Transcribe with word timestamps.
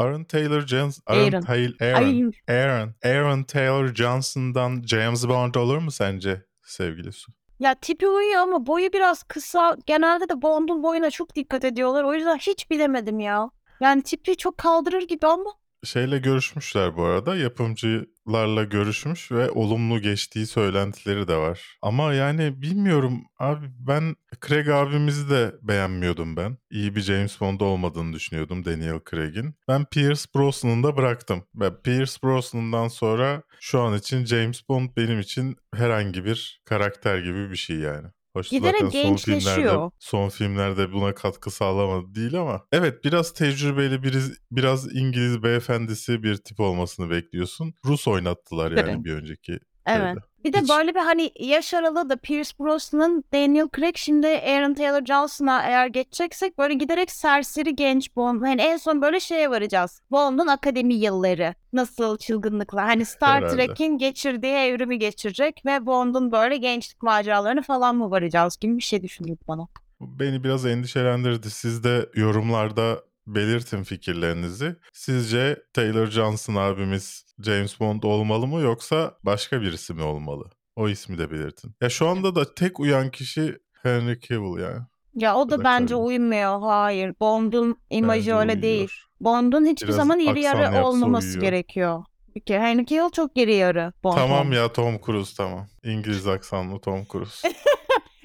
Aaron 0.00 0.24
Taylor 0.24 0.66
Johnson 0.66 1.02
Aaron, 1.06 1.22
Aaron. 1.24 1.40
Taylor 1.40 1.74
Aaron, 1.80 2.32
Aaron 2.48 2.94
Aaron 3.04 3.42
Taylor 3.42 3.94
Johnson'dan 3.94 4.82
James 4.86 5.28
Bond 5.28 5.54
olur 5.54 5.78
mu 5.78 5.90
sence 5.90 6.42
sevgili 6.64 7.12
Su? 7.12 7.32
ya 7.60 7.74
tipi 7.74 8.08
uyuyor 8.08 8.40
ama 8.40 8.66
boyu 8.66 8.92
biraz 8.92 9.22
kısa. 9.22 9.76
Genelde 9.86 10.28
de 10.28 10.42
Bond'un 10.42 10.82
boyuna 10.82 11.10
çok 11.10 11.34
dikkat 11.34 11.64
ediyorlar. 11.64 12.04
O 12.04 12.14
yüzden 12.14 12.36
hiç 12.36 12.70
bilemedim 12.70 13.20
ya. 13.20 13.50
Yani 13.80 14.02
tipi 14.02 14.36
çok 14.36 14.58
kaldırır 14.58 15.02
gibi 15.02 15.26
ama 15.26 15.50
Şeyle 15.84 16.18
görüşmüşler 16.18 16.96
bu 16.96 17.04
arada. 17.04 17.36
Yapımcılarla 17.36 18.64
görüşmüş 18.64 19.32
ve 19.32 19.50
olumlu 19.50 20.00
geçtiği 20.00 20.46
söylentileri 20.46 21.28
de 21.28 21.36
var. 21.36 21.78
Ama 21.82 22.14
yani 22.14 22.62
bilmiyorum 22.62 23.24
abi 23.38 23.66
ben 23.78 24.16
Craig 24.46 24.68
abimizi 24.68 25.30
de 25.30 25.54
beğenmiyordum 25.62 26.36
ben. 26.36 26.58
İyi 26.70 26.96
bir 26.96 27.00
James 27.00 27.40
Bond 27.40 27.60
olmadığını 27.60 28.12
düşünüyordum 28.12 28.64
Daniel 28.64 29.00
Craig'in. 29.10 29.54
Ben 29.68 29.84
Pierce 29.84 30.24
Brosnan'ı 30.36 30.82
da 30.82 30.96
bıraktım. 30.96 31.44
Ve 31.54 31.82
Pierce 31.82 32.12
Brosnan'dan 32.24 32.88
sonra 32.88 33.42
şu 33.60 33.80
an 33.80 33.98
için 33.98 34.24
James 34.24 34.68
Bond 34.68 34.88
benim 34.96 35.20
için 35.20 35.56
herhangi 35.74 36.24
bir 36.24 36.62
karakter 36.64 37.18
gibi 37.18 37.50
bir 37.50 37.56
şey 37.56 37.76
yani. 37.76 38.08
Hoş 38.36 38.48
Giderek 38.48 38.74
zaten 38.80 38.88
son 38.90 39.02
gençleşiyor. 39.02 39.54
filmlerde, 39.56 39.90
son 39.98 40.28
filmlerde 40.28 40.92
buna 40.92 41.14
katkı 41.14 41.50
sağlamadı 41.50 42.14
değil 42.14 42.40
ama 42.40 42.66
evet 42.72 43.04
biraz 43.04 43.32
tecrübeli 43.32 44.02
biraz, 44.02 44.30
biraz 44.50 44.96
İngiliz 44.96 45.42
beyefendisi 45.42 46.22
bir 46.22 46.36
tip 46.36 46.60
olmasını 46.60 47.10
bekliyorsun. 47.10 47.74
Rus 47.84 48.08
oynattılar 48.08 48.70
yani 48.72 48.90
Evet. 48.90 49.04
bir 49.04 49.12
önceki 49.12 49.58
evet. 49.86 50.14
şeyde. 50.14 50.29
Bir 50.44 50.52
de 50.52 50.60
Hiç- 50.60 50.68
böyle 50.68 50.94
bir 50.94 51.00
hani 51.00 51.30
yaş 51.40 51.74
aralığı 51.74 52.10
da 52.10 52.16
Pierce 52.16 52.50
Brosnan, 52.60 53.24
Daniel 53.34 53.68
Craig 53.76 53.96
şimdi 53.96 54.26
Aaron 54.26 54.74
Taylor 54.74 55.04
Johnson'a 55.04 55.62
eğer 55.62 55.86
geçeceksek 55.86 56.58
böyle 56.58 56.74
giderek 56.74 57.10
serseri 57.10 57.76
genç 57.76 58.16
Bond. 58.16 58.42
Hani 58.42 58.60
en 58.62 58.76
son 58.76 59.02
böyle 59.02 59.20
şeye 59.20 59.50
varacağız. 59.50 60.02
Bond'un 60.10 60.46
akademi 60.46 60.94
yılları. 60.94 61.54
Nasıl 61.72 62.18
çılgınlıklar. 62.18 62.84
Hani 62.84 63.04
Star 63.04 63.36
Herhalde. 63.42 63.66
Trek'in 63.66 63.98
geçirdiği 63.98 64.52
evrimi 64.52 64.98
geçirecek 64.98 65.62
ve 65.66 65.86
Bond'un 65.86 66.32
böyle 66.32 66.56
gençlik 66.56 67.02
maceralarını 67.02 67.62
falan 67.62 67.96
mı 67.96 68.10
varacağız 68.10 68.56
gibi 68.56 68.76
bir 68.76 68.82
şey 68.82 69.02
düşündüm 69.02 69.38
bana. 69.48 69.68
Beni 70.00 70.44
biraz 70.44 70.66
endişelendirdi. 70.66 71.50
Siz 71.50 71.84
de 71.84 72.08
yorumlarda 72.14 73.02
belirtin 73.26 73.82
fikirlerinizi. 73.82 74.76
Sizce 74.92 75.62
Taylor 75.72 76.06
Johnson 76.06 76.54
abimiz 76.54 77.24
James 77.44 77.80
Bond 77.80 78.02
olmalı 78.02 78.46
mı 78.46 78.60
yoksa 78.60 79.14
başka 79.22 79.60
birisi 79.62 79.94
mi 79.94 80.02
olmalı? 80.02 80.44
O 80.76 80.88
ismi 80.88 81.18
de 81.18 81.30
belirtin. 81.30 81.74
Ya 81.80 81.88
şu 81.90 82.08
anda 82.08 82.34
da 82.34 82.54
tek 82.54 82.80
uyan 82.80 83.10
kişi 83.10 83.58
Henry 83.82 84.20
Cavill 84.20 84.62
yani. 84.62 84.80
Ya 85.14 85.36
o 85.36 85.50
da 85.50 85.58
da 85.58 85.64
bence 85.64 85.94
tabii. 85.94 86.02
uymuyor. 86.04 86.60
Hayır. 86.60 87.14
Bond'un 87.20 87.76
imajı 87.90 88.20
Bence 88.20 88.34
öyle 88.34 88.52
uyuyor. 88.52 88.62
değil. 88.62 88.88
Bond'un 89.20 89.66
hiçbir 89.66 89.86
Biraz 89.86 89.96
zaman 89.96 90.18
iri 90.20 90.40
yarı 90.42 90.84
olmaması 90.86 91.26
uyuyor. 91.28 91.42
gerekiyor. 91.42 92.04
Kere 92.46 92.60
Henry 92.60 92.86
Cavill 92.86 93.10
çok 93.10 93.36
iri 93.36 93.54
yarı 93.54 93.92
Bond. 94.04 94.14
Tamam 94.16 94.52
ya 94.52 94.72
Tom 94.72 94.98
Cruise 95.06 95.34
tamam. 95.36 95.66
İngiliz 95.84 96.26
aksanlı 96.26 96.80
Tom 96.80 97.04
Cruise. 97.12 97.48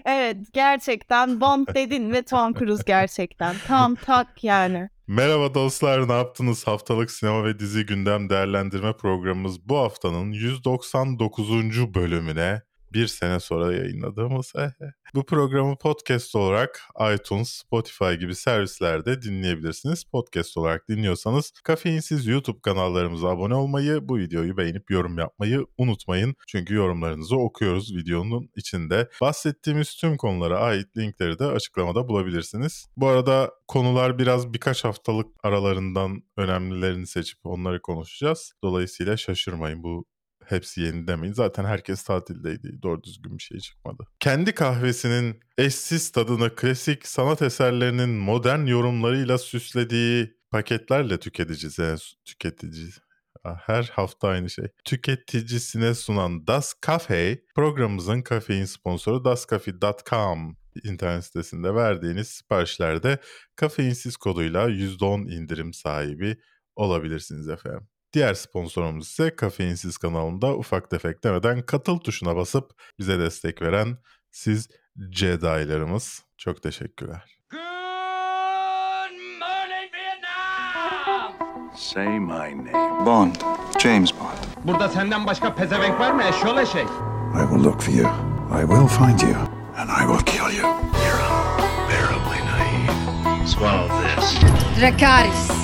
Evet 0.06 0.38
gerçekten 0.54 1.42
Bond 1.42 1.68
dedin 1.76 2.12
ve 2.12 2.24
Tom 2.24 2.54
Cruise 2.54 2.84
gerçekten. 2.86 3.56
Tam 3.68 3.96
tak 3.96 4.44
yani. 4.44 4.90
Merhaba 5.08 5.54
dostlar 5.54 6.08
ne 6.08 6.14
yaptınız? 6.14 6.68
Haftalık 6.68 7.12
sinema 7.12 7.44
ve 7.44 7.60
dizi 7.60 7.86
gündem 7.86 8.30
değerlendirme 8.30 8.94
programımız 8.94 9.70
bu 9.70 9.78
haftanın 9.78 10.32
199. 10.32 11.94
bölümüne 11.94 12.62
bir 12.96 13.08
sene 13.08 13.40
sonra 13.40 13.74
yayınladığımız 13.74 14.54
bu 15.16 15.26
programı 15.26 15.78
podcast 15.78 16.36
olarak 16.36 16.82
iTunes, 17.14 17.50
Spotify 17.50 18.14
gibi 18.14 18.36
servislerde 18.36 19.22
dinleyebilirsiniz. 19.22 20.04
Podcast 20.04 20.58
olarak 20.58 20.90
dinliyorsanız 20.90 21.52
kafeinsiz 21.64 22.28
YouTube 22.28 22.62
kanallarımıza 22.62 23.28
abone 23.28 23.56
olmayı, 23.56 24.10
bu 24.10 24.18
videoyu 24.18 24.58
beğenip 24.58 24.92
yorum 24.92 25.18
yapmayı 25.18 25.66
unutmayın. 25.78 26.36
Çünkü 26.48 26.74
yorumlarınızı 26.74 27.38
okuyoruz 27.38 27.96
videonun 27.96 28.50
içinde. 28.56 29.10
Bahsettiğimiz 29.22 29.96
tüm 29.96 30.18
konulara 30.18 30.60
ait 30.60 30.98
linkleri 30.98 31.40
de 31.40 31.46
açıklamada 31.46 32.08
bulabilirsiniz. 32.08 32.88
Bu 32.98 33.08
arada 33.08 33.52
konular 33.68 34.20
biraz 34.20 34.54
birkaç 34.54 34.84
haftalık 34.84 35.28
aralarından 35.44 36.24
önemlilerini 36.38 37.08
seçip 37.08 37.40
onları 37.44 37.82
konuşacağız. 37.82 38.54
Dolayısıyla 38.64 39.18
şaşırmayın 39.18 39.84
bu 39.84 40.06
hepsi 40.48 40.82
yeni 40.82 41.08
demeyin. 41.08 41.34
Zaten 41.34 41.66
herkes 41.66 42.04
tatildeydi. 42.04 42.82
Doğru 42.84 43.04
düzgün 43.04 43.38
bir 43.38 43.44
şey 43.44 43.60
çıkmadı. 43.60 44.04
Kendi 44.20 44.52
kahvesinin 44.56 45.40
eşsiz 45.58 46.12
tadını 46.12 46.56
klasik 46.56 47.08
sanat 47.08 47.42
eserlerinin 47.42 48.10
modern 48.10 48.66
yorumlarıyla 48.66 49.38
süslediği 49.38 50.36
paketlerle 50.52 51.20
tüketici 51.20 52.92
Ah, 53.46 53.58
her 53.66 53.84
hafta 53.84 54.28
aynı 54.28 54.50
şey. 54.50 54.66
Tüketicisine 54.86 55.94
sunan 55.96 56.48
Das 56.48 56.74
Cafe 56.88 57.42
programımızın 57.56 58.22
kafein 58.22 58.66
sponsoru 58.66 59.26
dascafe.com 59.26 60.58
internet 60.84 61.26
sitesinde 61.26 61.76
verdiğiniz 61.76 62.28
siparişlerde 62.28 63.20
kafeinsiz 63.56 64.18
koduyla 64.18 64.70
%10 64.70 65.28
indirim 65.32 65.74
sahibi 65.74 66.38
olabilirsiniz 66.76 67.50
efendim. 67.50 67.88
Diğer 68.16 68.34
sponsorumuz 68.34 69.08
ise 69.08 69.36
Kafeinsiz 69.36 69.98
kanalında 69.98 70.56
ufak 70.58 70.90
tefek 70.90 71.24
demeden 71.24 71.62
katıl 71.62 72.00
tuşuna 72.00 72.36
basıp 72.36 72.72
bize 73.00 73.20
destek 73.20 73.62
veren 73.62 73.98
siz 74.32 74.70
Jedi'larımız. 75.12 76.24
Çok 76.38 76.64
teşekkürler. 76.64 77.38
Good 77.52 77.60
morning, 79.40 79.94
Vietnam! 79.94 81.34
Say 81.78 82.20
my 82.20 82.58
name. 82.58 83.06
Bond. 83.06 83.36
James 83.80 84.12
Bond. 84.20 84.68
Burada 84.68 84.90
senden 84.90 85.28
başka 85.28 85.56
pezevenk 85.56 86.00
var 86.00 86.12
mı 86.12 86.24
eşyol 86.24 86.58
eşek? 86.58 86.88
I 87.36 87.42
will 87.50 87.64
look 87.64 87.82
for 87.82 87.94
you. 87.94 88.10
I 88.60 88.62
will 88.62 88.88
find 88.88 89.22
you. 89.22 89.36
And 89.78 89.90
I 89.90 90.08
will 90.08 90.26
kill 90.26 90.58
you. 90.60 90.76
Terribly 91.90 92.40
naive. 92.46 93.48
Swallow 93.48 93.90
this. 94.08 94.42
Dracarys. 94.82 95.55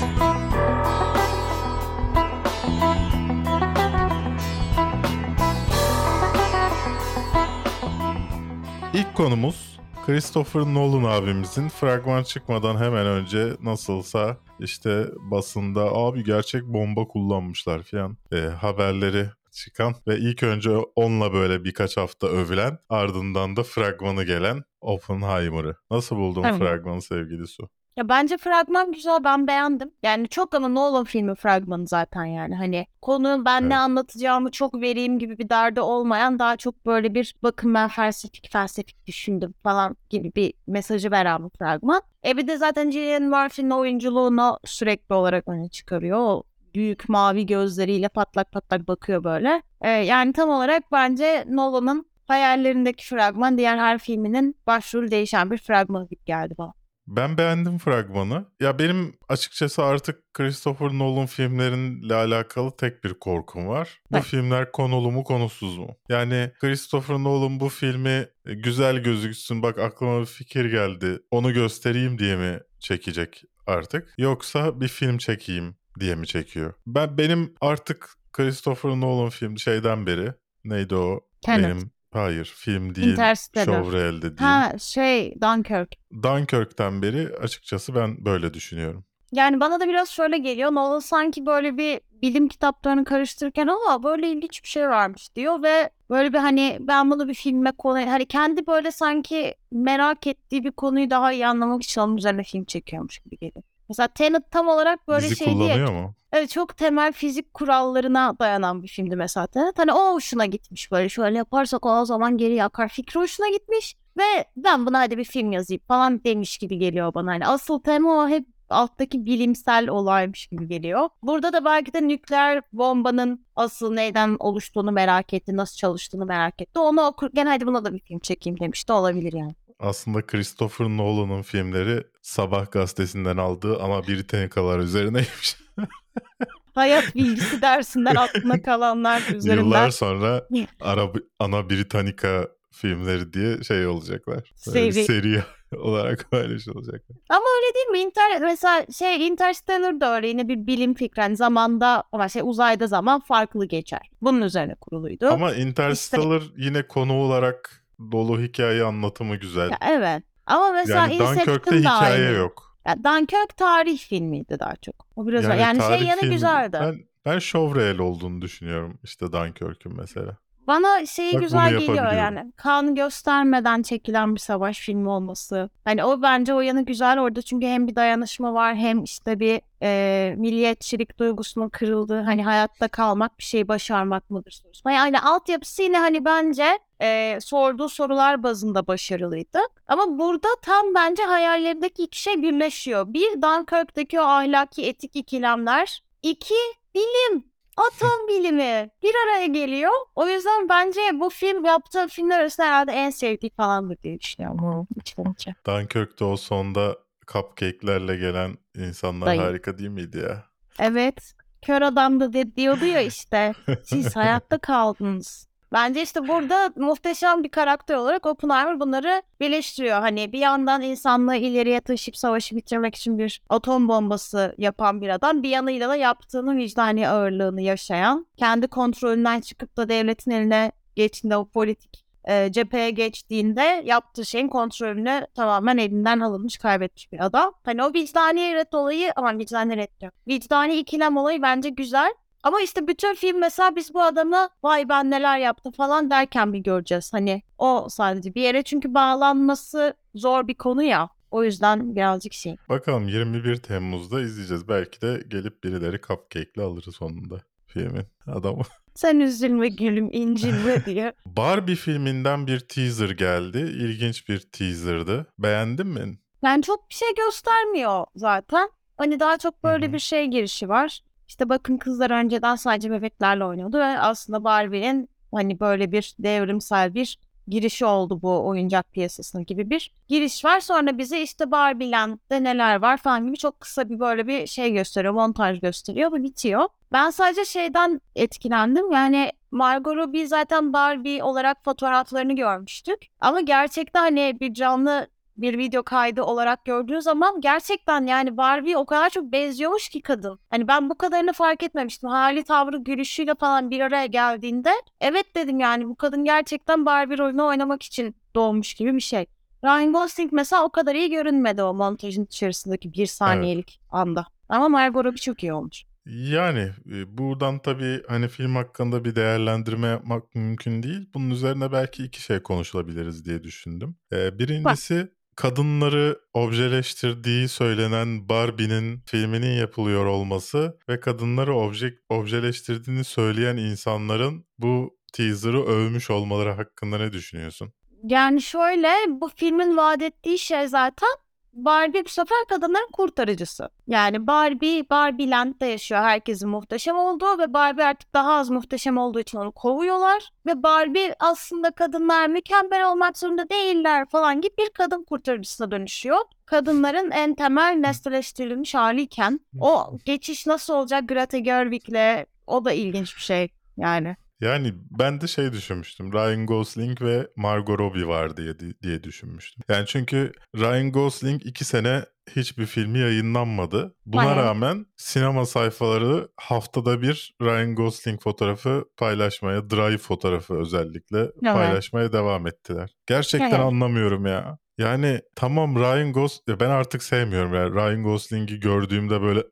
İlk 9.11 9.17
konumuz 9.17 9.79
Christopher 10.05 10.61
Nolan 10.61 11.03
abimizin 11.03 11.69
fragman 11.69 12.23
çıkmadan 12.23 12.77
hemen 12.77 13.05
önce 13.05 13.53
nasılsa 13.61 14.37
işte 14.59 15.07
basında 15.31 15.81
abi 15.81 16.23
gerçek 16.23 16.63
bomba 16.63 17.07
kullanmışlar 17.07 17.83
falan 17.83 18.17
e, 18.31 18.37
haberleri 18.37 19.25
çıkan 19.51 19.95
ve 20.07 20.17
ilk 20.17 20.43
önce 20.43 20.69
onunla 20.95 21.33
böyle 21.33 21.63
birkaç 21.63 21.97
hafta 21.97 22.27
övülen 22.27 22.77
ardından 22.89 23.55
da 23.55 23.63
fragmanı 23.63 24.23
gelen 24.23 24.63
Oppenheimer'ı. 24.81 25.75
Nasıl 25.91 26.15
buldun 26.15 26.43
Evet. 26.43 26.59
fragmanı 26.59 27.01
sevgili 27.01 27.47
Su? 27.47 27.69
Ya 27.97 28.09
bence 28.09 28.37
fragman 28.37 28.91
güzel 28.91 29.23
ben 29.23 29.47
beğendim. 29.47 29.91
Yani 30.03 30.27
çok 30.29 30.53
ama 30.55 30.67
Nolan 30.67 31.03
filmi 31.03 31.35
fragmanı 31.35 31.87
zaten 31.87 32.25
yani. 32.25 32.55
Hani 32.55 32.87
konu 33.01 33.45
ben 33.45 33.63
ne 33.63 33.73
Evet. 33.73 33.77
anlatacağımı 33.77 34.51
çok 34.51 34.81
vereyim 34.81 35.19
gibi 35.19 35.37
bir 35.37 35.49
derdi 35.49 35.81
olmayan 35.81 36.39
daha 36.39 36.57
çok 36.57 36.85
böyle 36.85 37.15
bir 37.15 37.35
bakın 37.43 37.73
ben 37.73 37.87
felsefik 37.87 38.51
felsefik 38.51 39.07
düşündüm 39.07 39.53
falan 39.63 39.95
gibi 40.09 40.31
bir 40.35 40.53
mesajı 40.67 41.11
veren 41.11 41.45
bir 41.45 41.49
fragman. 41.57 42.01
E 42.25 42.37
bir 42.37 42.47
de 42.47 42.57
zaten 42.57 42.89
Cillian 42.89 43.23
Murphy'nin 43.23 43.69
oyunculuğunu 43.69 44.57
sürekli 44.65 45.15
olarak 45.15 45.47
öne 45.47 45.69
çıkarıyor. 45.69 46.17
O 46.19 46.43
büyük 46.75 47.09
mavi 47.09 47.45
gözleriyle 47.45 48.09
patlak 48.09 48.51
patlak 48.51 48.87
bakıyor 48.87 49.23
böyle. 49.23 49.61
E, 49.81 49.89
yani 49.89 50.33
tam 50.33 50.49
olarak 50.49 50.83
bence 50.91 51.45
Nolan'ın 51.49 52.05
hayallerindeki 52.27 53.05
fragman 53.07 53.57
diğer 53.57 53.77
her 53.77 53.97
filminin 53.97 54.55
başrolü 54.67 55.11
değişen 55.11 55.51
bir 55.51 55.57
fragman 55.57 56.07
gibi 56.07 56.25
geldi 56.25 56.55
bana. 56.57 56.73
Ben 57.07 57.37
beğendim 57.37 57.77
fragmanı. 57.77 58.45
Ya 58.59 58.79
benim 58.79 59.13
açıkçası 59.29 59.83
artık 59.83 60.33
Christopher 60.33 60.87
Nolan 60.87 61.25
filmleriyle 61.25 62.15
alakalı 62.15 62.75
tek 62.77 63.03
bir 63.03 63.13
korkum 63.13 63.67
var. 63.67 64.01
Bu 64.11 64.17
Evet. 64.17 64.25
filmler 64.25 64.71
konulu 64.71 65.11
mu 65.11 65.23
konusuz 65.23 65.77
mu? 65.77 65.95
Yani 66.09 66.51
Christopher 66.59 67.15
Nolan 67.15 67.59
bu 67.59 67.69
filmi 67.69 68.27
e, 68.45 68.53
güzel 68.53 68.97
gözüksün 69.03 69.61
bak 69.63 69.79
aklıma 69.79 70.21
bir 70.21 70.25
fikir 70.25 70.65
geldi 70.65 71.19
onu 71.31 71.53
göstereyim 71.53 72.19
diye 72.19 72.35
mi 72.35 72.59
çekecek 72.79 73.43
artık? 73.67 74.13
Yoksa 74.17 74.81
bir 74.81 74.87
film 74.87 75.17
çekeyim 75.17 75.75
diye 75.99 76.15
mi 76.15 76.27
çekiyor? 76.27 76.73
Ben 76.87 77.17
benim 77.17 77.53
artık 77.61 78.09
Christopher 78.33 78.91
Nolan 78.91 79.29
film 79.29 79.57
şeyden 79.59 80.05
beri 80.05 80.33
neydi 80.63 80.95
o? 80.95 81.19
Tenet. 81.41 81.65
Benim 81.65 81.91
hayır 82.13 82.53
film 82.55 82.95
değil. 82.95 83.07
Interstellar. 83.11 83.83
Showreel 83.83 84.17
de 84.17 84.21
değil. 84.21 84.37
Ha 84.37 84.73
şey 84.79 85.35
Dunkirk. 85.41 85.95
Dunkirk'ten 86.23 87.01
beri 87.01 87.29
açıkçası 87.41 87.95
ben 87.95 88.25
böyle 88.25 88.53
düşünüyorum. 88.53 89.05
Yani 89.31 89.59
bana 89.59 89.79
da 89.79 89.87
biraz 89.87 90.09
şöyle 90.09 90.37
geliyor. 90.37 90.71
Nolan 90.71 90.99
sanki 90.99 91.45
böyle 91.45 91.77
bir 91.77 92.01
bilim 92.21 92.47
kitaplarını 92.47 93.03
karıştırırken 93.03 93.67
ama 93.67 94.03
böyle 94.03 94.31
ilginç 94.31 94.63
bir 94.63 94.67
şey 94.67 94.89
varmış 94.89 95.35
diyor 95.35 95.63
ve 95.63 95.89
böyle 96.09 96.33
bir 96.33 96.37
hani 96.37 96.77
ben 96.79 97.11
bunu 97.11 97.27
bir 97.27 97.33
filme 97.33 97.71
konu 97.71 97.97
hani 97.97 98.25
kendi 98.25 98.67
böyle 98.67 98.91
sanki 98.91 99.55
merak 99.71 100.27
ettiği 100.27 100.63
bir 100.63 100.71
konuyu 100.71 101.09
daha 101.09 101.33
iyi 101.33 101.47
anlamak 101.47 101.83
için 101.83 102.01
onun 102.01 102.17
üzerine 102.17 102.43
film 102.43 102.63
çekiyormuş 102.63 103.19
gibi 103.19 103.37
geliyor. 103.37 103.63
Mesela 103.91 104.07
Tenet 104.07 104.51
tam 104.51 104.67
olarak 104.67 105.07
böyle 105.07 105.25
Dizi 105.25 105.35
şey 105.35 105.53
kullanıyor 105.53 105.91
mu? 105.91 106.13
Evet 106.33 106.49
çok 106.49 106.77
temel 106.77 107.13
fizik 107.13 107.53
kurallarına 107.53 108.39
dayanan 108.39 108.83
bir 108.83 108.87
filmdi 108.87 109.15
mesela 109.15 109.47
Tenet. 109.47 109.79
Hani 109.79 109.93
o 109.93 110.13
hoşuna 110.13 110.45
gitmiş 110.45 110.91
böyle 110.91 111.09
şöyle 111.09 111.37
yaparsak 111.37 111.85
o 111.85 112.05
zaman 112.05 112.37
geri 112.37 112.63
akar 112.63 112.87
fikri 112.87 113.19
hoşuna 113.19 113.49
gitmiş. 113.49 113.95
Ve 114.17 114.45
ben 114.57 114.85
buna 114.85 114.99
hadi 114.99 115.17
bir 115.17 115.23
film 115.23 115.51
yazayım 115.51 115.81
falan 115.87 116.23
demiş 116.23 116.57
gibi 116.57 116.77
geliyor 116.77 117.13
bana. 117.13 117.31
Hani 117.31 117.47
asıl 117.47 117.79
tema 117.79 118.23
o 118.23 118.29
hep 118.29 118.45
alttaki 118.69 119.25
bilimsel 119.25 119.89
olaymış 119.89 120.47
gibi 120.47 120.67
geliyor. 120.67 121.09
Burada 121.23 121.53
da 121.53 121.65
belki 121.65 121.93
de 121.93 122.07
nükleer 122.07 122.61
bombanın 122.73 123.45
asıl 123.55 123.93
neyden 123.93 124.35
oluştuğunu 124.39 124.91
merak 124.91 125.33
etti, 125.33 125.57
nasıl 125.57 125.75
çalıştığını 125.75 126.25
merak 126.25 126.61
etti. 126.61 126.79
Onu 126.79 127.01
okurken 127.01 127.45
hadi 127.45 127.67
buna 127.67 127.85
da 127.85 127.93
bir 127.93 127.99
film 127.99 128.19
çekeyim 128.19 128.59
demiş 128.59 128.89
de 128.89 128.93
olabilir 128.93 129.33
yani. 129.33 129.55
Aslında 129.81 130.25
Christopher 130.25 130.87
Nolan'ın 130.87 131.41
filmleri 131.41 132.03
Sabah 132.21 132.71
gazetesinden 132.71 133.37
aldığı 133.37 133.79
ama 133.79 134.07
Britannicalar 134.07 134.79
üzerineymiş. 134.79 135.57
Hayat 136.75 137.15
bilgisi 137.15 137.61
dersinden 137.61 138.15
aklına 138.15 138.61
kalanlar 138.61 139.21
üzerinden. 139.33 139.63
Yıllar 139.63 139.89
sonra 139.89 140.47
Ara, 140.81 141.11
ana 141.39 141.69
Britannica 141.69 142.47
filmleri 142.71 143.33
diye 143.33 143.63
şey 143.63 143.87
olacaklar. 143.87 144.51
Seri. 144.55 144.93
seri 144.93 145.43
olarak 145.77 146.31
paylaşılacaklar. 146.31 147.17
Ama 147.29 147.45
öyle 147.57 147.75
değil 147.75 147.87
mi? 147.87 147.99
Inter 147.99 148.41
mesela 148.41 148.85
şey 148.99 149.27
Interstellar 149.27 150.01
da 150.01 150.15
öyle 150.15 150.27
yine 150.27 150.47
bir 150.47 150.67
bilim 150.67 150.93
fikri. 150.93 151.21
Hani 151.21 151.35
zamanda 151.35 152.03
ama 152.11 152.29
şey 152.29 152.41
uzayda 152.45 152.87
zaman 152.87 153.19
farklı 153.19 153.65
geçer. 153.65 154.09
Bunun 154.21 154.41
üzerine 154.41 154.75
kuruluydu. 154.75 155.27
Ama 155.27 155.53
Interstellar 155.53 156.43
yine 156.57 156.87
konu 156.87 157.13
olarak 157.13 157.80
dolu 158.11 158.41
hikaye 158.41 158.83
anlatımı 158.83 159.35
güzel. 159.35 159.69
Ya, 159.69 159.77
evet. 159.81 160.23
Ama 160.45 160.69
mesela 160.71 160.99
yani 160.99 161.19
Dunkirk'te 161.19 161.41
Inception 161.51 161.83
da 161.83 161.95
hikaye 161.97 162.27
aynı. 162.27 162.37
yok. 162.37 162.77
Ya, 162.87 163.03
Dunkirk 163.03 163.57
tarih 163.57 163.97
filmiydi 163.97 164.59
daha 164.59 164.75
çok. 164.75 165.07
O 165.15 165.27
biraz 165.27 165.43
yani, 165.43 165.61
yani 165.61 165.79
şey 165.79 165.87
tarih 165.87 166.07
yanı 166.07 166.19
filmi- 166.19 166.33
güzeldi. 166.33 166.77
Ben, 166.81 166.95
ben 167.25 167.39
şovreel 167.39 167.99
olduğunu 167.99 168.41
düşünüyorum 168.41 168.99
işte 169.03 169.31
Dunkirk'ün 169.31 169.95
mesela. 169.95 170.37
Bana 170.67 171.05
şeyi 171.05 171.33
Bak, 171.33 171.41
güzel 171.41 171.79
geliyor 171.79 172.11
yani. 172.11 172.53
Kan 172.55 172.95
göstermeden 172.95 173.81
çekilen 173.81 174.35
bir 174.35 174.39
savaş 174.39 174.79
filmi 174.79 175.09
olması. 175.09 175.69
Hani 175.85 176.03
o 176.03 176.21
bence 176.21 176.53
o 176.53 176.61
yanı 176.61 176.85
güzel 176.85 177.19
orada 177.19 177.41
çünkü 177.41 177.67
hem 177.67 177.87
bir 177.87 177.95
dayanışma 177.95 178.53
var 178.53 178.75
hem 178.75 179.03
işte 179.03 179.39
bir 179.39 179.61
e, 179.83 180.33
milliyetçilik 180.37 181.19
duygusunun 181.19 181.69
kırıldığı 181.69 182.21
hani 182.21 182.43
hayatta 182.43 182.87
kalmak 182.87 183.39
bir 183.39 183.43
şey 183.43 183.67
başarmak 183.67 184.29
mıdır 184.29 184.51
sorusu. 184.51 184.89
Yani 184.89 185.19
altyapısı 185.19 185.83
yine 185.83 185.97
hani 185.97 186.25
bence 186.25 186.79
e, 187.01 187.37
sorduğu 187.41 187.89
sorular 187.89 188.43
bazında 188.43 188.87
başarılıydı. 188.87 189.59
Ama 189.87 190.19
burada 190.19 190.47
tam 190.61 190.85
bence 190.95 191.23
hayallerimdeki 191.23 192.03
iki 192.03 192.21
şey 192.21 192.41
birleşiyor. 192.41 193.13
Bir 193.13 193.41
Dunkirk'teki 193.41 194.19
o 194.19 194.23
ahlaki 194.23 194.85
etik 194.85 195.15
ikilemler. 195.15 196.03
İki 196.23 196.55
bilim. 196.95 197.50
Atom 197.77 198.27
bilimi 198.27 198.89
bir 199.03 199.11
araya 199.25 199.45
geliyor. 199.45 199.91
O 200.15 200.27
yüzden 200.27 200.69
bence 200.69 201.01
bu 201.13 201.29
film 201.29 201.65
yaptığı 201.65 202.07
filmler 202.07 202.39
arasında 202.39 202.67
herhalde 202.67 202.91
en 202.91 203.09
sevdiği 203.09 203.49
falandır 203.49 203.97
diye 204.03 204.19
düşünüyorum. 204.19 204.87
İçten 204.95 205.31
içe. 205.33 205.55
Dunkirk'te 205.67 206.25
o 206.25 206.37
sonda 206.37 206.97
cupcake'lerle 207.27 208.15
gelen 208.15 208.57
insanlar 208.77 209.27
Dayı. 209.27 209.41
harika 209.41 209.77
değil 209.77 209.89
miydi 209.89 210.17
ya? 210.17 210.43
Evet. 210.79 211.33
Kör 211.61 211.81
adam 211.81 212.19
da 212.19 212.33
de- 212.33 212.55
diyordu 212.55 212.85
ya 212.85 213.01
işte. 213.01 213.53
Siz 213.83 214.15
hayatta 214.15 214.57
kaldınız. 214.57 215.47
Bence 215.73 216.01
işte 216.01 216.27
burada 216.27 216.73
muhteşem 216.75 217.43
bir 217.43 217.49
karakter 217.49 217.95
olarak 217.95 218.25
Oppenheimer 218.25 218.79
bunları 218.79 219.21
birleştiriyor. 219.39 219.99
Hani 219.99 220.31
bir 220.31 220.39
yandan 220.39 220.81
insanlığı 220.81 221.35
ileriye 221.35 221.81
taşıyıp 221.81 222.17
savaşı 222.17 222.55
bitirmek 222.55 222.95
için 222.95 223.17
bir 223.17 223.41
atom 223.49 223.87
bombası 223.87 224.55
yapan 224.57 225.01
bir 225.01 225.09
adam. 225.09 225.43
Bir 225.43 225.49
yanıyla 225.49 225.89
da 225.89 225.95
yaptığının 225.95 226.57
vicdani 226.57 227.09
ağırlığını 227.09 227.61
yaşayan, 227.61 228.27
kendi 228.37 228.67
kontrolünden 228.67 229.41
çıkıp 229.41 229.77
da 229.77 229.89
devletin 229.89 230.31
eline 230.31 230.71
geçtiğinde 230.95 231.37
o 231.37 231.45
politik 231.45 232.05
e, 232.29 232.51
cepheye 232.51 232.91
geçtiğinde 232.91 233.83
yaptığı 233.85 234.25
şeyin 234.25 234.47
kontrolünü 234.47 235.27
tamamen 235.35 235.77
elinden 235.77 236.19
alınmış, 236.19 236.57
kaybetmiş 236.57 237.11
bir 237.11 237.25
adam. 237.25 237.53
Hani 237.63 237.83
o 237.83 237.93
vicdani 237.93 238.55
ret 238.55 238.73
olayı, 238.73 239.11
aman 239.15 239.39
vicdani 239.39 239.77
ret 239.77 239.99
diyor. 240.01 240.11
Vicdani 240.27 240.75
ikilem 240.75 241.17
olayı 241.17 241.41
bence 241.41 241.69
güzel. 241.69 242.13
Ama 242.43 242.61
işte 242.61 242.87
bütün 242.87 243.15
film 243.15 243.39
mesela 243.39 243.75
biz 243.75 243.93
bu 243.93 244.01
adamı 244.01 244.49
vay 244.63 244.89
ben 244.89 245.11
neler 245.11 245.37
yaptım 245.39 245.71
falan 245.71 246.09
derken 246.09 246.53
bir 246.53 246.59
göreceğiz. 246.59 247.13
Hani 247.13 247.41
o 247.57 247.87
sadece 247.89 248.35
bir 248.35 248.41
yere 248.41 248.63
çünkü 248.63 248.93
bağlanması 248.93 249.93
zor 250.15 250.47
bir 250.47 250.55
konu 250.55 250.83
ya. 250.83 251.09
O 251.31 251.43
yüzden 251.43 251.95
birazcık 251.95 252.33
şey. 252.33 252.55
Bakalım 252.69 253.07
21 253.07 253.55
Temmuz'da 253.55 254.21
izleyeceğiz. 254.21 254.67
Belki 254.67 255.01
de 255.01 255.23
gelip 255.27 255.63
birileri 255.63 256.01
cupcake'le 256.01 256.63
alır 256.63 256.83
sonunda 256.97 257.35
filmin 257.67 258.05
adamı. 258.27 258.61
Sen 258.95 259.19
üzülme 259.19 259.67
gülüm 259.69 260.09
incinme 260.11 260.85
diye. 260.85 261.13
Barbie 261.25 261.75
filminden 261.75 262.47
bir 262.47 262.59
teaser 262.59 263.09
geldi. 263.09 263.57
İlginç 263.57 264.29
bir 264.29 264.39
teaser'dı. 264.39 265.27
Beğendin 265.39 265.87
mi? 265.87 266.17
Yani 266.43 266.63
çok 266.63 266.89
bir 266.89 266.95
şey 266.95 267.07
göstermiyor 267.17 268.05
zaten. 268.15 268.69
Hani 268.97 269.19
daha 269.19 269.37
çok 269.37 269.63
böyle 269.63 269.85
Hı 269.85 269.89
hı. 269.89 269.93
bir 269.93 269.99
şey 269.99 270.25
girişi 270.27 270.69
var. 270.69 271.01
İşte 271.31 271.49
bakın 271.49 271.77
kızlar 271.77 272.11
önceden 272.11 272.55
sadece 272.55 272.91
bebeklerle 272.91 273.45
oynuyordu 273.45 273.77
ve 273.77 273.99
aslında 273.99 274.43
Barbie'nin 274.43 275.09
hani 275.33 275.59
böyle 275.59 275.91
bir 275.91 276.15
devrimsel 276.19 276.93
bir 276.93 277.19
girişi 277.47 277.85
oldu 277.85 278.21
bu 278.21 278.47
oyuncak 278.47 278.93
piyasasına 278.93 279.41
gibi 279.41 279.69
bir 279.69 279.93
giriş 280.07 280.45
var. 280.45 280.59
Sonra 280.59 280.97
bize 280.97 281.21
işte 281.21 281.51
Barbieland'de 281.51 282.43
neler 282.43 282.81
var 282.81 282.97
falan 282.97 283.25
gibi 283.25 283.37
çok 283.37 283.59
kısa 283.59 283.89
bir 283.89 283.99
böyle 283.99 284.27
bir 284.27 284.47
şey 284.47 284.73
gösteriyor, 284.73 285.13
montaj 285.13 285.59
gösteriyor 285.59 286.11
ve 286.11 286.23
bitiyor. 286.23 286.67
Ben 286.91 287.09
sadece 287.09 287.45
şeyden 287.45 288.01
etkilendim. 288.15 288.91
Yani 288.91 289.31
Margot 289.51 289.95
Robbie 289.95 290.27
zaten 290.27 290.73
Barbie 290.73 291.23
olarak 291.23 291.63
fotoğraflarını 291.63 292.35
görmüştük. 292.35 293.07
Ama 293.19 293.41
gerçekten 293.41 294.01
hani 294.01 294.37
bir 294.39 294.53
canlı 294.53 295.07
bir 295.37 295.57
video 295.57 295.83
kaydı 295.83 296.23
olarak 296.23 296.65
gördüğü 296.65 297.01
zaman 297.01 297.41
gerçekten 297.41 298.05
yani 298.05 298.37
Barbie 298.37 298.77
o 298.77 298.85
kadar 298.85 299.09
çok 299.09 299.31
benziyormuş 299.31 299.89
ki 299.89 300.01
kadın. 300.01 300.39
Hani 300.49 300.67
ben 300.67 300.89
bu 300.89 300.97
kadarını 300.97 301.33
fark 301.33 301.63
etmemiştim. 301.63 302.09
Hali, 302.09 302.43
tavrı, 302.43 302.77
gülüşüyle 302.77 303.35
falan 303.35 303.71
bir 303.71 303.79
araya 303.79 304.05
geldiğinde 304.05 304.69
evet 305.01 305.35
dedim 305.35 305.59
yani 305.59 305.89
bu 305.89 305.95
kadın 305.95 306.23
gerçekten 306.23 306.85
Barbie 306.85 307.17
rolünü 307.17 307.41
oynamak 307.41 307.83
için 307.83 308.15
doğmuş 308.35 308.73
gibi 308.73 308.95
bir 308.95 309.01
şey. 309.01 309.25
Ryan 309.63 309.93
Gosling 309.93 310.33
mesela 310.33 310.63
o 310.63 310.69
kadar 310.69 310.95
iyi 310.95 311.09
görünmedi 311.09 311.63
o 311.63 311.73
montajın 311.73 312.25
içerisindeki 312.25 312.93
bir 312.93 313.05
saniyelik 313.05 313.79
anda. 313.91 314.25
Ama 314.49 314.69
Margot 314.69 315.05
Robbie 315.05 315.17
çok 315.17 315.43
iyi 315.43 315.53
olmuş. 315.53 315.83
Yani 316.05 316.71
e, 316.91 317.17
buradan 317.17 317.59
tabii 317.59 318.03
hani 318.07 318.27
film 318.27 318.55
hakkında 318.55 319.05
bir 319.05 319.15
değerlendirme 319.15 319.87
yapmak 319.87 320.35
mümkün 320.35 320.83
değil. 320.83 321.09
Bunun 321.13 321.29
üzerine 321.29 321.71
belki 321.71 322.03
iki 322.03 322.21
şey 322.21 322.39
konuşulabiliriz 322.39 323.25
diye 323.25 323.43
düşündüm. 323.43 323.95
Ee, 324.11 324.39
birincisi 324.39 325.11
kadınları 325.41 326.19
objeleştirdiği 326.33 327.47
söylenen 327.47 328.29
Barbie'nin 328.29 329.01
filminin 329.05 329.59
yapılıyor 329.59 330.05
olması 330.05 330.77
ve 330.89 330.99
kadınları 330.99 331.55
obje, 331.55 331.93
objeleştirdiğini 332.09 333.03
söyleyen 333.03 333.57
insanların 333.57 334.45
bu 334.57 334.97
teaser'ı 335.13 335.63
övmüş 335.63 336.09
olmaları 336.09 336.51
hakkında 336.51 336.97
ne 336.97 337.13
düşünüyorsun? 337.13 337.73
Yani 338.03 338.41
şöyle 338.41 338.87
bu 339.07 339.29
filmin 339.35 339.77
vaat 339.77 340.01
ettiği 340.01 340.39
şey 340.39 340.67
zaten 340.67 341.09
Barbie 341.53 342.05
bu 342.05 342.09
sefer 342.09 342.37
kadınların 342.49 342.91
kurtarıcısı. 342.93 343.69
Yani 343.87 344.27
Barbie, 344.27 344.89
Barbie 344.89 345.29
Land'de 345.29 345.65
yaşıyor. 345.65 346.01
Herkesin 346.01 346.49
muhteşem 346.49 346.97
olduğu 346.97 347.37
ve 347.37 347.53
Barbie 347.53 347.85
artık 347.85 348.13
daha 348.13 348.33
az 348.33 348.49
muhteşem 348.49 348.97
olduğu 348.97 349.19
için 349.19 349.37
onu 349.37 349.51
kovuyorlar. 349.51 350.29
Ve 350.45 350.63
Barbie 350.63 351.15
aslında 351.19 351.71
kadınlar 351.71 352.27
mükemmel 352.27 352.91
olmak 352.91 353.17
zorunda 353.17 353.49
değiller 353.49 354.05
falan 354.09 354.41
gibi 354.41 354.53
bir 354.59 354.69
kadın 354.69 355.03
kurtarıcısına 355.03 355.71
dönüşüyor. 355.71 356.19
Kadınların 356.45 357.11
en 357.11 357.35
temel 357.35 357.75
nesneleştirilmiş 357.79 358.75
haliyken 358.75 359.39
o 359.59 359.97
geçiş 360.05 360.47
nasıl 360.47 360.73
olacak 360.73 361.09
Greta 361.09 361.37
Gerwig'le 361.37 362.25
o 362.47 362.65
da 362.65 362.71
ilginç 362.71 363.15
bir 363.15 363.21
şey 363.21 363.49
yani. 363.77 364.15
Yani 364.41 364.73
ben 364.99 365.21
de 365.21 365.27
şey 365.27 365.51
düşünmüştüm. 365.51 366.13
Ryan 366.13 366.45
Gosling 366.45 367.01
ve 367.01 367.27
Margot 367.35 367.79
Robbie 367.79 368.07
var 368.07 368.37
diye 368.37 368.53
diye 368.83 369.03
düşünmüştüm. 369.03 369.63
Yani 369.69 369.85
çünkü 369.87 370.31
Ryan 370.55 370.91
Gosling 370.91 371.45
iki 371.45 371.65
sene 371.65 372.05
hiçbir 372.35 372.65
filmi 372.65 372.99
yayınlanmadı. 372.99 373.95
Buna 374.05 374.29
Aynen. 374.29 374.43
rağmen 374.43 374.85
sinema 374.97 375.45
sayfaları 375.45 376.27
haftada 376.37 377.01
bir 377.01 377.35
Ryan 377.41 377.75
Gosling 377.75 378.21
fotoğrafı 378.21 378.85
paylaşmaya, 378.97 379.69
Drive 379.69 379.97
fotoğrafı 379.97 380.53
özellikle 380.53 381.31
paylaşmaya 381.43 382.13
devam 382.13 382.47
ettiler. 382.47 382.91
Gerçekten 383.07 383.49
Evet. 383.49 383.59
anlamıyorum 383.59 384.25
ya. 384.25 384.57
Yani 384.77 385.21
tamam 385.35 385.75
Ryan 385.75 386.13
Gosling 386.13 386.59
ben 386.59 386.69
artık 386.69 387.03
sevmiyorum 387.03 387.53
yani 387.53 387.73
Ryan 387.75 388.03
Gosling'i 388.03 388.59
gördüğümde 388.59 389.21
böyle 389.21 389.43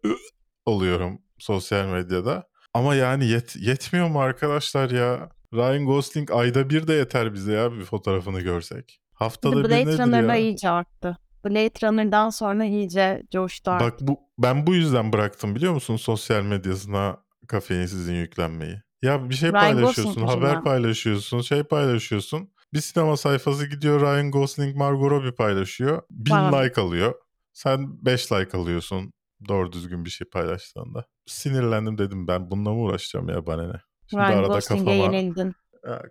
oluyorum 0.66 1.22
sosyal 1.38 1.86
medyada. 1.88 2.49
Ama 2.74 2.96
yani 2.96 3.26
yet, 3.26 3.56
yetmiyor 3.56 4.08
mu 4.08 4.22
arkadaşlar 4.22 4.90
ya? 4.90 5.30
Ryan 5.54 5.86
Gosling 5.86 6.32
ayda 6.32 6.70
bir 6.70 6.88
de 6.88 6.94
yeter 6.94 7.34
bize 7.34 7.54
ya 7.54 7.72
bir 7.74 7.84
fotoğrafını 7.84 8.42
görsek. 8.42 9.02
Haftada 9.14 9.58
bir 9.58 9.64
Blade 9.64 9.86
nedir 9.86 10.00
Runner'la 10.00 10.36
ya? 10.36 10.42
iyice 10.42 10.70
arttı. 10.70 11.18
Blade 11.46 11.88
Runner'dan 11.88 12.30
sonra 12.30 12.66
iyice 12.66 13.24
coştu 13.32 13.72
artık. 13.72 13.92
Bak 13.92 14.08
bu 14.08 14.20
ben 14.38 14.68
bu 14.68 14.76
yüzden 14.76 15.14
bıraktım 15.14 15.56
biliyor 15.56 15.74
musun 15.74 15.98
sosyal 15.98 16.44
medyasına 16.44 17.18
kafeinsizin 17.48 18.14
yüklenmeyi. 18.16 18.82
Ya 19.02 19.30
bir 19.30 19.36
şey 19.36 19.50
Ryan 19.50 19.62
paylaşıyorsun, 19.62 20.06
Gosling 20.06 20.30
haber 20.30 20.42
yüzünden. 20.42 20.64
paylaşıyorsun, 20.64 21.42
şey 21.42 21.64
paylaşıyorsun. 21.64 22.50
Bir 22.74 22.82
sinema 22.82 23.18
sayfası 23.18 23.66
gidiyor 23.66 24.02
Ryan 24.02 24.32
Gosling, 24.32 24.76
Margot 24.76 25.12
Robbie 25.12 25.36
paylaşıyor. 25.36 26.02
Bin 26.12 26.34
Bana. 26.34 26.58
like 26.60 26.82
alıyor. 26.82 27.14
Sen 27.54 28.06
5 28.06 28.32
like 28.32 28.58
alıyorsun 28.58 29.14
doğru 29.48 29.72
düzgün 29.72 30.06
bir 30.06 30.10
şey 30.10 30.28
paylaştığında. 30.30 31.06
Sinirlendim 31.26 31.98
dedim 31.98 32.28
ben 32.28 32.52
bununla 32.52 32.70
mı 32.70 32.82
uğraşacağım 32.82 33.30
ya 33.30 33.46
bana 33.46 33.68
ne. 33.68 33.82
Şimdi 34.10 34.24
Ryan 34.24 34.38
arada 34.38 34.60
kafama, 34.60 34.92
yenildin. 34.92 35.54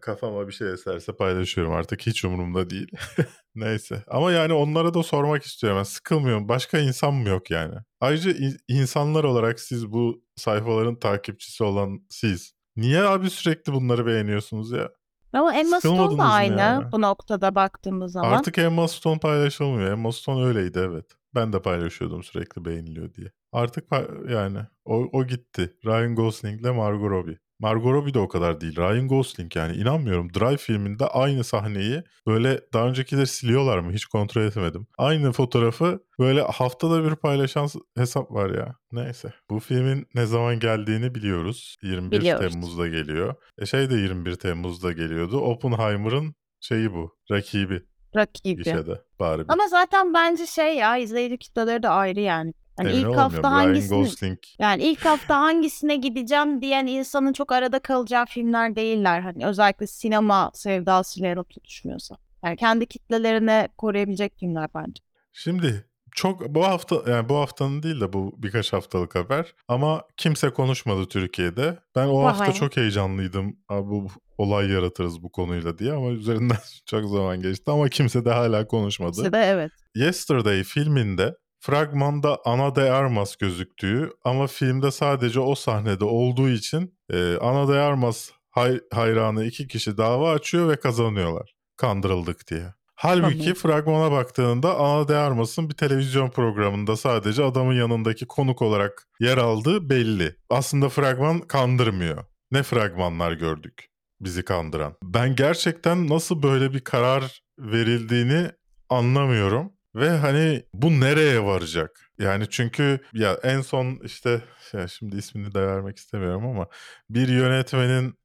Kafama 0.01 0.49
bir 0.49 0.53
şey 0.53 0.73
eserse 0.73 1.17
paylaşıyorum 1.17 1.73
artık 1.73 2.07
hiç 2.07 2.25
umurumda 2.25 2.71
değil. 2.71 2.89
Neyse 3.55 4.03
ama 4.09 4.33
yani 4.33 4.53
onlara 4.53 4.95
da 4.95 5.03
sormak 5.03 5.43
istiyorum. 5.43 5.79
Ben 5.79 5.83
sıkılmıyorum. 5.83 6.49
Başka 6.49 6.79
insan 6.79 7.15
mı 7.15 7.29
yok 7.29 7.51
yani? 7.51 7.75
Ayrıca 8.01 8.31
in- 8.31 8.59
insanlar 8.69 9.25
olarak 9.25 9.61
siz 9.61 9.93
bu 9.93 10.23
sayfaların 10.37 10.99
takipçisi 10.99 11.65
olan 11.65 12.01
siz. 12.11 12.53
Niye 12.77 13.03
abi 13.03 13.31
sürekli 13.31 13.73
bunları 13.73 14.07
beğeniyorsunuz 14.07 14.71
ya? 14.71 14.91
Ama 15.33 15.55
Emma 15.55 15.81
Stone 15.81 16.19
da 16.19 16.23
aynı 16.25 16.61
yani? 16.61 16.93
bu 16.93 17.01
noktada 17.01 17.55
baktığımız 17.55 18.13
zaman. 18.13 18.33
Artık 18.33 18.59
Emma 18.59 18.89
Stone 18.89 19.19
paylaşılmıyor. 19.19 19.93
Emma 19.93 20.13
Stone 20.13 20.45
öyleydi 20.45 20.79
evet. 20.79 21.18
Ben 21.35 21.53
de 21.53 21.63
paylaşıyordum 21.63 22.23
sürekli 22.23 22.65
beğeniliyor 22.65 23.15
diye. 23.15 23.33
Artık 23.53 23.85
yani 24.29 24.59
o, 24.85 25.09
o 25.13 25.27
gitti. 25.27 25.77
Ryan 25.87 26.15
Gosling 26.15 26.61
ile 26.61 26.71
Margot 26.71 27.11
Robbie. 27.11 27.39
Margot 27.61 27.93
Robbie 27.93 28.15
de 28.15 28.19
o 28.19 28.29
kadar 28.29 28.61
değil. 28.61 28.77
Ryan 28.77 29.09
Gosling 29.09 29.57
yani 29.57 29.77
inanmıyorum. 29.77 30.35
Drive 30.35 30.57
filminde 30.57 31.07
aynı 31.07 31.45
sahneyi 31.45 32.03
böyle 32.27 32.61
daha 32.73 32.89
öncekileri 32.89 33.27
siliyorlar 33.27 33.79
mı 33.79 33.93
hiç 33.93 34.07
kontrol 34.07 34.43
etmedim. 34.43 34.87
Aynı 34.99 35.33
fotoğrafı 35.33 36.01
böyle 36.19 36.43
haftada 36.43 37.05
bir 37.11 37.17
paylaşan 37.17 37.69
hesap 37.97 38.31
var 38.31 38.51
ya. 38.51 38.75
Neyse. 38.93 39.33
Bu 39.51 39.61
filmin 39.61 40.07
ne 40.15 40.27
zaman 40.27 40.59
geldiğini 40.59 41.15
biliyoruz. 41.15 41.77
21 41.83 42.21
Biliyoruz. 42.21 42.53
Temmuz'da 42.53 42.89
geliyor. 42.89 43.35
E 43.59 43.67
şey 43.67 43.91
de 43.91 43.95
21 43.95 44.35
Temmuz'da 44.35 44.93
geliyordu. 44.93 45.41
Oppenheimer'ın 45.41 46.35
şeyi 46.61 46.93
bu. 46.93 47.17
Rakibi 47.31 47.83
rakibi. 48.17 48.63
gişede. 48.63 49.03
Bari 49.21 49.45
bir 49.45 49.53
Ama 49.53 49.69
zaten 49.69 50.15
bence 50.15 50.47
şey 50.47 50.77
ya 50.77 50.97
izleyici 50.97 51.39
kitleleri 51.39 51.83
de 51.83 51.89
ayrı 51.89 52.21
yani. 52.21 52.55
Emin 52.81 52.93
ilk 52.93 53.17
hafta 53.17 53.51
Gosling 53.89 54.39
yani 54.59 54.83
ilk 54.83 55.05
hafta 55.05 55.41
hangisine 55.41 55.97
gideceğim 55.97 56.63
diyen 56.63 56.87
insanın 56.87 57.33
çok 57.33 57.53
arada 57.53 57.79
kalacağı 57.79 58.27
filmler 58.27 58.77
değiller. 58.77 59.21
Hani 59.21 59.47
özellikle 59.47 59.87
sinema 59.87 60.51
sevdasıyla 60.55 61.43
tutuşmuyorsa. 61.43 62.17
Yani 62.45 62.57
kendi 62.57 62.87
kitlelerini 62.87 63.69
koruyabilecek 63.79 64.39
filmler 64.39 64.69
bence. 64.75 65.03
Şimdi 65.33 65.85
çok 66.19 66.55
bu 66.55 66.65
hafta 66.65 67.03
yani 67.11 67.29
bu 67.29 67.37
haftanın 67.37 67.83
değil 67.83 68.01
de 68.01 68.13
bu 68.13 68.35
birkaç 68.39 68.73
haftalık 68.73 69.15
haber 69.15 69.55
ama 69.69 70.03
kimse 70.17 70.51
konuşmadı 70.51 71.07
Türkiye'de. 71.09 71.79
Ben 71.97 72.07
o 72.07 72.25
hafta 72.25 72.45
Vay. 72.45 72.53
çok 72.53 72.77
heyecanlıydım. 72.77 73.57
Abi 73.69 73.89
bu 73.91 74.09
olay 74.39 74.71
yaratırız 74.71 75.23
bu 75.23 75.33
konuyla 75.33 75.79
diye 75.79 75.93
ama 75.93 76.09
üzerinden 76.11 76.59
çok 76.87 77.11
zaman 77.11 77.43
geçti 77.43 77.71
ama 77.71 77.89
kimse 77.89 78.25
de 78.25 78.31
hala 78.31 78.67
konuşmadı. 78.67 79.17
İşte 79.17 79.33
de 79.33 79.39
evet. 79.39 79.71
Yesterday 79.95 80.63
filminde 80.63 81.35
fragmanda 81.61 82.39
Ana 82.45 82.75
de 82.77 82.93
Armas 82.93 83.37
gözüktüğü 83.37 84.11
ama 84.25 84.47
filmde 84.47 84.91
sadece 84.91 85.41
o 85.41 85.55
sahnede 85.55 86.05
olduğu 86.05 86.49
için 86.49 86.99
e, 87.13 87.37
Ana 87.37 87.69
de 87.69 87.73
Armas 87.81 88.31
hay- 88.51 88.81
hayranı 88.93 89.45
iki 89.45 89.69
kişi 89.69 89.97
dava 89.97 90.33
açıyor 90.33 90.69
ve 90.69 90.77
kazanıyorlar. 90.77 91.55
Kandırıldık 91.77 92.51
diye. 92.51 92.78
Halbuki 93.01 93.45
Tabii. 93.45 93.55
fragmana 93.55 94.13
baktığında 94.13 94.79
Ana 94.79 95.09
de 95.09 95.17
Armas'ın 95.17 95.71
bir 95.71 95.75
televizyon 95.75 96.31
programında 96.31 96.97
sadece 96.97 97.43
adamın 97.45 97.75
yanındaki 97.75 98.27
konuk 98.27 98.63
olarak 98.63 99.07
yer 99.21 99.39
aldığı 99.39 99.91
belli. 99.91 100.37
Aslında 100.51 100.89
fragman 100.89 101.41
kandırmıyor. 101.41 102.25
Ne 102.51 102.63
fragmanlar 102.63 103.33
gördük 103.33 103.87
bizi 104.21 104.45
kandıran. 104.45 104.95
Ben 105.03 105.37
gerçekten 105.37 106.09
nasıl 106.09 106.43
böyle 106.43 106.73
bir 106.73 106.81
karar 106.81 107.43
verildiğini 107.59 108.51
anlamıyorum. 108.89 109.73
Ve 109.95 110.11
hani 110.11 110.63
bu 110.75 111.01
nereye 111.01 111.45
varacak? 111.45 112.11
Yani 112.19 112.45
çünkü 112.51 113.01
ya 113.13 113.39
en 113.43 113.61
son 113.61 114.01
işte 114.05 114.43
ya 114.73 114.89
şimdi 114.89 115.17
ismini 115.17 115.55
de 115.55 115.61
vermek 115.67 115.97
istemiyorum 115.97 116.47
ama 116.47 116.67
bir 117.11 117.29
yönetmenin 117.29 118.19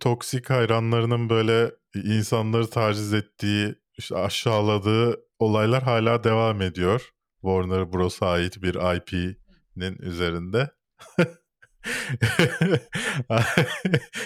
toksik 0.00 0.50
hayranlarının 0.50 1.30
böyle 1.30 1.70
insanları 1.94 2.70
taciz 2.70 3.14
ettiği, 3.14 3.74
işte 3.98 4.16
aşağıladığı 4.16 5.20
olaylar 5.38 5.82
hala 5.82 6.24
devam 6.24 6.62
ediyor. 6.62 7.10
Warner 7.40 7.92
Bros'a 7.92 8.26
ait 8.26 8.62
bir 8.62 8.96
IP'nin 8.96 9.98
üzerinde. 9.98 10.70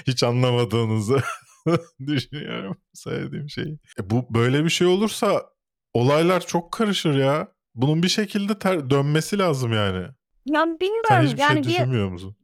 Hiç 0.06 0.22
anlamadığınızı 0.22 1.20
düşünüyorum 2.06 2.76
söylediğim 2.94 3.50
şeyi. 3.50 3.78
E 4.00 4.10
bu 4.10 4.26
böyle 4.34 4.64
bir 4.64 4.70
şey 4.70 4.86
olursa 4.86 5.42
olaylar 5.92 6.46
çok 6.46 6.72
karışır 6.72 7.14
ya. 7.14 7.48
Bunun 7.74 8.02
bir 8.02 8.08
şekilde 8.08 8.58
ter- 8.58 8.90
dönmesi 8.90 9.38
lazım 9.38 9.72
yani. 9.72 10.06
Ya 10.46 10.62
Sen 10.64 10.80
bilmiyorum 10.80 11.26
hiçbir 11.26 11.38
yani 11.38 11.52
şey 11.54 11.62
bir 11.62 11.68
düşünmüyor 11.68 12.08
musun? 12.08 12.36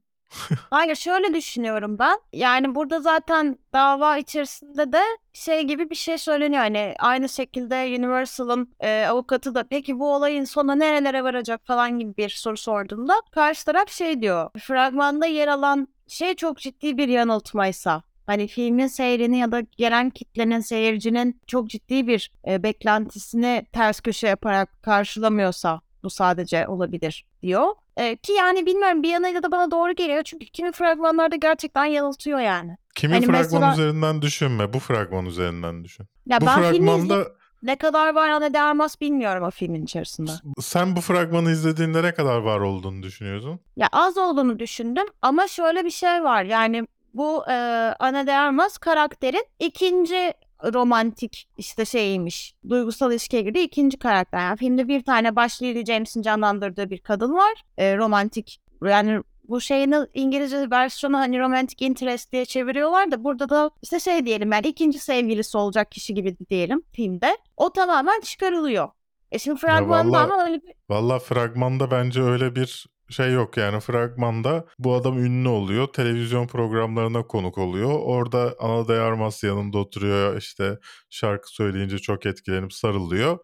Hayır 0.71 0.95
şöyle 0.95 1.35
düşünüyorum 1.35 1.99
ben. 1.99 2.19
Yani 2.33 2.75
burada 2.75 3.01
zaten 3.01 3.59
dava 3.73 4.19
içerisinde 4.19 4.93
de 4.93 5.03
şey 5.33 5.63
gibi 5.63 5.91
bir 5.91 5.95
şey 5.95 6.19
söyleniyor. 6.19 6.63
Hani 6.63 6.95
aynı 6.99 7.29
şekilde 7.29 7.75
Universal'ın 7.99 8.75
e, 8.81 9.07
avukatı 9.07 9.55
da 9.55 9.65
peki 9.71 9.99
bu 9.99 10.15
olayın 10.15 10.45
sonu 10.45 10.79
nerelere 10.79 11.25
varacak 11.25 11.61
falan 11.67 11.99
gibi 11.99 12.17
bir 12.17 12.29
soru 12.29 12.57
sorduğunda 12.57 13.15
karşı 13.31 13.65
taraf 13.65 13.91
şey 13.91 14.21
diyor. 14.23 14.51
Fragmanda 14.61 15.27
yer 15.27 15.49
alan 15.49 15.89
şey 16.09 16.35
çok 16.35 16.59
ciddi 16.59 16.99
bir 16.99 17.09
yanıltmaysa 17.09 18.03
Hani 18.27 18.49
filmin 18.49 18.87
seyrini 18.87 19.39
ya 19.39 19.53
da 19.53 19.61
gelen 19.61 20.11
kitlenin, 20.11 20.61
seyircinin 20.61 21.41
çok 21.47 21.71
ciddi 21.71 22.07
bir 22.07 22.33
e, 22.49 22.63
beklentisini 22.63 23.67
ters 23.73 24.01
köşe 24.01 24.29
yaparak 24.29 24.83
karşılamıyorsa 24.83 25.81
bu 26.05 26.11
sadece 26.11 26.69
olabilir 26.69 27.25
diyor. 27.43 27.67
E, 27.97 28.17
ki 28.17 28.33
yani 28.33 28.67
bilmiyorum 28.67 29.03
bir 29.03 29.09
yanıyla 29.09 29.43
da 29.43 29.53
bana 29.53 29.71
doğru 29.71 29.93
geliyor. 29.93 30.23
Çünkü 30.23 30.47
kimi 30.47 30.73
fragmanlarda 30.73 31.37
gerçekten 31.37 31.85
yanıltıyor 31.85 32.39
yani. 32.41 32.77
Kimi 32.95 33.15
Hani 33.15 33.27
fragman 33.27 33.43
mesela- 33.43 33.73
üzerinden 33.73 34.23
düşünme. 34.23 34.73
Bu 34.73 34.79
fragman 34.79 35.27
üzerinden 35.27 35.85
düşün. 35.85 36.07
Ya 36.27 36.41
bu 36.41 36.47
ben 36.47 36.55
filmi 36.55 36.87
fragmanda 36.87 37.27
ne 37.63 37.77
kadar 37.77 38.15
var 38.15 38.41
ne 38.41 38.55
dermas 38.55 39.01
bilmiyorum 39.01 39.45
o 39.45 39.51
filmin 39.51 39.85
içerisinde. 39.85 40.31
sen 40.61 40.97
bu 40.97 41.01
fragmanı 41.01 41.51
izlediğinde 41.51 42.03
ne 42.03 42.15
kadar 42.15 42.39
var 42.39 42.61
olduğunu 42.61 43.03
düşünüyorsun? 43.03 43.61
Ya 43.77 43.89
az 43.93 44.19
olduğunu 44.19 44.59
düşündüm 44.59 45.07
ama 45.23 45.49
şöyle 45.49 45.85
bir 45.85 45.91
şey 45.91 46.25
var. 46.25 46.45
Yani 46.45 46.87
bu 47.15 47.45
e, 47.49 47.55
Ana 47.99 48.27
de 48.27 48.33
Armas 48.37 48.79
karakterin 48.79 49.45
ikinci 49.59 50.35
romantik 50.65 51.49
işte 51.59 51.85
şeyiymiş. 51.85 52.55
Duygusal 52.69 53.11
ilişkiye 53.13 53.43
girdiği 53.43 53.65
ikinci 53.65 53.99
karakter. 53.99 54.39
Yani 54.41 54.57
filmde 54.57 54.89
bir 54.89 55.03
tane 55.05 55.37
başlı 55.37 55.67
Lily 55.67 55.85
James'in 55.85 56.23
canlandırdığı 56.23 56.91
bir 56.91 56.99
kadın 56.99 57.35
var. 57.35 57.63
E, 57.79 57.97
romantik 57.97 58.61
yani 58.85 59.23
bu 59.49 59.61
şeyini 59.61 59.97
İngilizce 60.15 60.71
versiyonu 60.71 61.19
hani 61.19 61.41
romantic 61.41 61.87
interest 61.87 62.33
diye 62.33 62.45
çeviriyorlar 62.45 63.11
da 63.11 63.25
burada 63.25 63.49
da 63.49 63.71
işte 63.83 64.01
şey 64.01 64.27
diyelim 64.27 64.53
yani 64.53 64.67
ikinci 64.69 64.99
sevgilisi 64.99 65.59
olacak 65.59 65.91
kişi 65.93 66.15
gibi 66.15 66.37
diyelim 66.51 66.83
filmde. 66.93 67.37
O 67.57 67.73
tamamen 67.73 68.21
çıkarılıyor. 68.21 68.89
E 69.33 69.39
şimdi 69.39 69.61
fragmanda 69.61 70.13
vallahi- 70.19 70.33
ama 70.33 70.45
öyle 70.45 70.63
bir 70.63 70.73
Valla 70.91 71.19
fragmanda 71.19 71.91
bence 71.91 72.23
öyle 72.23 72.57
bir 72.57 72.87
şey 73.11 73.33
yok 73.33 73.57
yani 73.57 73.81
fragmanda 73.81 74.67
bu 74.79 74.95
adam 74.95 75.19
ünlü 75.19 75.49
oluyor 75.49 75.87
televizyon 75.87 76.47
programlarına 76.47 77.27
konuk 77.27 77.59
oluyor 77.59 77.91
orada 78.03 78.55
Ana 78.61 78.89
de 78.89 78.93
Armas 78.93 79.43
yanında 79.45 79.79
oturuyor 79.79 80.37
işte 80.37 80.79
şarkı 81.11 81.51
söyleyince 81.55 81.99
çok 81.99 82.27
etkilenip 82.27 82.73
sarılıyor 82.73 83.39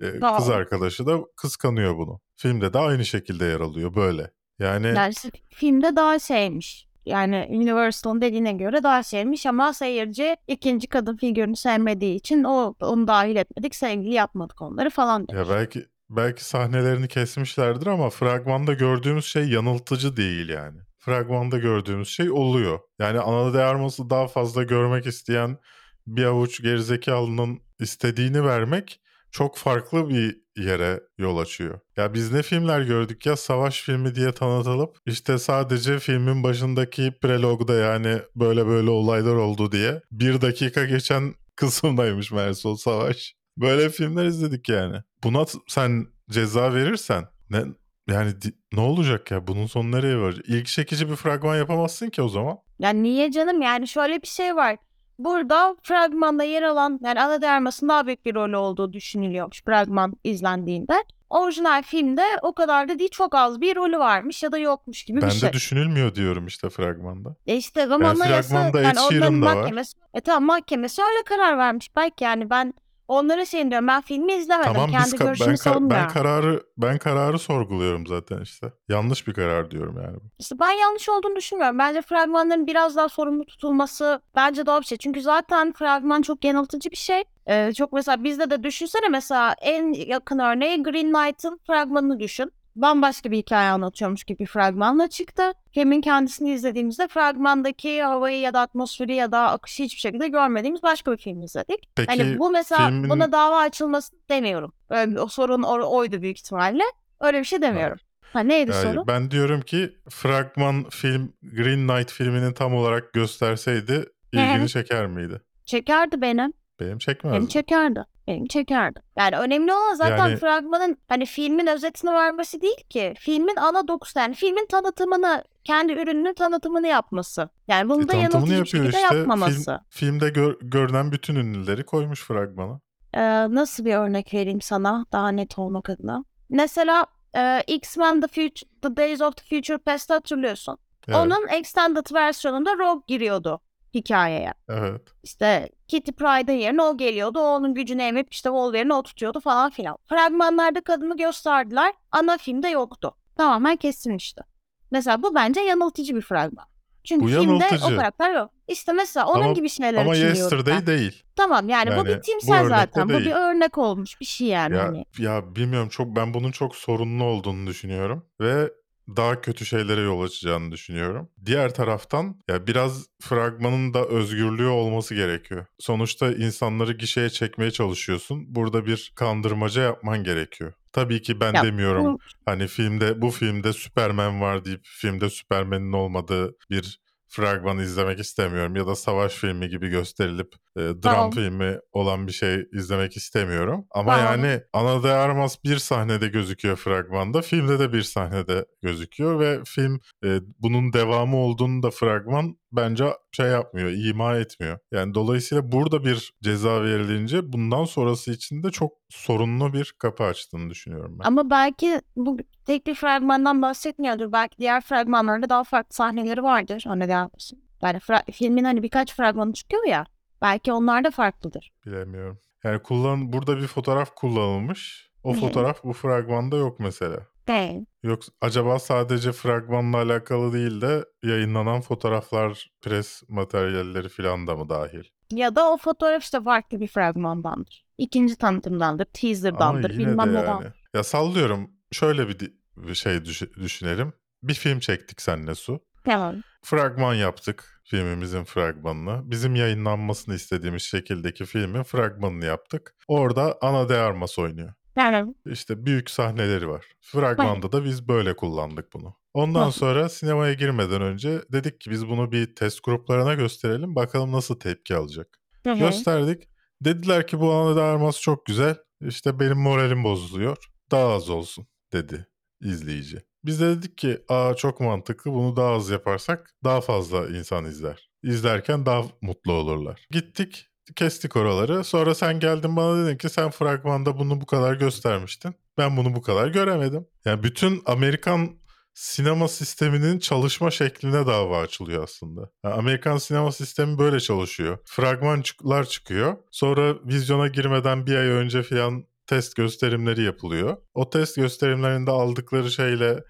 Ee, 0.00 0.24
Aa. 0.24 0.36
kız 0.36 0.50
arkadaşı 0.50 1.06
da 1.06 1.20
kıskanıyor 1.36 1.96
bunu 1.98 2.20
filmde 2.36 2.72
de 2.72 2.78
aynı 2.78 3.04
şekilde 3.04 3.44
yer 3.44 3.60
alıyor 3.60 3.94
böyle 3.94 4.30
yani 4.58 5.10
işte 5.10 5.30
filmde 5.48 5.96
daha 5.96 6.18
şeymiş. 6.18 6.88
Yani 7.06 7.46
Universal'ın 7.50 8.20
dediğine 8.20 8.52
göre 8.52 8.82
daha 8.82 9.02
şeymiş 9.02 9.46
ama 9.46 9.72
seyirci 9.72 10.36
ikinci 10.46 10.86
kadın 10.86 11.16
figürünü 11.16 11.56
sevmediği 11.56 12.14
için 12.14 12.44
o 12.44 12.74
onu 12.80 13.06
dahil 13.06 13.36
etmedik, 13.36 13.74
sevgili 13.74 14.14
yapmadık 14.14 14.62
onları 14.62 14.90
falan 14.90 15.28
demiş. 15.28 15.48
ya 15.48 15.56
belki 15.56 15.86
belki 16.16 16.44
sahnelerini 16.44 17.08
kesmişlerdir 17.08 17.86
ama 17.86 18.10
fragmanda 18.10 18.72
gördüğümüz 18.72 19.24
şey 19.24 19.48
yanıltıcı 19.48 20.16
değil 20.16 20.48
yani. 20.48 20.80
Fragmanda 20.98 21.58
gördüğümüz 21.58 22.08
şey 22.08 22.30
oluyor. 22.30 22.78
Yani 22.98 23.20
Ana 23.20 23.54
de 23.54 23.64
Armas'ı 23.64 24.10
daha 24.10 24.28
fazla 24.28 24.62
görmek 24.62 25.06
isteyen 25.06 25.58
bir 26.06 26.24
avuç 26.24 26.62
gerizekalının 26.62 27.60
istediğini 27.80 28.44
vermek 28.44 29.00
çok 29.30 29.56
farklı 29.56 30.08
bir 30.08 30.42
yere 30.56 31.00
yol 31.18 31.38
açıyor. 31.38 31.80
Ya 31.96 32.14
biz 32.14 32.32
ne 32.32 32.42
filmler 32.42 32.80
gördük 32.80 33.26
ya 33.26 33.36
savaş 33.36 33.82
filmi 33.82 34.14
diye 34.14 34.32
tanıtılıp 34.32 34.96
işte 35.06 35.38
sadece 35.38 35.98
filmin 35.98 36.42
başındaki 36.42 37.12
prelogda 37.22 37.74
yani 37.74 38.18
böyle 38.36 38.66
böyle 38.66 38.90
olaylar 38.90 39.34
oldu 39.34 39.72
diye 39.72 40.02
bir 40.12 40.40
dakika 40.40 40.84
geçen 40.84 41.34
kısımdaymış 41.56 42.32
meğerse 42.32 42.76
savaş. 42.76 43.34
Böyle 43.56 43.88
filmler 43.88 44.24
izledik 44.24 44.68
yani. 44.68 44.96
Buna 45.24 45.44
sen 45.68 46.06
ceza 46.30 46.74
verirsen 46.74 47.24
ne 47.50 47.64
yani 48.08 48.32
ne 48.72 48.80
olacak 48.80 49.30
ya? 49.30 49.46
Bunun 49.46 49.66
sonu 49.66 49.90
nereye 49.92 50.16
varacak? 50.18 50.48
İlgi 50.48 50.70
çekici 50.72 51.10
bir 51.10 51.16
fragman 51.16 51.56
yapamazsın 51.56 52.10
ki 52.10 52.22
o 52.22 52.28
zaman. 52.28 52.58
Yani 52.78 53.02
niye 53.02 53.30
canım? 53.30 53.62
Yani 53.62 53.88
şöyle 53.88 54.22
bir 54.22 54.26
şey 54.26 54.56
var. 54.56 54.76
Burada 55.18 55.76
fragmanda 55.82 56.44
yer 56.44 56.62
alan 56.62 57.00
yani 57.04 57.20
ana 57.22 57.42
dermasının 57.42 57.88
daha 57.88 58.06
büyük 58.06 58.24
bir 58.26 58.34
rolü 58.34 58.56
olduğu 58.56 58.92
düşünülüyormuş 58.92 59.62
fragman 59.64 60.14
izlendiğinde. 60.24 61.04
Orijinal 61.30 61.82
filmde 61.82 62.22
o 62.42 62.54
kadar 62.54 62.88
da 62.88 62.98
değil 62.98 63.10
çok 63.10 63.34
az 63.34 63.60
bir 63.60 63.76
rolü 63.76 63.98
varmış 63.98 64.42
ya 64.42 64.52
da 64.52 64.58
yokmuş 64.58 65.04
gibi 65.04 65.20
Ben 65.22 65.28
bir 65.28 65.34
şey. 65.34 65.48
de 65.48 65.52
düşünülmüyor 65.52 66.14
diyorum 66.14 66.46
işte 66.46 66.70
fragmanda. 66.70 67.36
E 67.46 67.56
işte 67.56 67.82
ama 67.82 68.04
Yani 68.04 68.22
anayasa 68.22 68.54
fragmanda 68.54 68.80
yani 68.82 69.00
onların 69.00 69.42
da 69.42 69.46
var. 69.46 69.54
mahkemesi. 69.56 69.92
E 70.14 70.20
tamam 70.20 70.44
mahkemesi 70.44 71.02
öyle 71.02 71.22
karar 71.24 71.58
vermiş. 71.58 71.96
Belki 71.96 72.24
yani 72.24 72.50
ben 72.50 72.74
onlara 73.08 73.44
şey 73.44 73.70
diyorum 73.70 73.88
ben 73.88 74.00
filmi 74.00 74.32
izlemedim. 74.32 74.72
Tamam 74.72 74.90
Kendi 74.90 75.04
biz 75.04 75.14
ka- 75.14 75.24
görüşümü 75.24 75.48
ben, 75.48 75.54
ka- 75.54 75.58
savunmuyorum. 75.58 76.06
ben 76.08 76.12
kararı 76.14 76.62
ben 76.78 76.98
kararı 76.98 77.38
sorguluyorum 77.38 78.06
zaten 78.06 78.40
işte. 78.40 78.72
Yanlış 78.88 79.26
bir 79.26 79.34
karar 79.34 79.70
diyorum 79.70 79.96
yani. 80.04 80.16
İşte 80.38 80.56
ben 80.60 80.70
yanlış 80.70 81.08
olduğunu 81.08 81.36
düşünmüyorum. 81.36 81.78
Bence 81.78 82.02
fragmanların 82.02 82.66
biraz 82.66 82.96
daha 82.96 83.08
sorumlu 83.08 83.44
tutulması 83.46 84.20
bence 84.36 84.66
doğru 84.66 84.80
bir 84.80 84.86
şey. 84.86 84.98
Çünkü 84.98 85.22
zaten 85.22 85.72
fragman 85.72 86.22
çok 86.22 86.44
yanıltıcı 86.44 86.90
bir 86.90 86.96
şey. 86.96 87.22
Ee, 87.46 87.72
çok 87.74 87.92
mesela 87.92 88.24
bizde 88.24 88.50
de 88.50 88.62
düşünsene 88.62 89.08
mesela 89.08 89.54
en 89.62 89.92
yakın 89.92 90.38
örneği 90.38 90.82
Green 90.82 91.12
Knight'ın 91.12 91.60
fragmanını 91.66 92.20
düşün. 92.20 92.52
Bambaşka 92.76 93.30
bir 93.30 93.36
hikaye 93.36 93.70
anlatıyormuş 93.70 94.24
gibi 94.24 94.46
fragmanla 94.46 95.08
çıktı. 95.08 95.42
Filmin 95.74 96.00
kendisini 96.00 96.50
izlediğimizde 96.52 97.08
fragmandaki 97.08 98.02
havayı 98.02 98.40
ya 98.40 98.54
da 98.54 98.60
atmosferi 98.60 99.14
ya 99.14 99.32
da 99.32 99.50
akışı 99.50 99.82
hiçbir 99.82 100.00
şekilde 100.00 100.28
görmediğimiz 100.28 100.82
başka 100.82 101.12
bir 101.12 101.16
film 101.16 101.42
izledik. 101.42 101.88
Peki 101.96 102.08
Hani 102.22 102.38
bu 102.38 102.50
mesela 102.50 102.88
filmin- 102.88 103.10
buna 103.10 103.32
dava 103.32 103.58
açılması 103.58 104.12
demiyorum. 104.30 104.72
Öyle- 104.90 105.20
o 105.20 105.26
sorun 105.28 105.62
or- 105.62 105.82
oydu 105.84 106.22
büyük 106.22 106.38
ihtimalle. 106.38 106.82
Öyle 107.20 107.38
bir 107.40 107.44
şey 107.44 107.62
demiyorum. 107.62 107.98
Ha 108.32 108.40
neydi 108.40 108.70
Yani 108.70 108.82
soru? 108.94 109.06
ben 109.06 109.30
diyorum 109.30 109.60
ki 109.60 109.90
fragman 110.10 110.84
film 110.90 111.32
Green 111.42 111.88
Knight 111.88 112.12
filmini 112.12 112.54
tam 112.54 112.74
olarak 112.74 113.12
gösterseydi 113.12 114.04
ilgini 114.32 114.68
çeker 114.68 115.06
miydi? 115.06 115.40
Çekerdi 115.64 116.20
benim. 116.22 116.52
Benim 116.84 116.98
çekmezdi. 116.98 117.36
Benim 117.36 117.46
çekerdi. 117.48 118.04
Benim 118.26 118.46
çekerdi. 118.46 119.00
Yani 119.18 119.36
önemli 119.36 119.72
olan 119.72 119.94
zaten 119.94 120.16
Yani- 120.18 120.36
fragmanın 120.36 120.96
hani 121.08 121.26
filmin 121.26 121.66
özetini 121.66 122.10
vermesi 122.12 122.60
değil 122.60 122.84
ki. 122.90 123.14
Filmin 123.18 123.56
ana 123.56 123.88
dokusu 123.88 124.18
yani 124.18 124.34
filmin 124.34 124.66
tanıtımını, 124.66 125.44
kendi 125.64 125.92
ürününün 125.92 126.34
tanıtımını 126.34 126.86
yapması. 126.86 127.48
Yani 127.68 127.88
bunu 127.88 128.02
E, 128.04 128.08
da 128.08 128.14
yanıltıcı 128.14 128.60
bir 128.62 128.66
şekilde 128.66 128.88
işte. 128.88 129.00
yapmaması. 129.00 129.64
Film, 129.64 129.78
filmde 129.88 130.28
gör- 130.28 130.56
görünen 130.62 131.12
bütün 131.12 131.34
ünlüleri 131.34 131.84
koymuş 131.84 132.24
fragmana. 132.24 132.80
Ee, 133.14 133.20
nasıl 133.54 133.84
bir 133.84 133.94
örnek 133.94 134.34
vereyim 134.34 134.60
sana 134.60 135.06
daha 135.12 135.28
net 135.28 135.58
olmak 135.58 135.90
adına? 135.90 136.24
Mesela 136.50 137.06
e, 137.36 137.62
X-Men 137.66 138.20
The, 138.20 138.26
Future, 138.28 138.70
The 138.82 138.96
Days 138.96 139.20
of 139.20 139.36
the 139.36 139.56
Future 139.56 139.78
Past'ı 139.78 140.14
hatırlıyorsun. 140.14 140.78
Evet. 141.08 141.16
Onun 141.18 141.48
extended 141.48 142.06
versiyonunda 142.14 142.72
Rogue 142.78 143.02
giriyordu 143.06 143.60
hikayeye. 143.94 144.54
Evet. 144.68 145.00
İşte 145.22 145.68
Kitty 145.88 146.10
Pryde'ın 146.10 146.56
yerine 146.56 146.82
o 146.82 146.96
geliyordu. 146.96 147.38
O 147.38 147.42
onun 147.42 147.74
gücünü 147.74 148.02
emip 148.02 148.32
işte 148.32 148.48
Wolverine'i 148.48 148.94
o 148.94 149.02
tutuyordu 149.02 149.40
falan 149.40 149.70
filan. 149.70 149.96
Fragmanlarda 150.08 150.80
kadını 150.80 151.16
gösterdiler. 151.16 151.94
Ana 152.12 152.38
filmde 152.38 152.68
yoktu. 152.68 153.14
Tamamen 153.36 153.76
kesilmişti. 153.76 154.42
Mesela 154.90 155.22
bu 155.22 155.34
bence 155.34 155.60
yanıltıcı 155.60 156.16
bir 156.16 156.20
fragman. 156.20 156.66
Çünkü 157.04 157.24
Bu 157.24 157.28
filmde 157.28 157.64
o 157.84 157.96
karakter 157.96 158.34
yok. 158.34 158.50
İşte 158.68 158.92
mesela 158.92 159.26
onun 159.26 159.42
Ama- 159.44 159.52
gibi 159.52 159.68
şeyler 159.68 160.00
Ama 160.00 160.14
için 160.14 160.22
diyorum 160.22 160.38
Yesterday 160.40 160.74
ben. 160.74 160.86
değil. 160.86 161.22
Tamam 161.36 161.68
yani, 161.68 161.90
bu 161.90 161.94
Yani 161.94 162.08
bir 162.08 162.16
bu 162.16 162.20
timsel 162.20 162.56
örnekte 162.56 162.76
zaten. 162.76 163.08
Bu 163.08 163.12
değil. 163.12 163.24
bir 163.26 163.30
örnek 163.30 163.78
olmuş 163.78 164.20
bir 164.20 164.24
şey 164.24 164.46
yani. 164.46 164.76
Ya, 164.76 164.84
hani. 164.84 165.04
ya 165.18 165.56
bilmiyorum 165.56 165.88
çok 165.88 166.16
ben 166.16 166.34
bunun 166.34 166.50
çok 166.50 166.76
sorunlu 166.76 167.24
olduğunu 167.24 167.66
düşünüyorum 167.66 168.26
ve 168.40 168.72
daha 169.08 169.40
kötü 169.40 169.66
şeylere 169.66 170.00
yol 170.00 170.22
açacağını 170.22 170.72
düşünüyorum. 170.72 171.28
Diğer 171.46 171.74
taraftan 171.74 172.40
ya 172.48 172.66
biraz 172.66 173.06
fragmanın 173.20 173.94
da 173.94 174.04
özgürlüğü 174.06 174.66
olması 174.66 175.14
gerekiyor. 175.14 175.66
Sonuçta 175.78 176.32
insanları 176.32 176.92
gişeye 176.92 177.30
çekmeye 177.30 177.70
çalışıyorsun. 177.70 178.54
Burada 178.54 178.86
bir 178.86 179.12
kandırmaca 179.16 179.82
yapman 179.82 180.24
gerekiyor. 180.24 180.72
Tabii 180.92 181.22
ki 181.22 181.40
ben 181.40 181.54
Ya, 181.54 181.62
demiyorum 181.62 182.04
bu- 182.04 182.18
hani 182.46 182.66
filmde 182.66 183.22
bu 183.22 183.30
filmde 183.30 183.72
Superman 183.72 184.40
var 184.40 184.64
deyip 184.64 184.80
filmde 184.84 185.30
Superman'in 185.30 185.92
olmadığı 185.92 186.54
bir 186.70 187.01
fragman 187.32 187.78
izlemek 187.78 188.20
istemiyorum 188.20 188.76
ya 188.76 188.86
da 188.86 188.96
savaş 188.96 189.32
filmi 189.32 189.68
gibi 189.68 189.88
gösterilip 189.88 190.54
e, 190.76 190.80
dram 190.80 191.00
Tamam. 191.02 191.30
filmi 191.30 191.78
olan 191.92 192.26
bir 192.26 192.32
şey 192.32 192.66
izlemek 192.72 193.16
istemiyorum. 193.16 193.86
Ama 193.90 194.16
Tamam. 194.16 194.44
yani 194.44 194.60
Ana 194.72 195.02
de 195.02 195.12
Armas 195.12 195.64
bir 195.64 195.78
sahnede 195.78 196.28
gözüküyor 196.28 196.76
fragmanda, 196.76 197.42
filmde 197.42 197.78
de 197.78 197.92
bir 197.92 198.02
sahnede 198.02 198.64
gözüküyor 198.82 199.40
ve 199.40 199.60
film 199.64 200.00
e, 200.24 200.38
bunun 200.58 200.92
devamı 200.92 201.36
olduğunu 201.36 201.82
da 201.82 201.90
fragman 201.90 202.56
bence 202.72 203.04
şey 203.32 203.46
yapmıyor, 203.46 203.90
ima 203.90 204.36
etmiyor. 204.36 204.78
Yani 204.92 205.14
dolayısıyla 205.14 205.72
burada 205.72 206.04
bir 206.04 206.32
ceza 206.42 206.82
verilince 206.82 207.52
bundan 207.52 207.84
sonrası 207.84 208.32
için 208.32 208.62
de 208.62 208.70
çok 208.70 208.92
sorunlu 209.08 209.72
bir 209.72 209.94
kapı 209.98 210.24
açtığını 210.24 210.70
düşünüyorum 210.70 211.18
ben. 211.18 211.24
Ama 211.24 211.50
belki 211.50 212.00
bu 212.16 212.38
tek 212.66 212.86
bir 212.86 212.94
fragmandan 212.94 213.62
bahsetmiyordur. 213.62 214.32
Belki 214.32 214.58
diğer 214.58 214.80
fragmanlarda 214.80 215.48
daha 215.48 215.64
farklı 215.64 215.94
sahneleri 215.94 216.42
vardır. 216.42 216.84
Ona 216.86 217.08
devam 217.08 217.30
etsin. 217.34 217.64
Yani 217.82 218.00
filmin 218.32 218.64
hani 218.64 218.82
birkaç 218.82 219.14
fragmanı 219.14 219.52
çıkıyor 219.52 219.86
ya. 219.86 220.06
Belki 220.42 220.72
onlar 220.72 221.04
da 221.04 221.10
farklıdır. 221.10 221.72
Bilemiyorum. 221.86 222.38
Yani 222.64 222.82
kullan 222.82 223.32
burada 223.32 223.56
bir 223.56 223.66
fotoğraf 223.66 224.14
kullanılmış. 224.14 225.12
O 225.24 225.32
fotoğraf 225.32 225.84
bu 225.84 225.92
fragmanda 225.92 226.56
yok 226.56 226.80
mesela. 226.80 227.26
Değil. 227.52 227.84
Yok 228.02 228.22
acaba 228.40 228.78
sadece 228.78 229.32
fragmanla 229.32 229.96
alakalı 229.96 230.52
değil 230.52 230.80
de 230.80 231.04
yayınlanan 231.22 231.80
fotoğraflar, 231.80 232.70
pres 232.82 233.22
materyalleri 233.28 234.08
falan 234.08 234.46
da 234.46 234.56
mı 234.56 234.68
dahil? 234.68 235.04
Ya 235.30 235.56
da 235.56 235.70
o 235.72 235.76
fotoğraf 235.76 236.22
işte 236.22 236.42
farklı 236.42 236.80
bir 236.80 236.88
fragmandandır. 236.88 237.84
İkinci 237.98 238.36
tanıtımdandır, 238.36 239.04
Ama 239.04 239.12
teaser'dandır, 239.12 239.90
yine 239.90 239.98
de 240.02 240.08
bilmem 240.10 240.28
neden. 240.34 240.46
yani. 240.46 240.66
Ya 240.94 241.04
sallıyorum 241.04 241.70
şöyle 241.92 242.28
bir, 242.28 242.52
bir 242.76 242.94
şey 242.94 243.24
düş- 243.24 243.56
düşünelim. 243.56 244.12
Bir 244.42 244.54
film 244.54 244.78
çektik 244.78 245.22
seninle 245.22 245.54
Su. 245.54 245.80
Tamam. 246.04 246.36
Fragman 246.62 247.14
yaptık 247.14 247.80
filmimizin 247.84 248.44
fragmanını. 248.44 249.30
Bizim 249.30 249.54
yayınlanmasını 249.54 250.34
istediğimiz 250.34 250.82
şekildeki 250.82 251.44
filmin 251.44 251.82
fragmanını 251.82 252.44
yaptık. 252.44 252.94
Orada 253.08 253.58
Ana 253.60 253.88
de 253.88 253.96
Armas 253.98 254.38
oynuyor. 254.38 254.72
Tamam. 254.94 255.34
İşte 255.46 255.86
büyük 255.86 256.10
sahneleri 256.10 256.68
var. 256.68 256.86
Fragmanda 257.00 257.72
da 257.72 257.84
biz 257.84 258.08
böyle 258.08 258.36
kullandık 258.36 258.92
bunu. 258.92 259.14
Ondan 259.34 259.66
Nasıl? 259.66 259.80
sonra 259.80 260.08
sinemaya 260.08 260.52
girmeden 260.52 261.02
önce 261.02 261.42
dedik 261.52 261.80
ki 261.80 261.90
biz 261.90 262.08
bunu 262.08 262.32
bir 262.32 262.54
test 262.54 262.84
gruplarına 262.84 263.34
gösterelim. 263.34 263.94
Bakalım 263.96 264.32
nasıl 264.32 264.54
tepki 264.60 264.96
alacak. 264.96 265.38
Gösterdik. 265.64 266.48
Dediler 266.80 267.26
ki 267.26 267.40
bu 267.40 267.52
Ana 267.52 267.76
de 267.76 267.80
Armas 267.80 268.20
çok 268.20 268.46
güzel. 268.46 268.76
İşte 269.00 269.40
benim 269.40 269.58
moralim 269.58 270.04
bozuluyor. 270.04 270.56
Daha 270.90 271.08
az 271.12 271.30
olsun 271.30 271.66
dedi 271.92 272.26
izleyici. 272.60 273.22
Biz 273.44 273.60
de 273.60 273.66
dedik 273.76 273.98
ki 273.98 274.18
aa 274.28 274.54
çok 274.54 274.80
mantıklı 274.80 275.32
bunu 275.32 275.56
daha 275.56 275.70
az 275.70 275.90
yaparsak 275.90 276.50
daha 276.64 276.80
fazla 276.80 277.28
insan 277.28 277.64
izler. 277.64 278.10
İzlerken 278.22 278.86
daha 278.86 279.02
mutlu 279.20 279.52
olurlar. 279.52 280.06
Gittik 280.10 280.68
kestik 280.96 281.36
oraları. 281.36 281.84
Sonra 281.84 282.14
sen 282.14 282.40
geldin 282.40 282.76
bana 282.76 283.04
dedin 283.04 283.16
ki 283.16 283.28
sen 283.28 283.50
fragmanda 283.50 284.18
bunu 284.18 284.40
bu 284.40 284.46
kadar 284.46 284.74
göstermiştin. 284.74 285.54
Ben 285.78 285.96
bunu 285.96 286.14
bu 286.14 286.22
kadar 286.22 286.48
göremedim. 286.48 287.06
Yani 287.24 287.42
bütün 287.42 287.82
Amerikan 287.86 288.62
sinema 288.94 289.48
sisteminin 289.48 290.18
çalışma 290.18 290.70
şekline 290.70 291.26
dava 291.26 291.60
açılıyor 291.60 292.02
aslında. 292.02 292.50
Yani 292.64 292.74
Amerikan 292.74 293.16
sinema 293.16 293.52
sistemi 293.52 293.98
böyle 293.98 294.20
çalışıyor. 294.20 294.78
Fragmanlar 294.84 295.84
çıkıyor. 295.84 296.36
Sonra 296.50 296.94
vizyona 297.04 297.48
girmeden 297.48 298.06
bir 298.06 298.16
ay 298.16 298.26
önce 298.26 298.62
falan 298.62 299.04
test 299.32 299.56
gösterimleri 299.56 300.22
yapılıyor. 300.22 300.76
O 300.94 301.10
test 301.10 301.36
gösterimlerinde 301.36 302.10
aldıkları 302.10 302.70
şeyle 302.70 303.24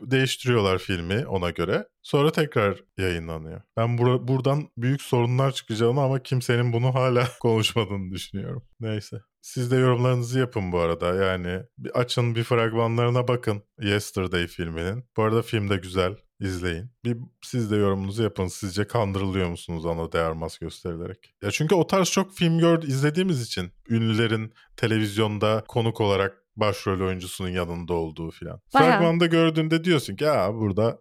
değiştiriyorlar 0.00 0.78
filmi 0.78 1.26
ona 1.26 1.50
göre. 1.50 1.88
Sonra 2.02 2.32
tekrar 2.32 2.80
yayınlanıyor. 2.98 3.60
Ben 3.76 3.98
bura- 3.98 4.28
buradan 4.28 4.68
büyük 4.76 5.02
sorunlar 5.02 5.52
çıkacağını 5.52 6.00
ama 6.00 6.22
kimsenin 6.22 6.72
bunu 6.72 6.94
hala 6.94 7.28
konuşmadığını 7.40 8.10
düşünüyorum. 8.10 8.62
Neyse. 8.80 9.16
Siz 9.40 9.70
de 9.70 9.76
yorumlarınızı 9.76 10.38
yapın 10.38 10.72
bu 10.72 10.78
arada. 10.78 11.14
Yani 11.14 11.62
bir 11.78 12.00
açın 12.00 12.34
bir 12.34 12.44
fragmanlarına 12.44 13.28
bakın 13.28 13.62
Yesterday 13.80 14.46
filminin. 14.46 15.04
Bu 15.16 15.22
arada 15.22 15.42
film 15.42 15.70
de 15.70 15.76
güzel. 15.76 16.16
İzleyin. 16.40 16.90
Bir 17.04 17.16
siz 17.42 17.70
de 17.70 17.76
yorumunuzu 17.76 18.22
yapın. 18.22 18.46
Sizce 18.46 18.86
kandırılıyor 18.86 19.48
musunuz 19.48 19.86
Ana 19.86 20.12
de 20.12 20.20
Armas 20.20 20.58
gösterilerek? 20.58 21.34
Ya 21.42 21.50
çünkü 21.50 21.74
o 21.74 21.86
tarz 21.86 22.10
çok 22.10 22.34
film 22.34 22.58
gör 22.58 22.82
izlediğimiz 22.82 23.42
için 23.42 23.72
ünlülerin 23.90 24.52
televizyonda 24.76 25.64
konuk 25.68 26.00
olarak 26.00 26.42
başrol 26.56 27.00
oyuncusunun 27.06 27.48
yanında 27.48 27.94
olduğu 27.94 28.30
filan. 28.30 28.60
Fragmanda 28.72 29.26
gördüğünde 29.26 29.84
diyorsun 29.84 30.16
ki 30.16 30.24
ya 30.24 30.54
burada 30.54 30.98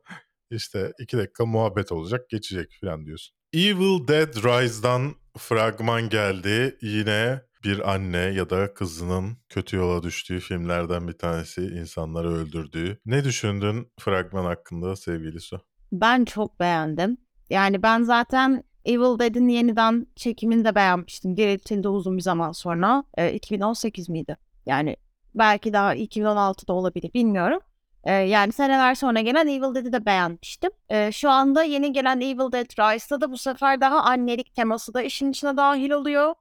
işte 0.51 0.91
iki 0.99 1.17
dakika 1.17 1.45
muhabbet 1.45 1.91
olacak 1.91 2.29
geçecek 2.29 2.71
filan 2.79 3.05
diyorsun. 3.05 3.35
Evil 3.53 4.07
Dead 4.07 4.35
Rise'dan 4.35 5.15
fragman 5.37 6.09
geldi. 6.09 6.77
Yine 6.81 7.41
bir 7.67 7.93
anne 7.93 8.17
ya 8.17 8.49
da 8.49 8.73
kızının 8.73 9.37
kötü 9.49 9.77
yola 9.77 10.03
düştüğü 10.03 10.39
filmlerden 10.39 11.07
bir 11.07 11.17
tanesi. 11.17 11.61
insanları 11.61 12.33
öldürdüğü. 12.33 12.99
Ne 13.05 13.23
düşündün 13.23 13.91
fragman 13.99 14.45
hakkında 14.45 14.95
sevgili 14.95 15.39
Su? 15.39 15.61
Ben 15.91 16.25
çok 16.25 16.59
beğendim. 16.59 17.17
Yani 17.49 17.83
ben 17.83 18.01
zaten 18.03 18.63
Evil 18.85 19.19
Dead'in 19.19 19.47
yeniden 19.47 20.07
çekimini 20.15 20.65
de 20.65 20.75
beğenmiştim. 20.75 21.37
Diriltildi 21.37 21.87
uzun 21.87 22.17
bir 22.17 22.21
zaman 22.21 22.51
sonra. 22.51 23.03
Ee, 23.17 23.33
2018 23.33 24.09
miydi? 24.09 24.37
Yani 24.65 24.95
belki 25.35 25.73
daha 25.73 25.95
2016'da 25.95 26.73
olabilir 26.73 27.13
bilmiyorum. 27.13 27.59
Ee, 28.03 28.13
yani 28.13 28.51
seneler 28.51 28.95
sonra 28.95 29.21
gelen 29.21 29.47
Evil 29.47 29.75
Dead'i 29.75 29.93
de 29.93 30.05
beğenmiştim. 30.05 30.71
Ee, 30.89 31.11
şu 31.11 31.29
anda 31.29 31.63
yeni 31.63 31.91
gelen 31.91 32.21
Evil 32.21 32.51
Dead 32.51 32.93
Rise'da 32.93 33.21
da 33.21 33.31
bu 33.31 33.37
sefer 33.37 33.81
daha 33.81 34.01
annelik 34.01 34.55
teması 34.55 34.93
da 34.93 35.01
işin 35.01 35.31
içine 35.31 35.57
dahil 35.57 35.91
oluyor. 35.91 36.33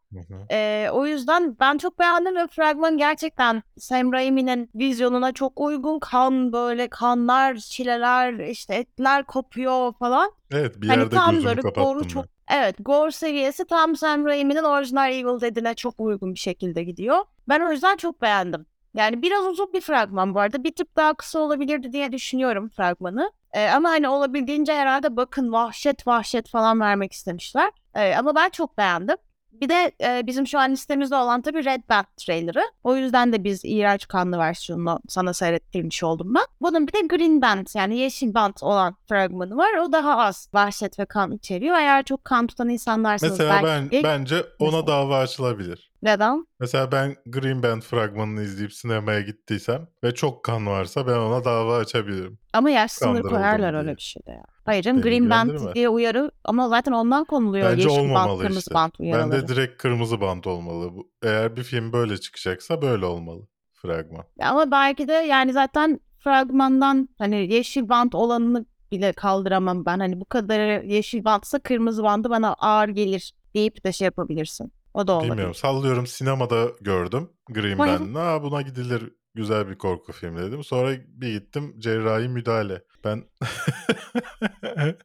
Ee, 0.51 0.89
o 0.93 1.07
yüzden 1.07 1.57
ben 1.61 1.79
çok 1.79 1.99
beğendim 1.99 2.37
ve 2.37 2.47
fragman 2.47 2.99
gerçekten 2.99 3.63
Sam 3.79 4.13
Raimi'nin 4.13 4.71
vizyonuna 4.75 5.33
çok 5.33 5.61
uygun. 5.61 5.99
Kan 5.99 6.53
böyle 6.53 6.89
kanlar, 6.89 7.57
çileler, 7.57 8.49
işte 8.49 8.75
etler 8.75 9.25
kopuyor 9.25 9.93
falan. 9.93 10.31
Evet 10.51 10.83
bir 10.83 10.89
Hani 10.89 11.01
yerde 11.01 11.15
tam 11.15 11.31
gözümü 11.31 11.49
böyle 11.49 11.61
kapattım 11.61 12.01
ben. 12.03 12.09
çok 12.09 12.25
Evet, 12.51 12.77
gore 12.81 13.11
seviyesi 13.11 13.65
tam 13.65 13.97
Sam 13.97 14.25
Raimi'nin 14.25 14.63
orijinal 14.63 15.13
Evil 15.13 15.41
Dead'ine 15.41 15.75
çok 15.75 16.01
uygun 16.01 16.35
bir 16.35 16.39
şekilde 16.39 16.85
gidiyor. 16.85 17.19
Ben 17.49 17.61
o 17.61 17.73
yüzden 17.73 17.97
çok 17.97 18.23
beğendim. 18.23 18.67
Yani 18.97 19.23
biraz 19.23 19.47
uzun 19.47 19.73
bir 19.73 19.81
fragman 19.81 20.35
bu 20.35 20.41
arada. 20.41 20.65
Bir 20.65 20.75
tık 20.75 20.97
daha 20.97 21.15
kısa 21.15 21.39
olabilirdi 21.39 21.93
diye 21.93 22.13
düşünüyorum 22.13 22.69
fragmanı. 22.69 23.33
Ee, 23.53 23.69
ama 23.69 23.89
hani 23.89 24.09
olabildiğince 24.09 24.75
herhalde 24.75 25.17
bakın 25.17 25.53
vahşet 25.53 26.07
vahşet 26.07 26.49
falan 26.49 26.81
vermek 26.81 27.13
istemişler. 27.13 27.71
Ee, 27.95 28.15
ama 28.15 28.35
ben 28.35 28.49
çok 28.49 28.79
beğendim. 28.79 29.17
Bir 29.61 29.69
de 29.69 29.93
e, 30.03 30.27
bizim 30.27 30.47
şu 30.47 30.59
an 30.59 30.73
listemizde 30.73 31.17
olan 31.17 31.43
tabii 31.43 31.65
Red 31.65 31.83
Band 31.89 32.05
trailer'ı. 32.17 32.63
O 32.85 32.97
yüzden 32.97 33.33
de 33.33 33.45
biz 33.45 33.61
iğrenç 33.65 34.09
kanlı 34.09 34.39
versiyonunu 34.39 35.01
sana 35.09 35.33
seyrettirmiş 35.33 36.03
oldum 36.03 36.35
ben. 36.35 36.45
Bunun 36.61 36.87
bir 36.87 36.93
de 36.93 37.01
Green 37.01 37.43
Band 37.43 37.67
yani 37.75 37.99
yeşil 37.99 38.35
band 38.35 38.55
olan 38.61 38.97
fragmanı 39.09 39.57
var. 39.57 39.75
O 39.75 39.93
daha 39.93 40.17
az 40.17 40.49
vahşet 40.55 40.99
ve 40.99 41.07
kan 41.07 41.33
içeriyor. 41.33 41.77
Eğer 41.77 42.05
çok 42.05 42.25
kan 42.25 42.47
tutan 42.47 42.69
insanlarsanız 42.69 43.39
Mesela 43.39 43.63
ben 43.63 43.91
belki... 43.91 44.03
bence 44.05 44.47
ona 44.59 44.87
dava 44.87 45.19
açılabilir. 45.19 45.91
Neden? 46.03 46.47
Mesela 46.61 46.93
ben 46.93 47.17
Green 47.27 47.63
Band 47.63 47.83
fragmanını 47.83 48.43
izleyip 48.43 48.73
sinemaya 48.73 49.21
gittiysem 49.21 49.89
ve 50.05 50.15
çok 50.15 50.45
kan 50.45 50.67
varsa 50.67 51.07
ben 51.07 51.17
ona 51.19 51.45
dava 51.45 51.77
açabilirim. 51.77 52.39
Ama 52.53 52.71
yaş 52.71 52.91
sınırı 52.93 53.23
koyarlar 53.23 53.73
diye. 53.73 53.81
öyle 53.83 53.97
bir 53.97 54.03
şeyde 54.03 54.31
ya. 54.31 54.45
Hayır 54.65 54.83
canım 54.83 54.97
Beni 55.03 55.05
Green 55.11 55.31
Band 55.31 55.47
ilgilendirmez. 55.49 55.75
diye 55.75 55.89
uyarı 55.89 56.31
ama 56.45 56.69
zaten 56.69 56.93
ondan 56.93 57.25
konuluyor 57.25 57.71
Bence 57.71 57.83
yeşil 57.83 57.97
band, 57.99 58.05
olmamalı 58.09 58.43
kırmızı 58.43 58.59
işte. 58.59 58.75
band 58.75 58.93
Ben 59.01 59.05
uyarıları. 59.05 59.43
de 59.43 59.49
direkt 59.49 59.83
kırmızı 59.83 60.21
bant 60.21 60.47
olmalı. 60.47 60.95
Bu- 60.95 61.11
Eğer 61.23 61.57
bir 61.57 61.63
film 61.63 61.93
böyle 61.93 62.19
çıkacaksa 62.19 62.83
böyle 62.83 63.07
olmalı 63.07 63.47
fragman. 63.73 64.25
Ama 64.41 64.71
belki 64.71 65.09
de 65.09 65.13
yani 65.13 65.53
zaten 65.53 66.01
fragmandan 66.19 67.09
hani 67.19 67.53
yeşil 67.55 67.89
bant 67.89 68.15
olanını 68.15 68.67
bile 68.93 69.13
kaldıramam 69.13 69.87
ben. 69.87 69.99
Hani 69.99 70.21
bu 70.21 70.25
kadar 70.25 70.83
yeşil 70.83 71.25
bantsa 71.25 71.59
kırmızı 71.59 72.03
bandı 72.03 72.31
bana 72.31 72.53
ağır 72.53 72.89
gelir 72.89 73.35
deyip 73.55 73.85
de 73.85 73.93
şey 73.93 74.05
yapabilirsin. 74.05 74.73
O 74.97 75.07
da 75.07 75.13
olabilir. 75.13 75.31
Bilmiyorum 75.31 75.55
sallıyorum 75.55 76.07
sinemada 76.07 76.69
gördüm 76.81 77.31
Green. 77.51 77.79
Band'ı. 77.79 78.21
Aa 78.21 78.43
buna 78.43 78.63
gidilir 78.63 79.13
güzel 79.35 79.69
bir 79.69 79.79
korku 79.79 80.13
filmi 80.13 80.43
dedim. 80.43 80.65
Sonra 80.65 80.97
bir 81.09 81.33
gittim 81.33 81.75
cerrahi 81.79 82.29
müdahale. 82.29 82.83
Ben 83.05 83.25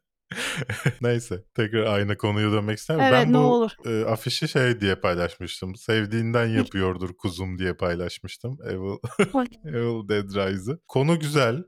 Neyse 1.01 1.43
tekrar 1.55 1.83
aynı 1.83 2.17
konuya 2.17 2.51
dönmek 2.51 2.77
istemiyorum. 2.77 3.15
Evet 3.15 3.25
ben 3.27 3.33
ne 3.33 3.37
bu 3.37 3.41
olur. 3.41 3.71
e, 3.85 4.05
afişi 4.05 4.47
şey 4.47 4.81
diye 4.81 4.95
paylaşmıştım. 4.95 5.75
Sevdiğinden 5.75 6.47
yapıyordur 6.47 7.09
kuzum 7.17 7.57
diye 7.57 7.73
paylaşmıştım. 7.73 8.57
Evil, 8.65 8.97
Evil 9.65 10.09
Dead 10.09 10.35
Rise'ı. 10.35 10.79
Konu 10.87 11.19
güzel. 11.19 11.63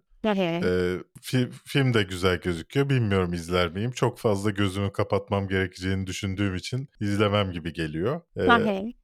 Ee, 0.64 0.98
fi- 1.22 1.50
film 1.66 1.94
de 1.94 2.04
güzel 2.04 2.38
gözüküyor. 2.38 2.90
Bilmiyorum 2.90 3.34
izler 3.34 3.70
miyim. 3.72 3.92
Çok 3.92 4.20
fazla 4.20 4.50
gözümü 4.52 4.92
kapatmam 4.92 5.48
gerekeceğini 5.48 6.08
düşündüğüm 6.08 6.56
için 6.56 6.90
izlemem 7.00 7.52
gibi 7.52 7.74
geliyor. 7.74 8.22
Ee, 8.38 8.48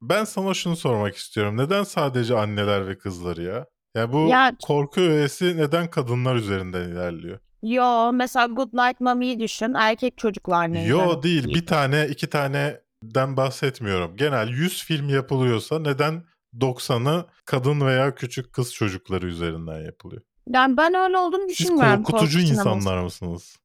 ben 0.02 0.24
sana 0.24 0.54
şunu 0.54 0.76
sormak 0.76 1.16
istiyorum. 1.16 1.56
Neden 1.56 1.82
sadece 1.82 2.36
anneler 2.38 2.88
ve 2.88 2.98
kızları 2.98 3.42
ya? 3.42 3.66
Yani 3.94 4.12
bu 4.12 4.28
Ya- 4.28 4.56
korku 4.62 5.00
öğesi 5.00 5.56
neden 5.56 5.90
kadınlar 5.90 6.36
üzerinden 6.36 6.88
ilerliyor? 6.88 7.38
Yo 7.62 8.12
mesela 8.12 8.46
Good 8.46 8.72
Night 8.72 9.00
Mommy'yi 9.00 9.40
düşün. 9.40 9.74
Erkek 9.74 10.18
çocuklar 10.18 10.72
ne? 10.72 10.86
Yo 10.86 11.22
değil. 11.22 11.48
Bir 11.54 11.66
tane 11.66 12.06
iki 12.10 12.26
taneden 12.26 13.36
bahsetmiyorum. 13.36 14.16
Genel 14.16 14.48
100 14.48 14.84
film 14.84 15.08
yapılıyorsa 15.08 15.78
neden 15.78 16.24
90'ı 16.60 17.26
kadın 17.44 17.80
veya 17.80 18.14
küçük 18.14 18.52
kız 18.52 18.74
çocukları 18.74 19.26
üzerinden 19.26 19.80
yapılıyor? 19.80 20.22
Yani 20.48 20.76
ben 20.76 20.94
öyle 20.94 21.18
olduğunu 21.18 21.40
Siz 21.48 21.48
düşünmüyorum. 21.58 22.02
korkutucu 22.02 22.38
korku 22.38 22.46
sineması. 22.48 22.68
insanlar 22.68 22.98
mısınız? 23.02 23.56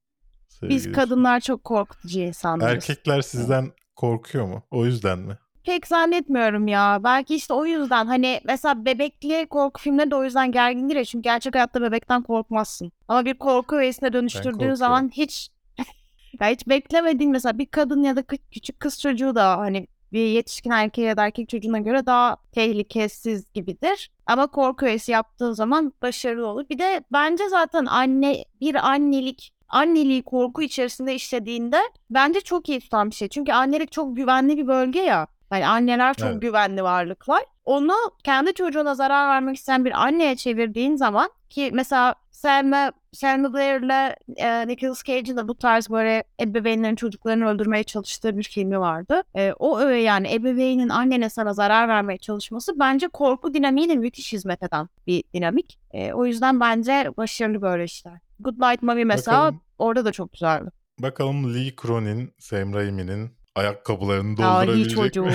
Biz 0.50 0.82
sevgili 0.82 0.92
kadınlar 0.92 1.40
çok 1.40 1.64
korkutucu 1.64 2.20
insanlarız. 2.20 2.74
Erkekler 2.74 3.22
sizden 3.22 3.72
korkuyor 3.96 4.46
mu? 4.48 4.64
O 4.72 4.86
yüzden 4.86 5.20
mi? 5.20 5.38
Pek 5.64 5.88
zannetmiyorum 5.88 6.68
ya. 6.68 7.00
Belki 7.04 7.36
işte 7.36 7.54
o 7.54 7.66
yüzden 7.66 8.06
hani 8.08 8.42
mesela 8.46 8.86
bebekli 8.86 9.48
korku 9.50 9.82
filmleri 9.82 10.12
de 10.12 10.16
o 10.16 10.24
yüzden 10.24 10.52
gergindir 10.52 10.96
ya. 10.96 11.06
Çünkü 11.06 11.24
gerçek 11.24 11.56
hayatta 11.56 11.82
bebekten 11.82 12.22
korkmazsın. 12.24 12.92
Ama 13.08 13.26
bir 13.26 13.34
korku 13.34 13.76
öğesine 13.76 14.14
dönüştürdüğün 14.14 14.52
korkuyorum. 14.52 14.76
zaman 14.76 15.10
hiç 15.14 15.50
ya 16.42 16.48
hiç 16.50 16.68
beklemediğin 16.68 17.32
mesela 17.32 17.58
bir 17.58 17.66
kadın 17.66 18.04
ya 18.04 18.16
da 18.16 18.20
kı- 18.22 18.40
küçük 18.52 18.80
kız 18.80 19.00
çocuğu 19.02 19.36
da 19.36 19.58
hani 19.58 19.88
bir 20.16 20.28
yetişkin 20.28 20.72
erkeğe 20.72 21.08
ya 21.08 21.18
da 21.18 21.26
erkek 21.26 21.50
çocuğuna 21.50 21.80
göre 21.80 22.06
daha 22.06 22.38
tehlikesiz 22.52 23.54
gibidir. 23.54 24.12
Ama 24.26 24.48
korku 24.48 24.86
öğesi 24.86 25.12
yaptığın 25.12 25.52
zaman 25.52 25.94
başarılı 26.02 26.48
olur. 26.48 26.70
Bir 26.70 26.80
de 26.80 27.04
bence 27.14 27.50
zaten 27.50 27.86
anne 27.86 28.44
bir 28.62 28.90
annelik 28.90 29.54
anneliği 29.70 30.24
korku 30.24 30.62
içerisinde 30.62 31.16
işlediğinde 31.16 31.80
bence 32.10 32.42
çok 32.42 32.70
iyi 32.70 32.80
tutan 32.80 33.10
bir 33.10 33.16
şey. 33.16 33.28
Çünkü 33.28 33.52
annelik 33.52 33.92
çok 33.92 34.16
güvenli 34.16 34.58
bir 34.58 34.68
bölge 34.68 35.00
ya. 35.00 35.28
Yani 35.52 35.68
anneler 35.68 36.14
çok 36.14 36.30
Evet. 36.30 36.42
güvenli 36.42 36.84
varlıklar. 36.84 37.44
Onu 37.66 37.94
kendi 38.24 38.54
çocuğuna 38.54 38.96
zarar 38.96 39.30
vermek 39.30 39.56
isteyen 39.56 39.86
bir 39.86 40.04
anneye 40.04 40.36
çevirdiğin 40.36 40.96
zaman 40.96 41.30
ki 41.50 41.70
mesela 41.74 42.16
Selma, 42.32 42.92
Blair'le 43.24 44.16
e, 44.38 44.68
Nicolas 44.68 45.04
Cage'in 45.04 45.38
de 45.38 45.48
bu 45.48 45.56
tarz 45.56 45.90
böyle 45.90 46.24
ebeveynlerin 46.42 46.96
çocuklarını 46.96 47.48
öldürmeye 47.48 47.84
çalıştığı 47.84 48.38
bir 48.38 48.44
filmi 48.44 48.80
vardı. 48.80 49.24
E, 49.36 49.54
o 49.60 49.80
öyle 49.80 50.02
yani 50.02 50.34
ebeveynin 50.34 50.90
annene 50.90 51.30
sana 51.30 51.54
zarar 51.54 51.88
vermeye 51.88 52.18
çalışması 52.18 52.80
bence 52.80 53.08
korku 53.08 53.54
dinamiğine 53.54 53.96
müthiş 53.96 54.34
hizmet 54.34 54.64
eden 54.64 54.90
bir 55.08 55.24
dinamik. 55.34 55.80
E, 55.94 56.14
o 56.14 56.26
yüzden 56.26 56.60
bence 56.60 57.12
başarılı 57.18 57.62
böyle 57.62 57.84
işler. 57.84 58.20
Good 58.40 58.56
Night 58.60 58.84
Mommy 58.84 59.06
mesela 59.06 59.38
Bakalım. 59.38 59.62
orada 59.80 60.06
da 60.06 60.12
çok 60.12 60.34
güzeldi. 60.34 60.70
Bakalım 61.00 61.56
Lee 61.56 61.72
Cronin, 61.82 62.34
Sam 62.40 62.74
Raimi'nin 62.74 63.32
ayakkabılarını 63.56 64.46
Aa, 64.46 64.62
doldurabilecek 64.62 64.98
çocuğu. 64.98 65.24
mi? 65.26 65.34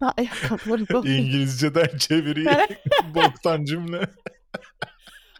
Ayakkabıları 0.16 0.88
doldu. 0.88 1.08
İngilizceden 1.08 1.88
çeviriyor. 1.98 2.54
Boktan 3.14 3.64
cümle. 3.64 4.00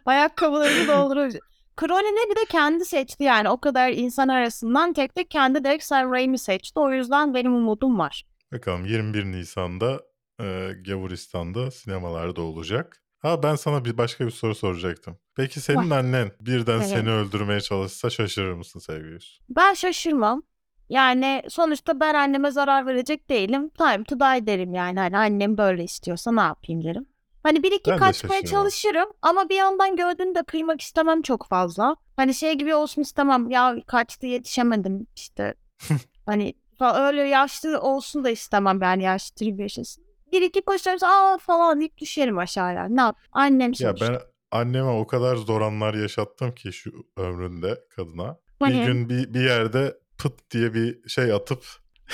Ayakkabılarını 0.05 0.87
doldurabilir. 0.87 1.41
Cronin'i 1.79 2.29
bir 2.31 2.35
de 2.35 2.45
kendi 2.49 2.85
seçti 2.85 3.23
yani. 3.23 3.49
O 3.49 3.57
kadar 3.57 3.89
insan 3.91 4.27
arasından 4.27 4.93
tek 4.93 5.15
tek 5.15 5.31
kendi 5.31 5.63
direkt 5.63 5.83
Sam 5.83 6.11
Raimi 6.11 6.37
seçti. 6.39 6.79
O 6.79 6.91
yüzden 6.91 7.33
benim 7.33 7.53
umudum 7.55 7.99
var. 7.99 8.23
Bakalım 8.53 8.85
21 8.85 9.25
Nisan'da 9.25 10.01
e, 10.41 10.71
Gavuristan'da 10.87 11.71
sinemalarda 11.71 12.41
olacak. 12.41 13.01
Ha 13.19 13.43
ben 13.43 13.55
sana 13.55 13.85
bir 13.85 13.97
başka 13.97 14.25
bir 14.25 14.31
soru 14.31 14.55
soracaktım. 14.55 15.17
Peki 15.35 15.59
senin 15.61 15.89
annen 15.89 16.31
birden 16.41 16.77
Evet. 16.77 16.87
seni 16.87 17.09
öldürmeye 17.11 17.61
çalışsa 17.61 18.09
şaşırır 18.09 18.53
mısın 18.53 18.79
sevgili? 18.79 19.17
Ben 19.49 19.73
şaşırmam. 19.73 20.43
Yani 20.89 21.43
sonuçta 21.49 21.99
ben 21.99 22.13
anneme 22.13 22.51
zarar 22.51 22.85
verecek 22.85 23.29
değilim. 23.29 23.69
Time 23.69 24.03
to 24.03 24.19
die 24.19 24.47
derim 24.47 24.73
yani. 24.73 24.99
Hani 24.99 25.17
annem 25.17 25.57
böyle 25.57 25.83
istiyorsa 25.83 26.31
ne 26.31 26.41
yapayım 26.41 26.83
derim. 26.83 27.05
Hani 27.45 27.63
bir 27.63 27.71
iki 27.71 27.91
Ben 27.91 27.95
de 27.97 27.99
kaçmaya 27.99 28.45
çalışırım 28.45 29.09
ama 29.21 29.49
bir 29.49 29.55
yandan 29.55 29.95
gördüğünü 29.95 30.35
de 30.35 30.43
kıymak 30.43 30.81
istemem 30.81 31.21
çok 31.21 31.47
fazla. 31.47 31.95
Hani 32.15 32.33
şey 32.33 32.53
gibi 32.53 32.75
olsun 32.75 33.01
istemem. 33.01 33.49
Ya 33.49 33.75
kaçtı 33.87 34.25
yetişemedim 34.25 35.07
işte. 35.15 35.53
hani 36.25 36.53
fa- 36.79 37.07
öyle 37.07 37.21
yaşlı 37.23 37.81
olsun 37.81 38.23
da 38.23 38.29
istemem 38.29 38.81
yani 38.81 39.03
yaşlı 39.03 39.35
trip 39.35 39.59
yaşasın. 39.59 40.03
Bir 40.31 40.41
iki 40.41 40.61
koşarız 40.61 41.03
aa 41.03 41.37
falan 41.37 41.79
deyip 41.79 41.97
düşerim 41.97 42.37
aşağıya. 42.37 42.85
Ne 42.89 43.01
yap? 43.01 43.17
Annem 43.31 43.71
Ya 43.71 43.75
sonuçta. 43.75 44.13
ben 44.13 44.19
anneme 44.59 44.89
o 44.89 45.07
kadar 45.07 45.35
zor 45.35 45.61
anlar 45.61 45.93
yaşattım 45.93 46.55
ki 46.55 46.73
şu 46.73 46.91
ömründe 47.17 47.79
kadına. 47.95 48.37
Hani- 48.59 48.79
Bir 48.79 48.85
gün 48.85 49.09
bir, 49.09 49.33
bir 49.33 49.41
yerde 49.41 49.97
pıt 50.17 50.51
diye 50.51 50.73
bir 50.73 51.09
şey 51.09 51.33
atıp 51.33 51.65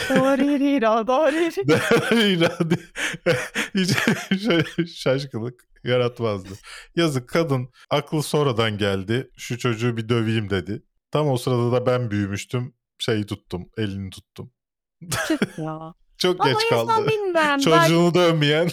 Doğru 0.09 1.07
doğru. 1.07 1.35
irade 2.21 2.75
hiç 4.77 4.99
şaşkınlık 4.99 5.63
yaratmazdı. 5.83 6.49
Yazık 6.95 7.29
kadın 7.29 7.69
aklı 7.89 8.23
sonradan 8.23 8.77
geldi. 8.77 9.29
Şu 9.37 9.57
çocuğu 9.57 9.97
bir 9.97 10.09
döveyim 10.09 10.49
dedi. 10.49 10.83
Tam 11.11 11.29
o 11.29 11.37
sırada 11.37 11.71
da 11.71 11.85
ben 11.85 12.11
büyümüştüm. 12.11 12.73
Şeyi 12.99 13.25
tuttum, 13.25 13.69
elini 13.77 14.09
tuttum. 14.09 14.51
Çık 15.27 15.57
ya. 15.57 15.93
Çok 16.17 16.41
Ama 16.41 16.51
geç 16.51 16.69
kaldı. 16.69 16.91
Belki, 17.35 17.63
Çocuğunu 17.63 18.13
dövmeyen. 18.13 18.69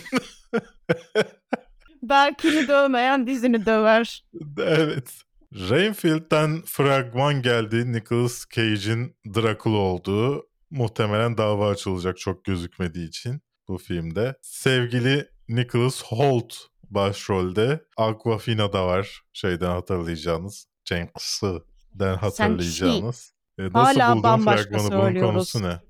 belkini 2.03 2.69
dövmeyen 2.69 3.27
dizini 3.27 3.67
döver. 3.67 4.25
evet. 4.59 5.23
Rainfield'den 5.55 6.63
fragman 6.67 7.43
geldi. 7.43 7.93
Nicolas 7.93 8.47
Cage'in 8.51 9.17
Dracula 9.35 9.77
olduğu 9.77 10.48
muhtemelen 10.71 11.39
dava 11.39 11.69
açılacak 11.69 12.19
çok 12.19 12.45
gözükmediği 12.45 13.09
için 13.09 13.41
bu 13.69 13.79
filmde. 13.79 14.37
Sevgili 14.43 15.29
Nicholas 15.49 16.03
Holt 16.03 16.55
başrolde. 16.91 17.85
Aquafina 17.97 18.73
da 18.73 18.87
var. 18.87 19.23
Şeyden 19.33 19.71
hatırlayacağınız. 19.71 20.67
Jenks'den 20.85 22.15
hatırlayacağınız. 22.17 23.33
E, 23.59 23.63
Nasıl 23.63 24.01
Hala 24.01 24.23
bambaşka 24.23 24.63
fragmanı? 24.63 24.91
Bunun 24.91 25.03
söylüyoruz. 25.03 25.33
konusu 25.33 25.63
ne? 25.63 25.81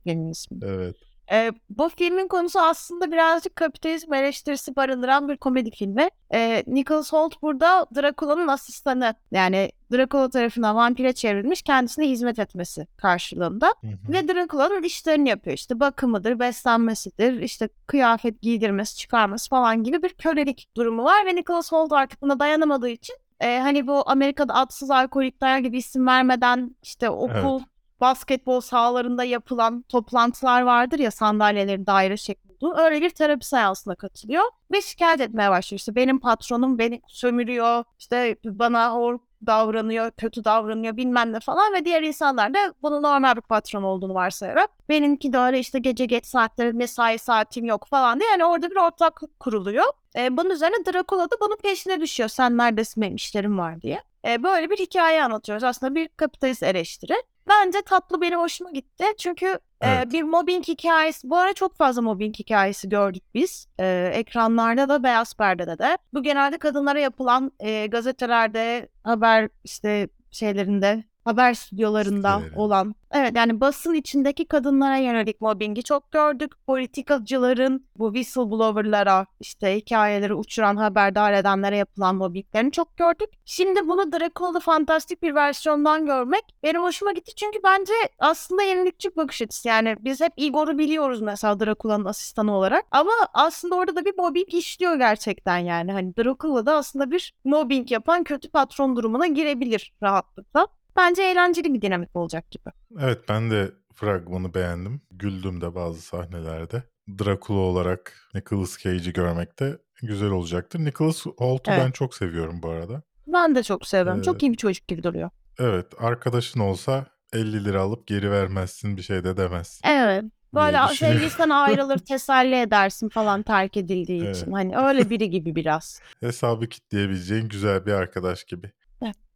Evet. 0.63 0.97
Ee, 1.33 1.53
bu 1.71 1.89
filmin 1.89 2.29
konusu 2.29 2.61
aslında 2.61 3.13
birazcık 3.13 3.57
kapitalizm 3.57 4.15
eleştirisi 4.15 4.77
barındıran 4.77 5.29
bir 5.29 5.37
komedi 5.37 5.71
filmi. 5.71 6.09
Ee, 6.35 6.65
Nicholas 6.67 7.13
Holt 7.13 7.43
burada 7.43 7.87
Dracula'nın 7.97 8.49
asistanı. 8.49 9.15
Yani 9.33 9.71
Dracula 9.93 10.29
tarafından 10.31 10.77
vampire 10.77 11.13
çevrilmiş 11.13 11.63
kendisine 11.63 12.09
hizmet 12.09 12.39
etmesi 12.39 12.87
karşılığında. 12.97 13.75
Hı 13.81 13.87
hı. 13.87 14.13
Ve 14.13 14.29
Dracula'nın 14.29 14.83
işlerini 14.83 15.29
yapıyor. 15.29 15.57
İşte 15.57 15.81
bakımıdır, 15.81 16.39
beslenmesidir, 16.39 17.41
işte 17.41 17.69
kıyafet 17.87 18.43
giydirmesi, 18.43 18.97
çıkarması 18.97 19.49
falan 19.49 19.83
gibi 19.83 20.03
bir 20.03 20.09
kölelik 20.09 20.69
durumu 20.77 21.05
var. 21.05 21.27
Ve 21.27 21.35
Nicholas 21.37 21.73
Holt 21.73 21.93
artık 21.93 22.23
buna 22.23 22.39
dayanamadığı 22.39 22.89
için 22.89 23.17
e, 23.41 23.59
hani 23.59 23.87
bu 23.87 24.11
Amerika'da 24.11 24.55
adsız 24.55 24.91
alkolikler 24.91 25.59
gibi 25.59 25.79
isim 25.79 26.07
vermeden 26.07 26.77
işte 26.83 27.11
okul, 27.11 27.61
basketbol 28.01 28.61
sahalarında 28.61 29.25
yapılan 29.25 29.83
toplantılar 29.83 30.63
vardır 30.63 30.99
ya 30.99 31.11
sandalyelerin 31.11 31.87
daire 31.87 32.17
şeklinde. 32.17 32.49
olduğu. 32.67 32.77
Öyle 32.79 33.01
bir 33.01 33.11
terapi 33.11 33.47
seansına 33.47 33.95
katılıyor 33.95 34.45
ve 34.73 34.83
şikayet 34.83 35.21
etmeye 35.21 35.51
başlıyor. 35.51 35.79
İşte 35.79 35.95
benim 35.95 36.21
patronum 36.21 36.79
beni 36.79 37.03
sömürüyor, 37.07 37.85
işte 37.99 38.37
bana 38.45 38.93
hor 38.93 39.19
davranıyor, 39.47 40.11
kötü 40.11 40.45
davranıyor 40.45 40.97
bilmem 40.97 41.33
ne 41.33 41.41
falan 41.41 41.73
ve 41.75 41.85
diğer 41.85 42.03
insanlar 42.03 42.55
da 42.55 42.75
bunun 42.83 43.03
normal 43.03 43.37
bir 43.37 43.41
patron 43.41 43.83
olduğunu 43.83 44.15
varsayarak 44.15 44.71
benimki 44.89 45.33
de 45.33 45.39
öyle 45.39 45.59
işte 45.59 45.79
gece 45.79 46.07
geç 46.07 46.27
saatleri 46.27 46.73
mesai 46.73 47.19
saatim 47.19 47.65
yok 47.65 47.87
falan 47.91 48.21
diye 48.21 48.31
yani 48.31 48.45
orada 48.45 48.71
bir 48.71 48.77
ortaklık 48.77 49.41
kuruluyor. 49.41 49.85
E, 50.17 50.37
bunun 50.37 50.51
üzerine 50.51 50.77
Dracula 50.87 51.31
da 51.31 51.37
bunun 51.41 51.57
peşine 51.57 52.01
düşüyor. 52.01 52.29
Sen 52.29 52.59
neredesin 52.59 53.03
benim 53.03 53.17
işlerim 53.17 53.59
var 53.59 53.83
diye. 53.83 54.03
E, 54.27 54.43
böyle 54.43 54.71
bir 54.71 54.77
hikaye 54.79 55.25
anlatıyoruz. 55.25 55.65
Aslında 55.65 55.95
bir 55.95 56.09
kapitalist 56.09 56.63
eleştiri. 56.63 57.15
Bence 57.49 57.83
tatlı 57.83 58.21
benim 58.21 58.39
hoşuma 58.41 58.71
gitti. 58.71 59.05
Çünkü 59.19 59.47
e, 59.47 59.59
Evet. 59.89 60.13
bir 60.13 60.23
mobbing 60.23 60.69
hikayesi, 60.69 61.31
bu 61.31 61.37
ara 61.37 61.53
çok 61.53 61.77
fazla 61.77 62.03
mobbing 62.03 62.39
hikayesi 62.39 62.89
gördük 62.89 63.23
biz. 63.35 63.67
E, 63.81 64.11
ekranlarda 64.15 64.89
da 64.89 65.03
beyaz 65.03 65.35
perdede 65.35 65.79
de. 65.79 65.99
Bu 66.15 66.23
genelde 66.23 66.59
kadınlara 66.59 66.99
yapılan 67.01 67.53
e, 67.61 67.87
gazetelerde, 67.87 68.89
haber 69.05 69.49
işte 69.65 70.09
şeylerinde, 70.31 71.05
haber 71.29 71.55
stüdyolarında 71.55 72.35
Sitelerinde. 72.35 72.61
olan. 72.61 72.95
Evet 73.13 73.37
yani 73.37 73.61
basın 73.61 73.95
içindeki 73.95 74.45
kadınlara 74.47 74.97
yönelik 74.97 75.41
mobbingi 75.41 75.83
çok 75.83 76.13
gördük. 76.13 76.53
Politikacıların 76.67 77.87
bu 77.97 78.15
whistleblower'lara 78.15 79.27
işte 79.41 79.77
hikayeleri 79.77 80.35
uçuran 80.35 80.77
haberdar 80.77 81.33
edenlere 81.33 81.77
yapılan 81.77 82.17
mobbinglerini 82.17 82.73
çok 82.73 82.97
gördük. 82.97 83.29
Şimdi 83.45 83.89
bunu 83.89 84.13
Dracula'da 84.13 84.61
fantastik 84.61 85.23
bir 85.23 85.35
versiyondan 85.35 86.07
görmek 86.07 86.43
benim 86.63 86.83
hoşuma 86.83 87.13
gitti. 87.13 87.35
Çünkü 87.35 87.59
bence 87.65 87.93
aslında 88.19 88.63
yenilikçi 88.63 89.17
bakış 89.17 89.43
açısı. 89.43 89.69
Yani 89.69 89.97
biz 90.01 90.21
hep 90.21 90.33
Igor'u 90.37 90.79
biliyoruz 90.79 91.21
mesela 91.21 91.61
Dracula'nın 91.61 92.05
asistanı 92.05 92.57
olarak. 92.57 92.85
Ama 92.91 93.13
aslında 93.35 93.75
orada 93.75 93.97
da 93.97 94.05
bir 94.05 94.15
mobbing 94.19 94.55
işliyor 94.55 94.97
gerçekten 94.97 95.59
yani. 95.59 95.93
Hani 95.93 96.17
Dracula 96.17 96.67
da 96.67 96.75
aslında 96.77 97.11
bir 97.11 97.35
mobbing 97.45 97.91
yapan 97.91 98.25
kötü 98.25 98.51
patron 98.51 98.97
durumuna 98.97 99.27
girebilir 99.27 99.93
rahatlıkla. 100.03 100.67
Bence 100.99 101.23
eğlenceli 101.23 101.75
bir 101.75 101.83
dinamik 101.83 102.17
olacak 102.17 102.51
gibi. 102.51 102.71
Evet 103.01 103.19
ben 103.29 103.51
de 103.51 103.71
fragmanı 103.95 104.55
beğendim. 104.55 105.01
Güldüm 105.11 105.61
de 105.61 105.75
bazı 105.75 106.03
sahnelerde. 106.03 106.83
Dracula 107.19 107.59
olarak 107.59 108.13
Nicolas 108.35 108.79
Cage'i 108.79 109.13
görmek 109.13 109.59
de 109.61 109.79
güzel 110.03 110.31
olacaktır. 110.31 110.79
Nicholas 110.79 111.27
Holt'u 111.27 111.71
Evet. 111.71 111.83
ben 111.85 111.91
çok 111.91 112.15
seviyorum 112.15 112.63
bu 112.63 112.69
arada. 112.71 113.03
Ben 113.27 113.55
de 113.55 113.63
çok 113.63 113.87
seviyorum. 113.87 114.21
Ee, 114.21 114.25
Çok 114.25 114.43
iyi 114.43 114.53
bir 114.53 114.57
çocuk 114.57 114.89
gibi 114.89 115.03
duruyor. 115.03 115.31
Evet 115.59 115.87
arkadaşın 115.99 116.61
olsa 116.61 117.07
50 117.33 117.65
lira 117.65 117.81
alıp 117.81 118.07
geri 118.07 118.31
vermezsin 118.31 118.97
bir 118.97 119.03
şey 119.03 119.25
de 119.25 119.37
demezsin. 119.37 119.89
Evet. 119.89 120.25
Böyle 120.55 120.79
sevgilisinden 120.95 121.51
ayrılır 121.51 121.99
teselli 121.99 122.55
edersin 122.61 123.09
falan 123.09 123.43
terk 123.43 123.77
edildiği 123.77 124.25
Evet. 124.25 124.37
için. 124.37 124.53
Hani 124.53 124.77
öyle 124.79 125.11
biri 125.11 125.31
gibi 125.31 125.55
biraz. 125.57 126.01
Hesabı 126.21 126.69
kitleyebileceğin 126.69 127.49
güzel 127.49 127.87
bir 127.87 127.93
arkadaş 127.93 128.45
gibi. 128.45 128.73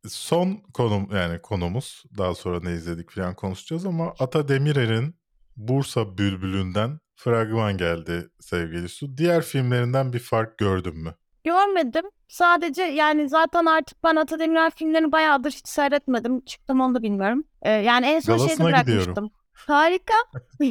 Son 0.08 0.56
konum 0.74 1.08
yani 1.14 1.38
konumuz 1.42 2.02
daha 2.18 2.34
sonra 2.34 2.60
ne 2.62 2.72
izledik 2.72 3.10
falan 3.10 3.34
konuşacağız 3.34 3.86
ama 3.86 4.14
Ata 4.18 4.48
Demirer'in 4.48 5.14
Bursa 5.56 6.18
Bülbülü'nden 6.18 6.98
fragman 7.14 7.76
geldi 7.76 8.28
sevgili 8.40 8.88
Su. 8.88 9.16
Diğer 9.18 9.42
filmlerinden 9.42 10.12
bir 10.12 10.18
fark 10.18 10.58
gördün 10.58 10.96
mü? 10.98 11.14
Görmedim. 11.44 12.04
Sadece 12.28 12.82
yani 12.82 13.28
zaten 13.28 13.66
artık 13.66 14.04
ben 14.04 14.16
Ata 14.16 14.38
Demirer 14.38 14.70
filmlerini 14.70 15.12
bayağıdır 15.12 15.50
hiç 15.50 15.68
seyretmedim. 15.68 16.40
Çıktım 16.44 16.80
onu 16.80 16.94
da 16.94 17.02
bilmiyorum. 17.02 17.44
Ee, 17.62 17.70
yani 17.70 18.06
en 18.06 18.20
son 18.20 18.36
şeyde 18.36 18.46
Galasına 18.46 18.66
bırakmıştım. 18.66 18.98
gidiyorum. 19.00 19.30
Harika. 19.52 20.14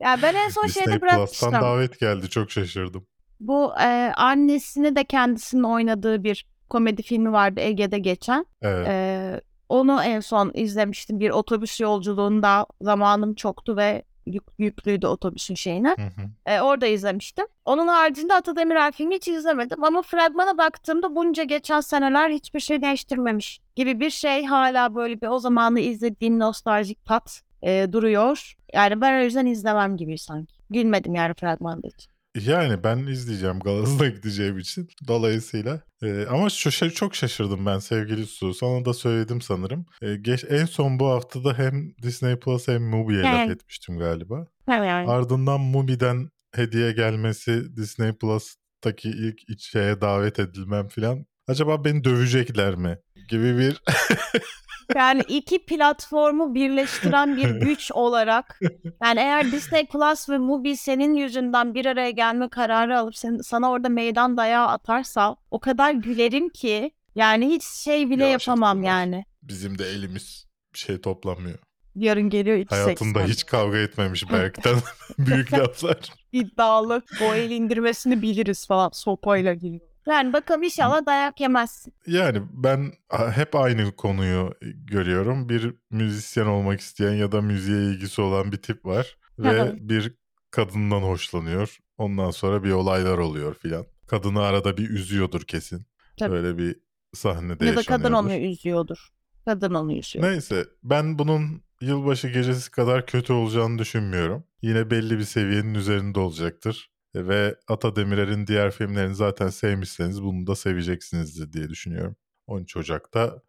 ya 0.00 0.18
ben 0.22 0.34
en 0.34 0.48
son 0.48 0.64
Disney 0.64 0.84
şeyde 0.84 0.98
Plus'tan 0.98 1.18
bırakmıştım. 1.18 1.52
davet 1.52 2.00
geldi 2.00 2.30
çok 2.30 2.50
şaşırdım. 2.50 3.06
Bu 3.40 3.72
e, 3.80 4.12
annesini 4.16 4.96
de 4.96 5.04
kendisinin 5.04 5.62
oynadığı 5.62 6.24
bir 6.24 6.46
komedi 6.70 7.02
filmi 7.02 7.32
vardı 7.32 7.60
Ege'de 7.60 7.98
geçen. 7.98 8.46
Evet. 8.62 8.86
Ee, 8.88 9.40
onu 9.68 10.02
en 10.02 10.20
son 10.20 10.50
izlemiştim 10.54 11.20
bir 11.20 11.30
otobüs 11.30 11.80
yolculuğunda 11.80 12.66
zamanım 12.80 13.34
çoktu 13.34 13.76
ve 13.76 14.02
yük, 14.26 14.42
yüklüydü 14.58 15.06
otobüsün 15.06 15.54
şeyine. 15.54 15.88
Hı 15.88 16.02
hı. 16.02 16.28
Ee, 16.46 16.60
orada 16.60 16.86
izlemiştim. 16.86 17.46
Onun 17.64 17.88
haricinde 17.88 18.34
Ata 18.34 18.56
Demirer 18.56 18.92
filmi 18.92 19.14
hiç 19.14 19.28
izlemedim 19.28 19.84
ama 19.84 20.02
fragmana 20.02 20.58
baktığımda 20.58 21.16
bunca 21.16 21.42
geçen 21.42 21.80
seneler 21.80 22.30
hiçbir 22.30 22.60
şey 22.60 22.82
değiştirmemiş 22.82 23.60
gibi 23.76 24.00
bir 24.00 24.10
şey 24.10 24.44
hala 24.44 24.94
böyle 24.94 25.20
bir 25.20 25.26
o 25.26 25.38
zamanı 25.38 25.80
izlediğim 25.80 26.38
nostaljik 26.38 27.04
tat 27.04 27.42
e, 27.62 27.92
duruyor. 27.92 28.56
Yani 28.72 29.00
ben 29.00 29.20
o 29.20 29.24
yüzden 29.24 29.46
izlemem 29.46 29.96
gibi 29.96 30.18
sanki. 30.18 30.54
Gülmedim 30.70 31.14
yani 31.14 31.34
fragmanda 31.34 31.88
hiç. 31.88 32.08
Yani 32.40 32.84
ben 32.84 32.98
izleyeceğim 32.98 33.60
Galas'ına 33.60 34.08
gideceğim 34.16 34.58
için 34.58 34.88
dolayısıyla. 35.08 35.80
Ee, 36.02 36.26
ama 36.30 36.50
şu 36.50 36.70
şey 36.70 36.90
çok 36.90 37.14
şaşırdım 37.14 37.66
ben 37.66 37.78
sevgili 37.78 38.26
Su. 38.26 38.54
Sana 38.54 38.84
da 38.84 38.94
söyledim 38.94 39.40
sanırım. 39.40 39.86
Ee, 40.02 40.16
geç, 40.16 40.44
en 40.48 40.64
son 40.64 40.98
bu 41.00 41.08
haftada 41.08 41.58
hem 41.58 41.94
Disney 42.02 42.36
Plus 42.38 42.68
hem 42.68 42.82
Mubi'ye 42.82 43.22
laf 43.22 43.34
Evet. 43.46 43.50
etmiştim 43.50 43.98
galiba. 43.98 44.46
Yani. 44.68 45.10
Ardından 45.10 45.60
Mubi'den 45.60 46.28
hediye 46.54 46.92
gelmesi 46.92 47.76
Disney 47.76 48.12
Plus'taki 48.12 49.08
ilk 49.08 49.50
iç 49.50 49.70
şeye 49.70 50.00
davet 50.00 50.38
edilmem 50.38 50.88
falan. 50.88 51.26
Acaba 51.48 51.84
beni 51.84 52.04
dövecekler 52.04 52.74
mi? 52.74 52.98
Gibi 53.28 53.58
bir 53.58 53.82
Yani 54.96 55.22
iki 55.28 55.64
platformu 55.66 56.54
birleştiren 56.54 57.36
bir 57.36 57.48
güç 57.66 57.92
olarak 57.92 58.60
yani 59.02 59.20
eğer 59.20 59.52
Disney 59.52 59.86
Plus 59.86 60.28
ve 60.28 60.38
Mubi 60.38 60.76
senin 60.76 61.14
yüzünden 61.14 61.74
bir 61.74 61.86
araya 61.86 62.10
gelme 62.10 62.48
kararı 62.48 62.98
alıp 62.98 63.16
sen, 63.16 63.36
sana 63.36 63.70
orada 63.70 63.88
meydan 63.88 64.36
dayağı 64.36 64.66
atarsa 64.68 65.36
o 65.50 65.60
kadar 65.60 65.90
gülerim 65.92 66.48
ki 66.48 66.90
yani 67.14 67.46
hiç 67.48 67.64
şey 67.64 68.10
bile 68.10 68.26
Yavaş 68.26 68.48
yapamam 68.48 68.82
yani. 68.82 69.24
bizim 69.42 69.78
de 69.78 69.84
elimiz 69.88 70.46
şey 70.74 71.00
toplamıyor. 71.00 71.58
Yarın 71.94 72.30
geliyor 72.30 72.56
3.80. 72.56 72.66
Hayatında 72.70 73.24
hiç 73.24 73.46
kavga 73.46 73.78
etmemiş 73.78 74.32
Berk'ten 74.32 74.76
büyük 75.18 75.52
laflar. 75.58 75.98
iddialı. 76.32 77.02
O 77.22 77.34
el 77.34 77.50
indirmesini 77.50 78.22
biliriz 78.22 78.66
falan 78.66 78.90
sopayla 78.92 79.54
geliyor. 79.54 79.93
Yani 80.06 80.32
bakalım 80.32 80.62
inşallah 80.62 81.06
dayak 81.06 81.40
yemezsin. 81.40 81.92
Yani 82.06 82.42
ben 82.50 82.92
hep 83.34 83.54
aynı 83.54 83.96
konuyu 83.96 84.54
görüyorum. 84.62 85.48
Bir 85.48 85.74
müzisyen 85.90 86.46
olmak 86.46 86.80
isteyen 86.80 87.12
ya 87.12 87.32
da 87.32 87.40
müziğe 87.40 87.82
ilgisi 87.82 88.20
olan 88.22 88.52
bir 88.52 88.56
tip 88.56 88.84
var 88.84 89.16
ve 89.38 89.88
bir 89.88 90.14
kadından 90.50 91.00
hoşlanıyor. 91.00 91.78
Ondan 91.98 92.30
sonra 92.30 92.64
bir 92.64 92.70
olaylar 92.70 93.18
oluyor 93.18 93.54
filan. 93.54 93.86
Kadını 94.06 94.42
arada 94.42 94.76
bir 94.76 94.90
üzüyordur 94.90 95.42
kesin. 95.42 95.86
Tabii. 96.16 96.32
Böyle 96.32 96.58
bir 96.58 96.76
sahnede 97.14 97.66
Ya 97.66 97.76
da 97.76 97.82
kadın 97.82 98.12
onu 98.12 98.34
üzüyordur. 98.34 99.08
Kadın 99.44 99.74
onu 99.74 99.92
üzüyor. 99.92 100.24
Neyse 100.30 100.64
ben 100.82 101.18
bunun 101.18 101.62
yılbaşı 101.80 102.28
gecesi 102.28 102.70
kadar 102.70 103.06
kötü 103.06 103.32
olacağını 103.32 103.78
düşünmüyorum. 103.78 104.44
Yine 104.62 104.90
belli 104.90 105.18
bir 105.18 105.24
seviyenin 105.24 105.74
üzerinde 105.74 106.20
olacaktır. 106.20 106.90
Ve 107.14 107.56
Ata 107.68 107.96
Demirer'in 107.96 108.46
diğer 108.46 108.70
filmlerini 108.70 109.14
zaten 109.14 109.48
sevmişseniz 109.48 110.22
bunu 110.22 110.46
da 110.46 110.56
seveceksinizdir 110.56 111.52
diye 111.52 111.68
düşünüyorum. 111.68 112.16
13 112.46 112.76
Ocak'ta 112.76 113.42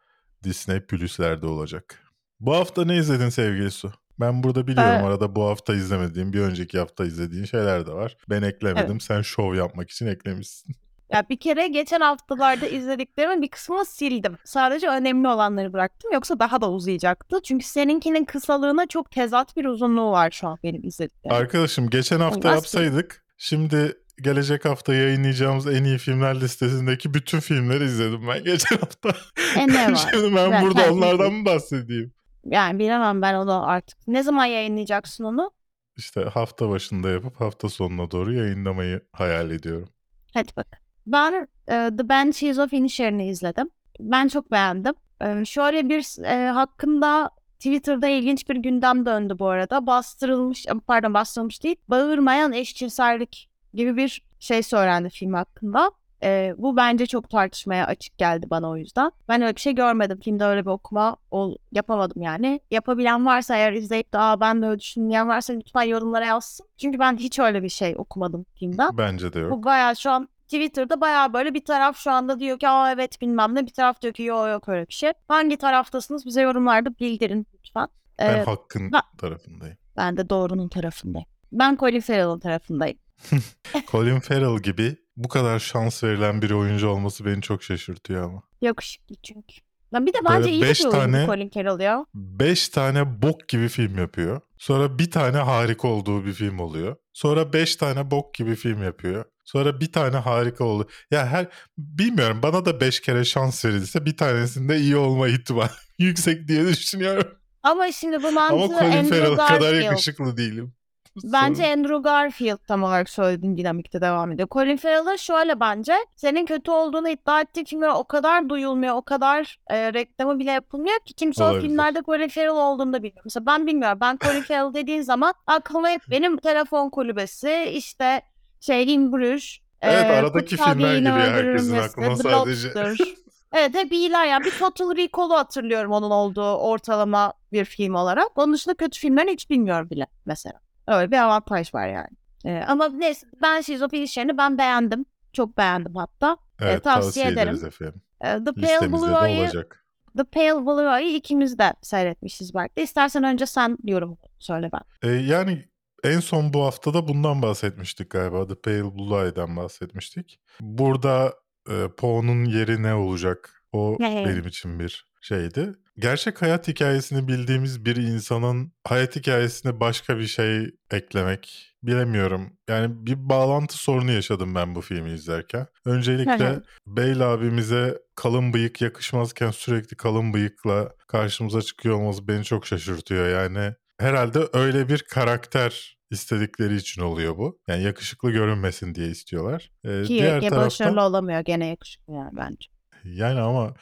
Disney 0.44 0.80
Plus'lerde 0.80 1.46
olacak. 1.46 2.00
Bu 2.40 2.56
hafta 2.56 2.86
ne 2.86 2.98
izledin 2.98 3.30
sevgili 3.30 3.72
Su? 3.72 3.92
Ben 4.20 4.44
burada 4.44 4.68
biliyorum 4.68 4.92
Ee, 4.92 5.08
arada 5.08 5.36
bu 5.36 5.44
hafta 5.44 5.76
izlemediğim, 5.76 6.34
bir 6.34 6.40
önceki 6.40 6.80
hafta 6.80 7.06
izlediğin 7.06 7.46
şeyler 7.46 7.88
de 7.88 7.92
var. 7.92 8.18
Ben 8.30 8.42
eklemedim. 8.42 9.00
Sen 9.00 9.22
şov 9.22 9.56
yapmak 9.56 9.90
için 9.90 10.08
eklemişsin. 10.08 10.76
Ya 11.10 11.24
bir 11.30 11.38
kere 11.38 11.68
geçen 11.68 12.02
haftalarda 12.02 12.68
izlediklerimin 12.68 13.42
bir 13.42 13.48
kısmını 13.48 13.86
sildim. 13.86 14.38
Sadece 14.46 14.90
önemli 14.90 15.28
olanları 15.28 15.74
bıraktım. 15.74 16.12
Yoksa 16.14 16.40
daha 16.40 16.62
da 16.62 16.72
uzayacaktı. 16.72 17.40
Çünkü 17.44 17.66
seninkinin 17.66 18.26
kısalığına 18.26 18.88
çok 18.88 19.12
tezat 19.12 19.58
bir 19.58 19.66
uzunluğu 19.66 20.12
var 20.12 20.32
şu 20.32 20.48
an 20.48 20.58
benim 20.64 20.84
izlediklerim. 20.84 21.38
Arkadaşım 21.38 21.90
geçen 21.90 22.20
hafta 22.20 22.50
Olmaz 22.50 22.56
yapsaydık 22.56 23.25
şimdi 23.38 23.98
gelecek 24.22 24.66
hafta 24.66 24.94
yayınlayacağımız 24.94 25.68
en 25.68 25.84
iyi 25.84 25.98
filmler 25.98 26.42
listesindeki 26.42 27.14
bütün 27.14 27.40
filmleri 27.40 27.84
izledim 27.84 28.28
ben 28.28 28.44
geçen 28.44 28.78
hafta. 28.78 29.10
E 29.58 29.68
ne 29.68 29.92
var? 29.92 30.08
Şimdi 30.12 30.36
ben 30.36 30.52
Ben- 30.52 30.64
burada 30.64 30.94
onlardan 30.94 31.34
mı 31.34 31.46
bahsedeyim? 31.46 32.14
Yani 32.46 32.80
bilemem 32.80 33.22
ben 33.22 33.34
onu 33.34 33.68
artık. 33.68 33.98
Ne 34.08 34.24
zaman 34.24 34.46
yayınlayacaksın 34.46 35.24
onu? 35.24 35.52
İşte 35.98 36.22
hafta 36.22 36.70
başında 36.70 37.10
yapıp 37.10 37.42
hafta 37.42 37.70
sonuna 37.70 38.12
doğru 38.12 38.34
yayınlamayı 38.34 39.02
hayal 39.12 39.52
ediyorum. 39.52 39.90
Hadi 40.34 40.52
bak. 40.58 40.68
Ben 41.08 41.48
e, 41.68 41.92
The 41.98 42.10
Banshees 42.10 42.60
of 42.60 42.74
Inisherin'i 42.74 43.28
izledim. 43.30 43.70
Ben 44.00 44.28
çok 44.28 44.52
beğendim. 44.52 44.94
E, 45.22 45.46
şöyle 45.46 45.90
bir 45.90 46.24
e, 46.26 46.50
hakkında 46.50 47.30
Twitter'da 47.60 48.08
ilginç 48.08 48.50
bir 48.50 48.56
gündem 48.56 49.06
döndü 49.06 49.36
bu 49.40 49.48
arada. 49.48 49.88
Bastırılmış, 49.88 50.66
pardon 50.88 51.14
bastırılmış 51.14 51.64
değil, 51.64 51.76
bağırmayan 51.88 52.54
eşcinsellik 52.54 53.50
gibi 53.74 53.98
bir 53.98 54.22
şey 54.40 54.64
söylendi 54.64 55.10
film 55.10 55.34
hakkında. 55.34 55.92
E, 56.24 56.56
bu 56.58 56.78
bence 56.78 57.06
çok 57.06 57.30
tartışmaya 57.30 57.88
açık 57.88 58.18
geldi 58.18 58.48
bana 58.50 58.70
o 58.70 58.78
yüzden. 58.78 59.12
Ben 59.28 59.42
öyle 59.42 59.56
bir 59.56 59.62
şey 59.62 59.76
görmedim. 59.76 60.20
Filmde 60.20 60.46
öyle 60.46 60.62
bir 60.62 60.70
okuma 60.70 61.16
ol, 61.32 61.56
yapamadım 61.72 62.22
yani. 62.22 62.60
Yapabilen 62.72 63.26
varsa 63.26 63.56
eğer 63.56 63.74
izleyip 63.74 64.14
de 64.14 64.18
Aa, 64.20 64.40
ben 64.40 64.62
de 64.62 64.66
öyle 64.66 64.80
düşünmeyen 64.80 65.28
varsa 65.28 65.54
lütfen 65.54 65.82
yorumlara 65.82 66.26
yazsın. 66.26 66.68
Çünkü 66.78 67.00
ben 67.00 67.18
hiç 67.18 67.40
öyle 67.40 67.64
bir 67.64 67.70
şey 67.70 67.96
okumadım 67.98 68.46
filmden. 68.56 68.98
Bence 68.98 69.34
de 69.34 69.40
yok. 69.40 69.52
Bu 69.52 69.64
bayağı 69.64 69.96
şu 69.96 70.12
an 70.12 70.30
Twitter'da 70.50 71.02
bayağı 71.02 71.34
böyle 71.34 71.54
bir 71.54 71.66
taraf 71.66 71.98
şu 71.98 72.12
anda 72.12 72.40
diyor 72.40 72.60
ki 72.60 72.68
aa 72.70 72.92
evet 72.92 73.22
bilmem 73.22 73.56
ne 73.56 73.66
bir 73.66 73.74
taraf 73.74 74.02
diyor 74.02 74.14
ki 74.14 74.24
yok 74.24 74.48
yok 74.50 74.70
öyle 74.70 74.88
bir 74.88 74.94
şey. 74.94 75.12
Hangi 75.28 75.58
taraftasınız 75.58 76.26
bize 76.26 76.42
yorumlarda 76.42 76.90
bildirin 77.00 77.48
lütfen. 77.54 77.88
Ben 78.20 78.34
Ee, 78.38 78.44
hakkın 78.44 78.92
ha- 78.92 79.02
tarafındayım. 79.18 79.78
ben 79.98 80.18
de 80.18 80.30
doğrunun 80.30 80.70
tarafındayım. 80.70 81.28
Ben 81.52 81.78
Colin 81.80 82.00
Farrell'ın 82.00 82.40
tarafındayım. 82.40 82.98
Colin 83.92 84.20
Farrell 84.20 84.58
gibi 84.62 84.96
bu 85.18 85.28
kadar 85.30 85.60
şans 85.60 86.04
verilen 86.04 86.42
bir 86.42 86.52
oyuncu 86.52 86.88
olması 86.90 87.26
beni 87.26 87.42
çok 87.42 87.64
şaşırtıyor 87.64 88.24
ama. 88.24 88.44
Yakışıklı 88.62 89.16
çünkü. 89.24 89.56
Lan 89.94 90.06
bir 90.06 90.14
de 90.14 90.18
Böyle 90.30 90.40
bence 90.40 90.52
iyi 90.52 90.62
beş 90.62 90.80
bir 90.80 90.86
oyuncu 90.86 91.00
tane- 91.02 91.26
Colin 91.26 91.50
Farrell 91.50 91.80
ya. 91.80 92.06
5 92.14 92.70
tane 92.70 93.22
bok 93.22 93.50
gibi 93.50 93.68
film 93.70 93.98
yapıyor. 93.98 94.42
Sonra 94.58 95.00
bir 95.00 95.12
tane 95.12 95.38
harika 95.38 95.88
olduğu 95.88 96.26
bir 96.26 96.34
film 96.34 96.60
oluyor. 96.60 96.96
Sonra 97.14 97.54
5 97.54 97.76
tane 97.76 98.12
bok 98.12 98.34
gibi 98.34 98.56
film 98.56 98.84
yapıyor. 98.84 99.26
Sonra 99.46 99.80
bir 99.80 99.92
tane 99.92 100.18
harika 100.18 100.64
oldu. 100.64 100.88
Ya 101.12 101.28
her 101.28 101.48
bilmiyorum 101.78 102.40
bana 102.44 102.66
da 102.66 102.80
5 102.82 103.00
kere 103.02 103.26
şans 103.26 103.66
verilse 103.66 104.06
bir 104.06 104.18
tanesinde 104.18 104.78
iyi 104.78 104.98
olma 104.98 105.28
ihtimali 105.28 105.70
yüksek 106.00 106.48
diye 106.48 106.68
düşünüyorum. 106.68 107.28
Ama 107.64 107.92
şimdi 107.92 108.24
bu 108.24 108.28
Ama 108.28 108.50
mantığı 108.50 108.80
Colin 108.80 108.92
Andrew 108.92 109.10
Farrell 109.20 109.36
kadar 109.36 109.60
Garfield. 109.60 109.84
yakışıklı 109.84 110.38
değilim. 110.38 110.74
Bence 111.24 111.64
Sorun. 111.64 111.72
Andrew 111.78 111.98
Garfield 112.10 112.58
tam 112.68 112.84
olarak 112.84 113.10
söylediğin 113.10 113.58
dinamikte 113.58 114.02
devam 114.02 114.32
ediyor. 114.32 114.48
Colin 114.52 114.78
Farrell'ın 114.78 115.16
şöyle 115.16 115.60
bence 115.60 115.94
senin 116.16 116.46
kötü 116.46 116.72
olduğunu 116.72 117.10
iddia 117.10 117.42
ettiği 117.42 117.66
filmler 117.66 117.90
o 117.96 118.04
kadar 118.04 118.50
duyulmuyor, 118.50 118.96
o 118.96 119.02
kadar 119.02 119.58
e, 119.70 119.94
reklamı 119.94 120.40
bile 120.40 120.52
yapılmıyor 120.52 121.00
ki 121.06 121.14
kimse 121.14 121.44
o 121.44 121.48
Olabilir. 121.48 121.62
filmlerde 121.62 122.02
Colin 122.06 122.28
Farrell 122.28 122.50
olduğunu 122.50 122.94
da 122.94 122.98
bilmiyor. 123.04 123.22
Mesela 123.26 123.46
ben 123.46 123.68
bilmiyorum. 123.68 123.98
Ben 124.02 124.18
Colin 124.26 124.42
Farrell 124.42 124.74
dediğin 124.74 125.02
zaman 125.02 125.34
aklıma 125.48 125.90
hep 125.90 126.02
benim 126.10 126.38
telefon 126.38 126.90
kulübesi, 126.90 127.72
işte 127.74 128.22
şey 128.66 128.94
In 128.94 129.12
Bruges, 129.12 129.58
Evet, 129.82 130.06
e, 130.06 130.14
aradaki 130.14 130.58
filmler 130.58 130.96
geliyor 130.96 131.16
herkesin 131.16 131.78
aklına 131.78 132.16
sadece. 132.16 132.74
Evet 133.54 133.76
hep 133.76 133.92
iyiler 133.92 134.26
yani. 134.26 134.46
Bir 134.46 134.52
Total 134.52 134.96
Recall'u 134.96 135.34
hatırlıyorum 135.34 135.92
onun 135.92 136.12
olduğu 136.12 136.56
ortalama 136.56 137.34
bir 137.52 137.66
film 137.66 137.96
olarak. 137.96 138.28
Onun 138.36 138.54
dışında 138.54 138.76
kötü 138.76 139.00
filmlerini 139.00 139.32
hiç 139.32 139.50
bilmiyorum 139.50 139.90
bile 139.90 140.08
mesela. 140.26 140.60
Öyle 140.88 141.12
bir 141.12 141.18
avantaj 141.18 141.74
var 141.74 141.88
yani. 141.88 142.08
Ee, 142.46 142.64
ama 142.68 142.88
neyse 142.90 143.28
ben 143.42 143.62
Şizofreni 143.62 144.38
ben 144.38 144.58
beğendim. 144.58 145.06
Çok 145.34 145.58
beğendim 145.58 145.96
hatta. 145.96 146.38
Evet 146.62 146.84
tavsiye 146.84 147.04
tavsiye 147.06 147.28
ederim. 147.28 147.56
efendim. 147.68 148.02
Ee, 148.22 148.44
The 148.44 148.54
Pale 148.62 148.92
Blue 148.92 149.42
olacak. 149.42 149.86
The 150.18 150.24
Pale 150.24 150.66
Blue 150.66 151.02
Eye'ı 151.02 151.16
ikimiz 151.16 151.60
de 151.60 151.74
seyretmişiz 151.82 152.56
belki. 152.56 152.82
İstersen 152.82 153.24
önce 153.24 153.46
sen 153.46 153.78
yorum 153.84 154.18
söyle 154.40 154.70
ben. 154.74 155.10
Ee, 155.10 155.14
yani 155.14 155.66
en 156.06 156.20
son 156.20 156.54
bu 156.54 156.64
haftada 156.64 157.08
bundan 157.08 157.42
bahsetmiştik 157.42 158.10
galiba. 158.10 158.48
The 158.48 158.56
Pale 158.56 158.96
Blue 158.96 159.24
Eye'den 159.24 159.58
bahsetmiştik. 159.58 160.40
Burada 160.62 161.34
e, 161.70 161.88
Poe'nun 161.98 162.46
yeri 162.46 162.84
ne 162.84 162.94
olacak? 162.94 163.62
O 163.72 163.98
benim 164.00 164.48
için 164.48 164.80
bir 164.80 165.06
şeydi. 165.22 165.74
Gerçek 165.98 166.42
hayat 166.42 166.68
hikayesini 166.68 167.28
bildiğimiz 167.28 167.86
bir 167.86 167.96
insanın 167.96 168.72
hayat 168.84 169.16
hikayesine 169.16 169.80
başka 169.80 170.18
bir 170.18 170.28
şey 170.28 170.72
eklemek 170.92 171.74
bilemiyorum. 171.84 172.58
Yani 172.70 173.06
bir 173.06 173.30
bağlantı 173.30 173.78
sorunu 173.78 174.12
yaşadım 174.12 174.56
ben 174.56 174.76
bu 174.76 174.82
filmi 174.82 175.12
izlerken. 175.12 175.68
Öncelikle. 175.86 176.62
Bale 176.86 177.26
abimize 177.26 177.98
kalın 178.16 178.54
bıyık 178.54 178.82
yakışmazken 178.82 179.52
sürekli 179.52 179.98
kalın 179.98 180.34
bıyıkla 180.34 180.92
karşımıza 181.08 181.62
çıkıyor 181.62 181.96
olması 181.96 182.28
beni 182.28 182.44
çok 182.44 182.68
şaşırtıyor. 182.68 183.30
Yani 183.30 183.74
herhalde 184.00 184.40
öyle 184.54 184.90
bir 184.90 185.00
karakter 185.00 185.95
istedikleri 186.12 186.76
için 186.76 187.02
oluyor 187.02 187.38
bu. 187.38 187.60
Yani 187.68 187.84
yakışıklı 187.84 188.32
görünmesin 188.32 188.96
diye 188.96 189.08
istiyorlar. 189.08 189.72
Ee, 189.84 190.04
Ki 190.04 190.10
diğer 190.10 190.42
ya 190.42 190.50
taraftan 190.50 190.66
başarılı 190.66 191.02
olamıyor 191.02 191.40
gene 191.40 191.68
yakışıklı 191.68 192.14
yani 192.14 192.32
bence. 192.38 192.68
yani 193.04 193.40
ama 193.40 193.74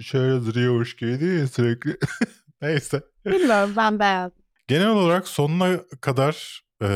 şöyle 0.00 0.46
duruyormuş 0.46 0.96
gibi 0.96 1.20
değil 1.20 1.40
ya 1.40 1.46
sürekli. 1.46 1.96
Neyse. 2.62 3.02
Bilmiyorum 3.26 3.74
ben 3.76 3.98
beğendim. 3.98 4.36
Genel 4.68 4.88
olarak 4.88 5.28
sonuna 5.28 5.80
kadar 6.00 6.62
e, 6.82 6.86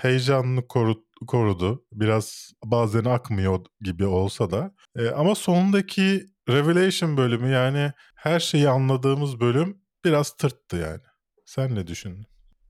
heyecanını 0.00 0.60
koru- 0.60 1.04
korudu. 1.26 1.84
Biraz 1.92 2.52
bazen 2.64 3.04
akmıyor 3.04 3.64
gibi 3.80 4.06
olsa 4.06 4.50
da. 4.50 4.74
E, 4.96 5.08
ama 5.08 5.34
sonundaki 5.34 6.26
Revelation 6.48 7.16
bölümü 7.16 7.48
yani 7.50 7.92
her 8.14 8.40
şeyi 8.40 8.68
anladığımız 8.68 9.40
bölüm 9.40 9.78
biraz 10.04 10.36
tırttı 10.36 10.76
yani. 10.76 11.00
Sen 11.44 11.74
ne 11.74 11.86
düşündün? 11.86 12.26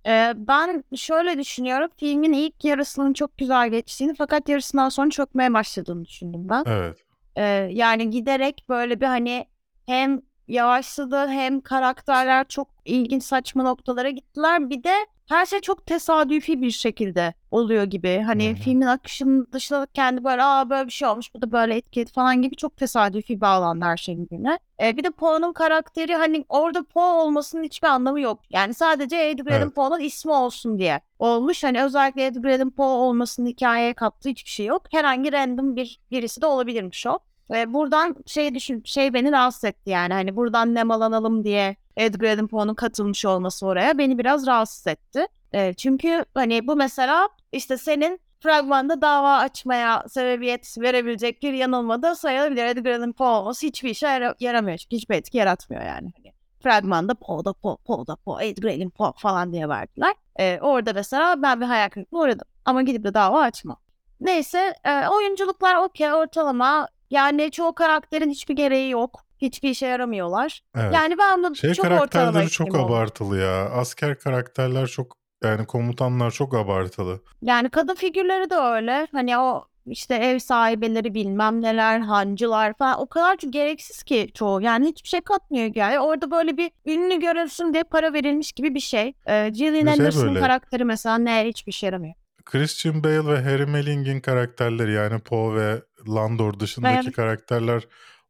Ee, 0.06 0.32
ben 0.36 0.84
şöyle 0.96 1.38
düşünüyorum. 1.38 1.90
Filmin 1.96 2.32
ilk 2.32 2.64
yarısının 2.64 3.12
çok 3.12 3.38
güzel 3.38 3.68
geçtiğini 3.68 4.14
fakat 4.14 4.48
yarısından 4.48 4.88
sonra 4.88 5.10
çökmeye 5.10 5.54
başladığını 5.54 6.04
düşündüm 6.04 6.48
ben. 6.48 6.64
Evet. 6.66 6.98
Ee, 7.36 7.42
yani 7.70 8.10
giderek 8.10 8.64
böyle 8.68 9.00
bir 9.00 9.06
hani 9.06 9.46
hem 9.86 10.20
yavaşladı 10.48 11.28
hem 11.28 11.60
karakterler 11.60 12.48
çok 12.48 12.68
ilginç 12.84 13.22
saçma 13.22 13.62
noktalara 13.62 14.10
gittiler. 14.10 14.70
Bir 14.70 14.84
de 14.84 14.94
her 15.28 15.46
şey 15.46 15.60
çok 15.60 15.86
tesadüfi 15.86 16.62
bir 16.62 16.70
şekilde 16.70 17.34
oluyor 17.50 17.84
gibi. 17.84 18.22
Hani 18.26 18.50
hı. 18.50 18.54
filmin 18.54 18.86
akışının 18.86 19.48
dışında 19.52 19.86
kendi 19.94 20.24
böyle 20.24 20.42
aa 20.42 20.70
böyle 20.70 20.86
bir 20.86 20.92
şey 20.92 21.08
olmuş 21.08 21.34
bu 21.34 21.42
da 21.42 21.52
böyle 21.52 21.76
etki 21.76 22.04
falan 22.06 22.42
gibi 22.42 22.56
çok 22.56 22.76
tesadüfi 22.76 23.40
bağlandı 23.40 23.84
her 23.84 23.96
şey 23.96 24.18
birbirine. 24.18 24.58
Ee, 24.82 24.96
bir 24.96 25.04
de 25.04 25.10
Poe'nun 25.10 25.52
karakteri 25.52 26.14
hani 26.14 26.44
orada 26.48 26.82
Poe 26.82 27.12
olmasının 27.12 27.64
hiçbir 27.64 27.88
anlamı 27.88 28.20
yok. 28.20 28.40
Yani 28.50 28.74
sadece 28.74 29.16
Edgar 29.16 29.52
Allan 29.52 29.62
Evet. 29.62 29.74
Poe'nun 29.74 30.00
ismi 30.00 30.32
olsun 30.32 30.78
diye 30.78 31.00
olmuş. 31.18 31.64
Hani 31.64 31.82
özellikle 31.82 32.26
Edgar 32.26 32.50
Allan 32.50 32.70
Poe 32.70 32.86
olmasının 32.86 33.46
hikayeye 33.46 33.94
kattığı 33.94 34.28
hiçbir 34.28 34.50
şey 34.50 34.66
yok. 34.66 34.82
Herhangi 34.90 35.32
random 35.32 35.76
bir 35.76 36.00
birisi 36.10 36.42
de 36.42 36.46
olabilirmiş 36.46 37.06
o. 37.06 37.18
Ve 37.50 37.72
buradan 37.72 38.16
şey 38.26 38.54
düşün 38.54 38.82
şey 38.84 39.14
beni 39.14 39.32
rahatsız 39.32 39.64
etti 39.64 39.90
yani 39.90 40.14
hani 40.14 40.36
buradan 40.36 40.74
nemalanalım 40.74 41.44
diye 41.44 41.76
Edgar 41.96 42.34
Allan 42.34 42.46
Poe'nun 42.48 42.74
katılmış 42.74 43.24
olması 43.24 43.66
oraya 43.66 43.98
beni 43.98 44.18
biraz 44.18 44.46
rahatsız 44.46 44.86
etti. 44.86 45.26
E, 45.52 45.74
çünkü 45.74 46.24
hani 46.34 46.66
bu 46.66 46.76
mesela 46.76 47.28
işte 47.52 47.76
senin 47.76 48.20
fragmanda 48.40 49.00
dava 49.02 49.36
açmaya 49.38 50.04
sebebiyet 50.08 50.76
verebilecek 50.78 51.42
bir 51.42 51.52
yanılmada 51.52 52.14
sayılabilir. 52.14 52.64
Edgar 52.64 52.90
Allan 52.92 53.12
Poe 53.12 53.26
olması 53.28 53.66
hiçbir 53.66 53.90
işe 53.90 54.06
yara- 54.06 54.34
yaramıyor 54.40 54.78
çünkü 54.78 54.96
hiçbir 54.96 55.14
etki 55.14 55.38
yaratmıyor 55.38 55.82
yani. 55.82 56.12
Hani 56.16 56.32
fragmanda 56.62 57.14
Poe'da 57.14 57.52
Poe, 57.52 57.76
Poe'da 57.86 58.16
Poe, 58.16 58.46
Edgar 58.46 58.70
Allan 58.70 58.90
Poe 58.90 59.12
falan 59.16 59.52
diye 59.52 59.68
verdiler. 59.68 60.14
E, 60.38 60.58
orada 60.60 60.92
mesela 60.92 61.42
ben 61.42 61.60
bir 61.60 61.66
hayal 61.66 61.88
kırıklığına 61.88 62.22
uğradım 62.22 62.46
ama 62.64 62.82
gidip 62.82 63.04
de 63.04 63.14
dava 63.14 63.40
açmam. 63.40 63.76
Neyse 64.20 64.74
e, 64.84 65.08
oyunculuklar 65.08 65.74
okey 65.76 66.12
ortalama. 66.12 66.88
Yani 67.10 67.50
çoğu 67.50 67.74
karakterin 67.74 68.30
hiçbir 68.30 68.56
gereği 68.56 68.90
yok. 68.90 69.23
Hiçbir 69.38 69.70
işe 69.70 69.86
yaramıyorlar. 69.86 70.60
Evet. 70.76 70.94
Yani 70.94 71.18
ben 71.18 71.42
bunu 71.44 71.56
Şey 71.56 71.74
çok 71.74 71.84
karakterleri 71.86 72.48
çok 72.50 72.66
film 72.72 72.80
oldu. 72.80 72.86
abartılı 72.92 73.38
ya. 73.40 73.70
Asker 73.70 74.18
karakterler 74.18 74.86
çok 74.86 75.16
yani 75.44 75.66
komutanlar 75.66 76.30
çok 76.30 76.54
abartılı. 76.54 77.20
Yani 77.42 77.68
kadın 77.70 77.94
figürleri 77.94 78.50
de 78.50 78.54
öyle. 78.54 79.06
Hani 79.12 79.38
o 79.38 79.64
işte 79.86 80.14
ev 80.14 80.38
sahibeleri 80.38 81.14
bilmem 81.14 81.62
neler, 81.62 82.00
hancılar 82.00 82.74
falan 82.78 83.00
o 83.00 83.06
kadar 83.06 83.36
çok 83.36 83.52
gereksiz 83.52 84.02
ki 84.02 84.30
çoğu. 84.34 84.60
Yani 84.62 84.86
hiçbir 84.88 85.08
şey 85.08 85.20
katmıyor 85.20 85.68
hikaye. 85.68 86.00
Orada 86.00 86.30
böyle 86.30 86.56
bir 86.56 86.70
ünlü 86.86 87.20
görülsün 87.20 87.72
diye 87.72 87.82
para 87.84 88.12
verilmiş 88.12 88.52
gibi 88.52 88.74
bir 88.74 88.80
şey. 88.80 89.12
Ee, 89.26 89.48
Gillian 89.48 89.72
şey 89.84 89.92
Anderson'ın 89.92 90.28
böyle- 90.28 90.40
karakteri 90.40 90.84
mesela 90.84 91.18
ne 91.18 91.44
hiçbir 91.48 91.72
şey 91.72 91.86
yaramıyor. 91.86 92.14
Christian 92.44 93.04
Bale 93.04 93.26
ve 93.26 93.42
Harry 93.42 93.66
Melling'in 93.66 94.20
karakterleri 94.20 94.92
yani 94.92 95.18
Poe 95.20 95.54
ve 95.54 95.82
Landor 96.08 96.60
dışındaki 96.60 97.00
Evet. 97.04 97.16
karakterler 97.16 97.82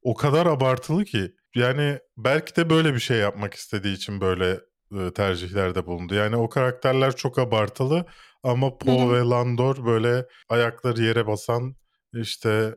o 0.04 0.14
kadar 0.14 0.46
abartılı 0.46 1.04
ki 1.04 1.34
yani 1.54 1.98
belki 2.16 2.56
de 2.56 2.70
böyle 2.70 2.94
bir 2.94 3.00
şey 3.00 3.18
yapmak 3.18 3.54
istediği 3.54 3.94
için 3.94 4.20
böyle 4.20 4.60
e, 5.00 5.12
tercihlerde 5.12 5.86
bulundu. 5.86 6.14
Yani 6.14 6.36
o 6.36 6.48
karakterler 6.48 7.16
çok 7.16 7.38
abartılı 7.38 8.06
ama 8.42 8.78
Poe 8.78 9.12
ve 9.12 9.20
Landor 9.20 9.86
böyle 9.86 10.26
ayakları 10.48 11.02
yere 11.02 11.26
basan 11.26 11.76
işte 12.14 12.76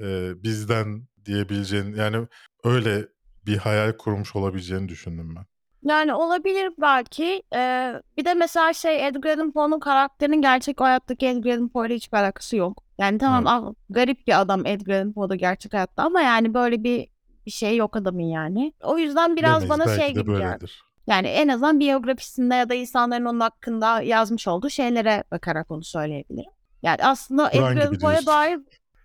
e, 0.00 0.32
bizden 0.42 1.08
diyebileceğin 1.24 1.94
yani 1.94 2.26
öyle 2.64 3.08
bir 3.46 3.56
hayal 3.56 3.92
kurmuş 3.92 4.36
olabileceğini 4.36 4.88
düşündüm 4.88 5.36
ben. 5.36 5.44
Yani 5.84 6.14
olabilir 6.14 6.72
belki. 6.80 7.42
Ee, 7.54 7.94
bir 8.16 8.24
de 8.24 8.34
mesela 8.34 8.72
şey 8.72 9.06
Edgar 9.06 9.38
Allan 9.38 9.52
Poe'nun 9.52 9.80
karakterinin 9.80 10.42
gerçek 10.42 10.80
hayattaki 10.80 11.26
Edgar 11.26 11.50
Allan 11.50 11.68
Poe 11.68 11.86
ile 11.86 11.94
hiçbir 11.94 12.18
alakası 12.18 12.56
yok. 12.56 12.82
Yani 12.98 13.18
tamam 13.18 13.46
ah, 13.46 13.74
garip 13.90 14.26
bir 14.26 14.40
adam 14.40 14.66
Edgar 14.66 14.94
Allan 14.94 15.12
Poe'da 15.12 15.34
gerçek 15.34 15.72
hayatta 15.72 16.02
ama 16.02 16.20
yani 16.20 16.54
böyle 16.54 16.84
bir 16.84 17.08
bir 17.46 17.50
şey 17.50 17.76
yok 17.76 17.96
adamın 17.96 18.20
yani. 18.20 18.72
O 18.82 18.98
yüzden 18.98 19.36
biraz 19.36 19.62
Bilemeyiz, 19.62 19.70
bana 19.70 19.86
belki 19.86 20.00
şey 20.00 20.14
de 20.14 20.20
gibi 20.20 20.30
geldi. 20.32 20.44
böyledir. 20.44 20.82
Yani 21.06 21.26
en 21.26 21.48
azından 21.48 21.80
biyografisinde 21.80 22.54
ya 22.54 22.68
da 22.68 22.74
insanların 22.74 23.24
onun 23.24 23.40
hakkında 23.40 24.02
yazmış 24.02 24.48
olduğu 24.48 24.70
şeylere 24.70 25.24
bakarak 25.30 25.70
onu 25.70 25.84
söyleyebilirim. 25.84 26.50
Yani 26.82 26.98
aslında 27.02 27.50
Kur'an 27.50 27.76
Edgar 27.76 27.82
gibi 27.82 27.88
Allan 27.88 28.00
Poe'ya 28.00 28.20
diyorsun. 28.20 28.26
dair 28.26 28.60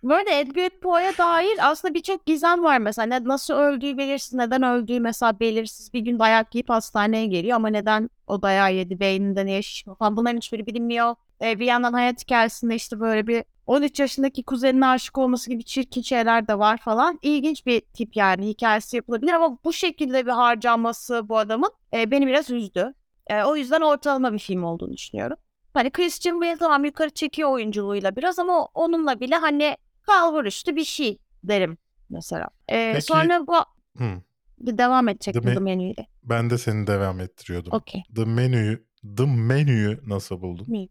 böyle 0.08 0.40
Edgar 0.40 0.70
Poe'ya 0.70 1.18
dair 1.18 1.58
aslında 1.70 1.94
birçok 1.94 2.26
gizem 2.26 2.64
var 2.64 2.78
mesela. 2.78 3.24
Nasıl 3.24 3.54
öldüğü 3.54 3.98
belirsiz, 3.98 4.34
neden 4.34 4.62
öldüğü 4.62 5.00
mesela 5.00 5.40
belirsiz. 5.40 5.92
Bir 5.94 6.00
gün 6.00 6.18
dayak 6.18 6.54
yiyip 6.54 6.70
hastaneye 6.70 7.26
geliyor 7.26 7.56
ama 7.56 7.68
neden 7.68 8.10
o 8.26 8.42
dayağı 8.42 8.74
yedi, 8.74 9.00
beyninde 9.00 9.46
niye 9.46 9.62
şişmiyor 9.62 9.96
falan 9.96 10.16
bunların 10.16 10.36
hiçbiri 10.36 10.66
bilinmiyor. 10.66 11.14
Ee, 11.42 11.58
bir 11.58 11.66
yandan 11.66 11.92
hayat 11.92 12.22
hikayesinde 12.22 12.74
işte 12.74 13.00
böyle 13.00 13.26
bir 13.26 13.44
13 13.66 14.00
yaşındaki 14.00 14.42
kuzenine 14.42 14.86
aşık 14.86 15.18
olması 15.18 15.50
gibi 15.50 15.64
çirkin 15.64 16.02
şeyler 16.02 16.48
de 16.48 16.58
var 16.58 16.78
falan. 16.78 17.18
İlginç 17.22 17.66
bir 17.66 17.80
tip 17.80 18.16
yani 18.16 18.48
hikayesi 18.48 18.96
yapılabilir 18.96 19.32
ama 19.32 19.58
bu 19.64 19.72
şekilde 19.72 20.26
bir 20.26 20.30
harcanması 20.30 21.28
bu 21.28 21.38
adamın 21.38 21.70
e, 21.92 22.10
beni 22.10 22.26
biraz 22.26 22.50
üzdü. 22.50 22.94
E, 23.26 23.42
o 23.42 23.56
yüzden 23.56 23.80
ortalama 23.80 24.32
bir 24.32 24.38
film 24.38 24.64
olduğunu 24.64 24.92
düşünüyorum. 24.92 25.36
Hani 25.74 25.90
Christian 25.90 26.40
Bale 26.40 26.56
tamam 26.56 26.84
yukarı 26.84 27.10
çekiyor 27.10 27.50
oyunculuğuyla 27.50 28.16
biraz 28.16 28.38
ama 28.38 28.64
onunla 28.74 29.20
bile 29.20 29.36
hani 29.36 29.76
kalbur 30.06 30.44
üstü 30.44 30.76
bir 30.76 30.84
şey 30.84 31.18
derim 31.44 31.78
mesela. 32.10 32.48
E, 32.68 32.90
Peki- 32.92 33.04
sonra 33.06 33.46
bu 33.46 33.56
Hı. 33.98 34.22
bir 34.58 34.78
devam 34.78 35.08
edecek 35.08 35.34
The 35.34 35.40
Ma- 35.40 35.54
The 35.54 35.60
Menu'yle. 35.60 36.06
Ben 36.22 36.50
de 36.50 36.58
seni 36.58 36.86
devam 36.86 37.20
ettiriyordum. 37.20 37.72
Okey. 37.72 38.02
The 38.16 38.24
Menu'yu 38.24 38.78
The 39.16 39.26
Menu'yu 39.26 39.98
nasıl 40.08 40.40
buldun? 40.42 40.88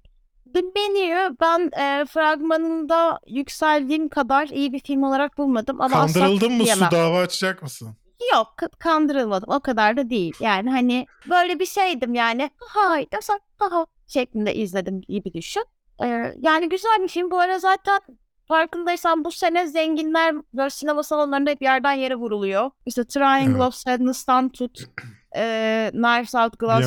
The 0.53 0.61
Menu 0.61 1.35
ben 1.41 1.71
e, 1.81 2.05
fragmanında 2.05 3.19
yükseldiğim 3.27 4.09
kadar 4.09 4.47
iyi 4.47 4.73
bir 4.73 4.79
film 4.79 5.03
olarak 5.03 5.37
bulmadım 5.37 5.81
ama 5.81 5.97
asla 5.97 6.19
Kandırıldın 6.19 6.51
mı 6.53 6.63
diyemem. 6.63 6.85
su 6.89 6.95
dava 6.95 7.19
açacak 7.19 7.61
mısın? 7.63 7.95
Yok 8.33 8.53
k- 8.57 8.67
kandırılmadım 8.79 9.49
o 9.55 9.59
kadar 9.59 9.97
da 9.97 10.09
değil. 10.09 10.33
Yani 10.39 10.69
hani 10.71 11.05
böyle 11.29 11.59
bir 11.59 11.65
şeydim 11.65 12.13
yani 12.13 12.49
hay 12.59 13.07
desem 13.13 13.37
ha 13.59 13.85
şeklinde 14.07 14.55
izledim 14.55 15.01
gibi 15.01 15.33
düşün. 15.33 15.63
Ee, 16.03 16.33
yani 16.41 16.69
güzel 16.69 16.97
bir 17.03 17.07
film. 17.07 17.31
Bu 17.31 17.39
ara 17.39 17.59
zaten 17.59 17.99
farkındaysan 18.47 19.25
bu 19.25 19.31
sene 19.31 19.67
zenginler 19.67 20.35
böyle 20.53 20.69
sinema 20.69 21.03
salonlarında 21.03 21.49
hep 21.49 21.61
yerden 21.61 21.93
yere 21.93 22.15
vuruluyor. 22.15 22.71
İşte 22.85 23.03
Triangle 23.03 23.51
Evet. 23.51 23.61
of 23.61 23.73
Sadness'tan 23.75 24.49
tut 24.49 24.79
e, 25.35 25.89
Knives 25.93 26.35
Out 26.35 26.59
Glass 26.59 26.83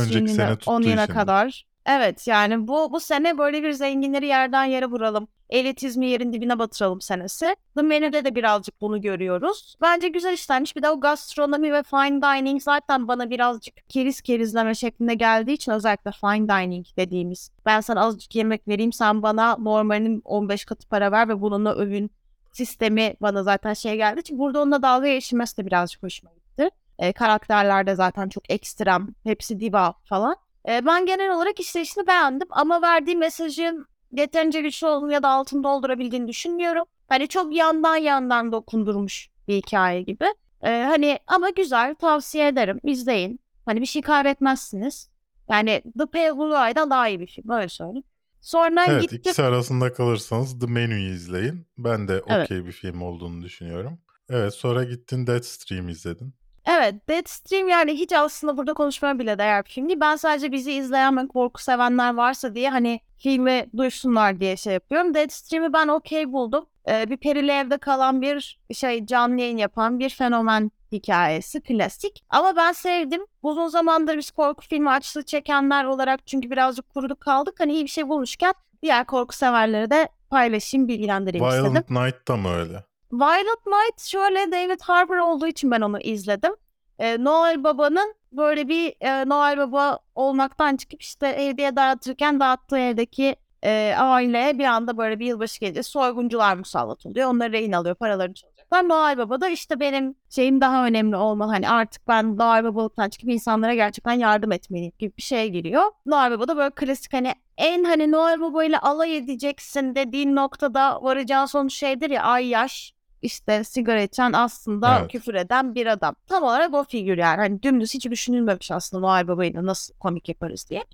tuttuğu 0.57 0.71
10 0.71 0.83
yana 0.83 1.05
için. 1.05 1.15
kadar. 1.15 1.67
Evet 1.87 2.27
yani 2.27 2.69
bu 2.69 2.93
bu 2.93 3.01
sene 3.01 3.39
böyle 3.39 3.63
bir 3.63 3.73
zenginleri 3.73 4.27
yerden 4.27 4.65
yere 4.65 4.87
vuralım. 4.87 5.29
Elitizmi 5.51 6.07
yerin 6.07 6.33
dibine 6.33 6.59
batıralım 6.59 7.01
senesi. 7.01 7.57
The 7.77 7.83
Menu'de 7.83 8.25
de 8.25 8.35
birazcık 8.35 8.81
bunu 8.81 9.01
görüyoruz. 9.01 9.77
Bence 9.83 10.09
güzel 10.09 10.33
işlenmiş. 10.33 10.77
Bir 10.77 10.83
de 10.83 10.91
o 10.91 11.01
gastronomi 11.01 11.73
ve 11.73 11.83
fine 11.83 12.23
dining 12.23 12.63
zaten 12.63 13.09
bana 13.09 13.31
birazcık 13.31 13.89
keriz 13.89 14.21
kerizleme 14.21 14.75
şeklinde 14.75 15.15
geldiği 15.15 15.53
için 15.53 15.73
özellikle 15.73 16.11
fine 16.11 16.49
dining 16.49 16.87
dediğimiz. 16.97 17.51
Ben 17.67 17.81
sana 17.81 18.01
azıcık 18.05 18.35
yemek 18.35 18.69
vereyim 18.69 18.93
sen 18.93 19.23
bana 19.23 19.57
normalinin 19.57 20.23
15 20.25 20.65
katı 20.65 20.89
para 20.89 21.13
ver 21.13 21.29
ve 21.29 21.41
bununla 21.41 21.75
övün 21.75 22.11
sistemi 22.53 23.15
bana 23.21 23.43
zaten 23.43 23.75
şey 23.75 23.97
geldi. 23.97 24.23
Çünkü 24.23 24.39
burada 24.39 24.63
onunla 24.63 24.83
dalga 24.83 25.09
geçilmesi 25.09 25.57
de 25.57 25.67
birazcık 25.67 26.03
hoşuma 26.03 26.33
gitti. 26.33 26.71
E, 26.99 27.13
karakterler 27.13 27.87
de 27.87 27.95
zaten 27.95 28.29
çok 28.29 28.51
ekstrem. 28.51 29.09
Hepsi 29.25 29.61
diva 29.61 29.95
falan. 30.05 30.37
E, 30.69 30.87
ben 30.87 31.07
genel 31.07 31.35
olarak 31.35 31.61
işleyişini 31.61 32.07
beğendim 32.07 32.49
ama 32.51 32.83
verdiği 32.83 33.17
mesajın 33.17 33.87
yeterince 34.13 34.61
güçlü 34.61 34.87
olduğunu 34.87 35.13
ya 35.13 35.23
da 35.23 35.29
altını 35.29 35.65
doldurabildiğini 35.65 36.29
düşünmüyorum. 36.29 36.85
Hani 37.09 37.29
çok 37.29 37.55
yandan 37.55 37.97
yandan 37.97 38.53
dokundurmuş 38.53 39.29
bir 39.49 39.55
hikaye 39.57 40.03
gibi. 40.03 40.25
E, 40.63 40.69
hani 40.83 41.19
ama 41.27 41.51
güzel 41.51 41.95
tavsiye 41.95 42.49
ederim 42.49 42.81
izleyin. 42.83 43.41
Hani 43.67 43.81
bir 43.81 43.87
şey 43.87 44.03
kaybetmezsiniz. 44.03 45.11
Yani 45.51 45.83
The 45.99 46.07
Pale 46.07 46.37
Blue 46.37 46.67
Eye'dan 46.67 46.91
daha 46.91 47.09
iyi 47.09 47.21
bir 47.21 47.27
film 47.27 47.51
öyle 47.51 47.69
söyleyeyim. 47.69 48.05
Sonra 48.41 48.87
Evet 48.87 49.03
gittim 49.03 49.19
ikisi 49.19 49.43
arasında 49.43 49.93
kalırsanız 49.93 50.59
The 50.59 50.67
Menu'yu 50.67 51.13
izleyin. 51.13 51.67
Ben 51.79 52.09
de 52.09 52.23
Evet. 52.27 52.45
okey 52.45 52.67
bir 52.67 52.73
film 52.73 53.03
olduğunu 53.03 53.43
düşünüyorum. 53.43 53.99
Evet 54.29 54.55
sonra 54.55 54.85
gittin 54.85 55.27
Deathstream 55.27 55.89
izledin. 55.89 56.35
Evet, 56.67 57.09
Deadstream 57.09 57.69
yani 57.69 57.93
hiç 57.93 58.13
aslında 58.13 58.57
burada 58.57 58.75
konuşmaya 58.75 59.19
bile 59.19 59.39
değer 59.39 59.65
bir 59.65 59.71
film 59.71 59.89
değil. 59.89 60.01
Ben 60.01 60.17
sadece 60.17 60.53
bizi 60.53 60.73
izleyen 60.73 61.17
ve 61.17 61.29
korku 61.29 61.63
sevenler 61.63 62.15
varsa 62.15 62.55
diye 62.55 62.71
hani 62.71 63.01
filmi 63.19 63.67
duysunlar 63.77 64.41
diye 64.41 64.57
şey 64.57 64.73
yapıyorum. 64.73 65.15
Deadstream'i 65.15 65.73
ben 65.73 65.89
okey 65.89 66.33
buldum. 66.33 66.67
Ee, 66.89 67.11
bir 67.11 67.17
perili 67.17 67.51
evde 67.53 67.79
kalan 67.79 68.23
bir 68.23 68.59
şey 68.73 69.07
canlı 69.07 69.41
yayın 69.41 69.57
yapan 69.57 69.99
bir 69.99 70.11
fenomen 70.11 70.71
hikayesi 70.93 71.61
klasik. 71.61 72.25
Ama 72.31 72.57
ben 72.57 72.73
sevdim. 72.73 73.27
Uzun 73.43 73.69
zamandır 73.69 74.17
biz 74.17 74.31
korku 74.31 74.67
filmi 74.67 74.91
açlığı 74.91 75.23
çekenler 75.23 75.85
olarak 75.85 76.27
çünkü 76.27 76.51
birazcık 76.51 76.89
kuruduk 76.89 77.21
kaldık. 77.21 77.55
Hani 77.61 77.73
iyi 77.73 77.85
bir 77.85 77.91
şey 77.91 78.09
bulmuşken 78.09 78.55
diğer 78.83 79.07
korku 79.07 79.37
severlere 79.37 79.91
de 79.91 80.09
paylaşayım, 80.31 80.89
bilgilendireyim 80.89 81.47
istedim. 81.47 81.65
Violent 81.67 81.91
Night 81.91 82.29
da 82.29 82.37
mı 82.37 82.49
öyle? 82.49 82.85
Violet 83.13 83.67
Night 83.67 84.01
şöyle 84.01 84.53
David 84.53 84.81
Harbour 84.81 85.17
olduğu 85.17 85.47
için 85.47 85.71
ben 85.71 85.81
onu 85.81 86.01
izledim. 86.01 86.53
Ee, 86.99 87.25
Noel 87.25 87.65
Baba'nın 87.65 88.15
böyle 88.33 88.69
bir 88.69 88.95
e, 89.01 89.29
Noel 89.29 89.59
Baba 89.59 89.99
olmaktan 90.15 90.77
çıkıp 90.77 91.03
işte 91.03 91.27
hediye 91.27 91.77
dağıtırken 91.77 92.41
dağıttığı 92.41 92.79
evdeki 92.79 93.37
e, 93.63 93.95
aileye 93.99 94.59
bir 94.59 94.65
anda 94.65 94.99
böyle 94.99 95.19
bir 95.19 95.27
yılbaşı 95.27 95.61
gecesi 95.61 95.91
soyguncular 95.91 96.57
musallat 96.57 97.07
oluyor. 97.07 97.31
Onları 97.31 97.53
rehin 97.53 97.73
alıyor, 97.73 97.95
paralarını 97.95 98.35
çalacaklar. 98.35 98.89
Noel 98.89 99.19
Baba 99.19 99.41
da 99.41 99.49
işte 99.49 99.81
benim 99.81 100.15
şeyim 100.31 100.61
daha 100.61 100.87
önemli 100.87 101.17
olmalı. 101.17 101.51
Hani 101.53 101.69
artık 101.69 102.09
ben 102.09 102.39
Noel 102.39 102.65
Babalıktan 102.65 103.09
çıkıp 103.09 103.29
insanlara 103.31 103.75
gerçekten 103.75 104.13
yardım 104.13 104.53
etmeliyim 104.53 104.93
gibi 104.99 105.17
bir 105.17 105.23
şeye 105.23 105.49
giriyor. 105.49 105.83
Noel 106.07 106.31
Baba 106.31 106.49
da 106.49 106.57
böyle 106.57 106.71
klasik 106.71 107.13
hani 107.13 107.33
en 107.57 107.85
hani 107.85 108.13
Noel 108.13 108.41
Baba 108.41 108.65
ile 108.65 108.79
alay 108.79 109.17
edeceksin 109.17 109.95
dediğin 109.95 110.37
noktada 110.37 111.03
varacağın 111.03 111.47
sonuç 111.47 111.75
şeydir 111.75 112.11
ya 112.11 112.23
ay 112.23 112.47
yaş 112.47 112.96
işte 113.27 113.65
sigara 113.65 114.01
içen 114.03 114.33
aslında 114.33 114.99
Evet. 115.01 115.11
küfür 115.13 115.35
eden 115.35 115.75
bir 115.75 115.87
adam. 115.87 116.15
Tam 116.27 116.43
olarak 116.43 116.75
o 116.75 116.85
figür 116.85 117.19
yani. 117.19 117.37
Hani 117.37 117.63
dümdüz 117.63 117.95
hiç 117.95 118.07
düşünülmemiş 118.11 118.71
aslında 118.71 119.07
Noel 119.07 119.29
Baba'yı 119.29 119.67
nasıl 119.67 119.95
komik 119.95 120.29
yaparız 120.29 120.67
diye. 120.71 120.85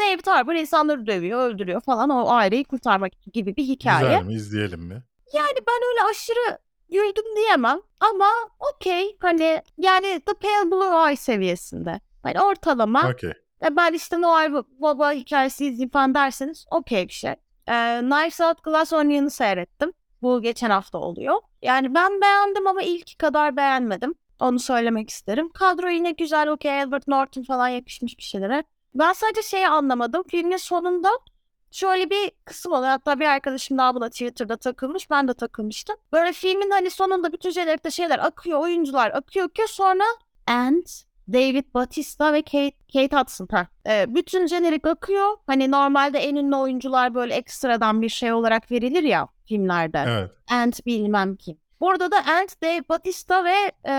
David 0.00 0.26
Harbour 0.26 0.54
insanları 0.54 1.06
dövüyor, 1.06 1.38
öldürüyor 1.50 1.80
falan 1.80 2.10
o 2.10 2.30
aileyi 2.30 2.64
kurtarmak 2.64 3.12
gibi 3.32 3.56
bir 3.56 3.64
hikaye. 3.64 4.08
Güzel 4.08 4.24
mi? 4.24 4.34
İzleyelim 4.34 4.80
mi? 4.80 5.02
Yani 5.32 5.58
ben 5.66 5.80
öyle 5.90 6.10
aşırı 6.10 6.58
güldüm 6.90 7.36
diyemem 7.36 7.80
ama 8.00 8.28
okey 8.74 9.16
hani 9.20 9.62
yani 9.78 10.20
The 10.26 10.32
Pale 10.34 10.70
Blue 10.70 11.08
Eye 11.08 11.16
seviyesinde. 11.16 12.00
Hani 12.22 12.40
ortalama. 12.40 13.10
Okey. 13.14 13.32
E 13.64 13.76
ben 13.76 13.92
işte 13.92 14.20
Noel 14.20 14.52
Baba 14.78 15.12
hikayesi 15.12 15.64
izleyeyim 15.66 15.90
falan 15.90 16.14
derseniz 16.14 16.66
okey 16.70 17.08
bir 17.08 17.12
şey. 17.12 17.30
Ee, 17.68 17.98
Knives 18.00 18.40
Out 18.40 18.62
Glass 18.64 18.92
Onion'u 18.92 19.30
seyrettim. 19.30 19.92
Bu 20.22 20.42
geçen 20.42 20.70
hafta 20.70 20.98
oluyor. 20.98 21.34
Yani 21.62 21.94
ben 21.94 22.20
beğendim 22.20 22.66
ama 22.66 22.82
ilk 22.82 23.18
kadar 23.18 23.56
beğenmedim. 23.56 24.14
Onu 24.40 24.58
söylemek 24.58 25.10
isterim. 25.10 25.48
Kadro 25.48 25.88
yine 25.88 26.10
güzel 26.10 26.48
okey. 26.48 26.80
Edward 26.80 27.02
Norton 27.06 27.42
falan 27.42 27.68
yakışmış 27.68 28.18
bir 28.18 28.22
şeylere. 28.22 28.64
Ben 28.94 29.12
sadece 29.12 29.42
şeyi 29.42 29.68
anlamadım. 29.68 30.22
Filmin 30.28 30.56
sonunda 30.56 31.10
şöyle 31.70 32.10
bir 32.10 32.30
kısım 32.44 32.72
oluyor. 32.72 32.90
Hatta 32.90 33.20
bir 33.20 33.26
arkadaşım 33.26 33.78
daha 33.78 33.94
buna 33.94 34.08
Twitter'da 34.10 34.56
takılmış. 34.56 35.10
Ben 35.10 35.28
de 35.28 35.34
takılmıştım. 35.34 35.96
Böyle 36.12 36.32
filmin 36.32 36.70
hani 36.70 36.90
sonunda 36.90 37.32
bütün 37.32 37.50
jenerikte 37.50 37.90
şeyler 37.90 38.18
akıyor. 38.18 38.60
Oyuncular 38.60 39.10
akıyor 39.10 39.48
ki 39.48 39.62
sonra 39.68 40.04
and 40.46 40.86
David 41.28 41.64
Bautista 41.74 42.32
ve 42.32 42.42
Kate, 42.42 42.72
Kate 42.92 43.16
Hudson. 43.16 43.48
Ha. 43.50 43.66
Ee, 43.88 44.06
bütün 44.08 44.46
jenerik 44.46 44.86
akıyor. 44.86 45.36
Hani 45.46 45.70
normalde 45.70 46.18
en 46.18 46.36
ünlü 46.36 46.56
oyuncular 46.56 47.14
böyle 47.14 47.34
ekstradan 47.34 48.02
bir 48.02 48.08
şey 48.08 48.32
olarak 48.32 48.70
verilir 48.70 49.02
ya 49.02 49.28
filmlerde. 49.44 50.04
Evet. 50.06 50.30
Ant 50.50 50.86
bilmem 50.86 51.36
kim. 51.36 51.56
Burada 51.80 52.10
da 52.10 52.16
Ant, 52.16 52.62
Dave 52.62 52.88
Bautista 52.88 53.44
ve 53.44 53.72
e, 53.88 53.94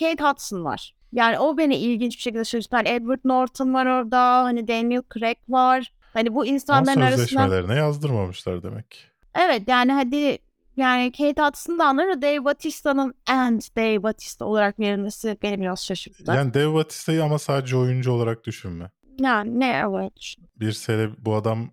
Kate 0.00 0.24
Hudson 0.24 0.64
var. 0.64 0.94
Yani 1.12 1.38
o 1.38 1.58
beni 1.58 1.76
ilginç 1.76 2.16
bir 2.16 2.22
şekilde 2.22 2.44
şaşırttı. 2.44 2.76
Hani 2.76 2.88
Edward 2.88 3.20
Norton 3.24 3.74
var 3.74 3.86
orada. 3.86 4.44
Hani 4.44 4.68
Daniel 4.68 5.02
Craig 5.14 5.38
var. 5.48 5.92
Hani 6.12 6.34
bu 6.34 6.40
Ama 6.40 6.50
insanların 6.50 7.00
arasında... 7.00 7.26
sözleşmelerine 7.26 7.74
yazdırmamışlar 7.74 8.62
demek. 8.62 9.04
Evet 9.34 9.62
yani 9.66 9.92
hadi 9.92 10.38
yani 10.76 11.12
Kate 11.12 11.42
Hudson'ı 11.42 11.78
da 11.78 11.86
anlarım 11.86 12.12
da 12.12 12.22
Dave 12.22 12.44
Bautista'nın 12.44 13.14
Ant 13.26 13.76
Dave 13.76 14.02
Bautista 14.02 14.44
olarak 14.44 14.80
verilmesi 14.80 15.36
beni 15.42 15.60
biraz 15.60 15.84
şaşırttı. 15.84 16.32
Yani 16.32 16.54
Dave 16.54 16.74
Bautista'yı 16.74 17.24
ama 17.24 17.38
sadece 17.38 17.76
oyuncu 17.76 18.12
olarak 18.12 18.44
düşünme. 18.44 18.90
Yani 19.20 19.60
ne 19.60 19.82
evet. 19.86 20.34
Bir 20.60 20.72
sele 20.72 21.10
bu 21.18 21.34
adam 21.34 21.70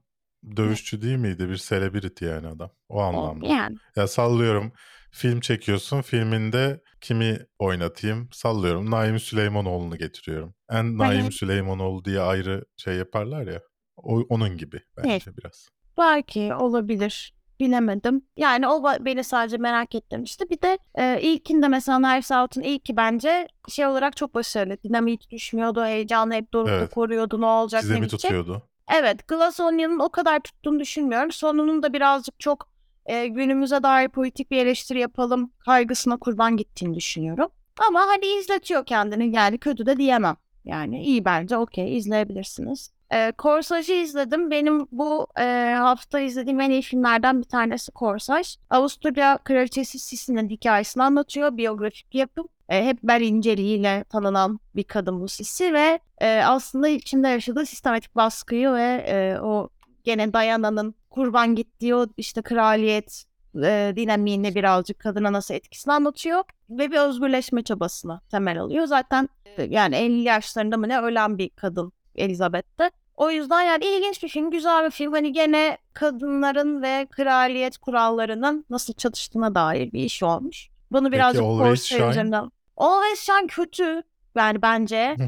dövüşçü 0.56 1.02
değil 1.02 1.18
miydi? 1.18 1.50
Bir 1.50 1.56
celebrity 1.58 2.26
yani 2.26 2.48
adam. 2.48 2.72
O 2.90 3.02
anlamda. 3.02 3.48
Yani 3.48 3.78
Ya 3.96 4.08
sallıyorum 4.08 4.72
film 5.12 5.40
çekiyorsun. 5.40 6.02
Filminde 6.02 6.82
kimi 7.02 7.40
oynatayım? 7.60 8.30
Sallıyorum. 8.32 8.92
Naim 8.92 9.20
Süleymanoğlu'nu 9.20 9.98
getiriyorum. 9.98 10.54
En 10.70 10.98
Naim 10.98 11.22
Evet. 11.22 11.34
Süleymanoğlu 11.34 12.06
diye 12.06 12.20
ayrı 12.20 12.66
şey 12.78 12.96
yaparlar 12.96 13.48
ya. 13.48 13.62
O, 13.98 14.20
onun 14.30 14.58
gibi 14.58 14.82
bence 14.98 15.38
biraz. 15.38 15.68
belki 15.98 16.54
olabilir. 16.54 17.34
Bilemedim. 17.60 18.22
Yani 18.38 18.68
o 18.68 18.84
beni 19.06 19.24
sadece 19.24 19.58
merak 19.58 19.96
ettirmişti. 19.96 20.50
Bir 20.50 20.62
de 20.62 20.78
e, 20.96 21.22
ilkinde 21.22 21.68
mesela 21.68 21.98
Knives 21.98 22.32
Out'un 22.32 22.62
ilki 22.62 22.98
bence 22.98 23.48
şey 23.70 23.86
olarak 23.86 24.18
çok 24.18 24.36
başarılı. 24.36 24.78
Dinamit 24.84 25.30
düşmüyordu. 25.30 25.86
Heyecanı 25.86 26.34
hep 26.34 26.54
dorukta 26.54 26.74
Evet. 26.76 26.94
koruyordu. 26.94 27.42
Ne 27.42 27.46
olacak 27.46 27.82
Size 27.82 27.94
ne 27.96 27.98
bitecek. 28.02 28.22
tutuyordu? 28.22 28.62
Evet, 29.00 29.28
Glass 29.28 29.60
Onion'un 29.60 30.00
o 30.00 30.10
kadar 30.10 30.40
tuttuğunu 30.40 30.80
düşünmüyorum. 30.80 31.32
Sonunun 31.32 31.84
da 31.84 31.94
birazcık 31.94 32.40
çok 32.40 32.70
e, 33.06 33.28
günümüze 33.28 33.84
dair 33.84 34.10
politik 34.10 34.52
bir 34.52 34.58
eleştiri 34.58 35.00
yapalım 35.00 35.52
kaygısına 35.66 36.18
kurban 36.18 36.58
gittiğini 36.58 36.96
düşünüyorum. 36.96 37.50
Ama 37.88 38.00
hani 38.00 38.26
izletiyor 38.26 38.86
kendini 38.86 39.36
yani 39.36 39.58
kötü 39.58 39.86
de 39.86 39.98
diyemem. 39.98 40.36
Yani 40.66 41.04
iyi 41.04 41.26
bence 41.26 41.58
okey 41.58 41.98
izleyebilirsiniz. 41.98 42.92
E, 43.12 43.32
Korsaj'ı 43.32 43.94
izledim. 43.94 44.52
Benim 44.52 44.88
bu 44.92 45.28
e, 45.40 45.76
hafta 45.78 46.20
izlediğim 46.20 46.62
en 46.62 46.70
iyi 46.70 46.82
filmlerden 46.82 47.40
bir 47.40 47.48
tanesi 47.48 47.92
Korsaj. 47.92 48.56
Avusturya 48.70 49.38
Kraliçesi 49.44 50.00
Sisi'nin 50.00 50.50
hikayesini 50.50 51.04
anlatıyor. 51.04 51.58
Biyografik 51.58 52.16
yapım. 52.16 52.48
E, 52.70 52.86
hep 52.86 53.04
Ber 53.04 53.22
inceliğiyle 53.22 54.04
tanınan 54.04 54.60
bir 54.76 54.84
kadın 54.84 55.22
bu 55.22 55.28
Sisi 55.28 55.74
ve 55.74 56.00
e, 56.22 56.42
aslında 56.46 56.88
içinde 56.88 57.28
yaşadığı 57.28 57.66
sistematik 57.66 58.16
baskıyı 58.16 58.72
ve 58.72 59.06
e, 59.08 59.40
o 59.40 59.70
gene 60.04 60.34
Diana'nın 60.34 60.96
kurban 61.10 61.56
gittiği 61.56 61.96
o 61.96 62.08
işte 62.18 62.42
kraliyet 62.42 63.24
e, 63.64 63.94
dinamiğini 63.96 64.56
birazcık 64.56 65.00
kadına 65.00 65.34
nasıl 65.34 65.54
etkisini 65.54 65.94
anlatıyor 65.94 66.44
ve 66.70 66.92
bir 66.92 66.98
özgürleşme 66.98 67.64
çabasına 67.64 68.22
temel 68.32 68.62
alıyor. 68.62 68.86
Zaten 68.86 69.30
yani 69.70 69.96
50 69.96 70.22
yaşlarında 70.22 70.78
mı 70.78 70.90
ne 70.90 71.00
ölen 71.00 71.38
bir 71.38 71.50
kadın 71.50 71.94
Elizabeth'te. 72.16 72.92
O 73.18 73.32
yüzden 73.32 73.62
yani 73.62 73.86
ilginç 73.86 74.24
bir 74.24 74.28
film, 74.30 74.52
güzel 74.52 74.86
bir 74.86 74.92
film. 74.92 75.14
Hani 75.14 75.34
gene 75.34 75.78
kadınların 75.94 76.82
ve 76.82 77.08
kraliyet 77.12 77.78
kurallarının 77.78 78.66
nasıl 78.70 78.94
çatıştığına 78.94 79.56
dair 79.56 79.92
bir 79.92 80.04
iş 80.04 80.24
olmuş. 80.24 80.70
Bunu 80.92 81.12
birazcık 81.12 81.42
Corsair 81.58 82.10
üzerinden. 82.12 82.52
Always 82.78 83.20
Shine 83.20 83.48
kötü 83.48 84.04
yani 84.36 84.62
bence. 84.62 85.16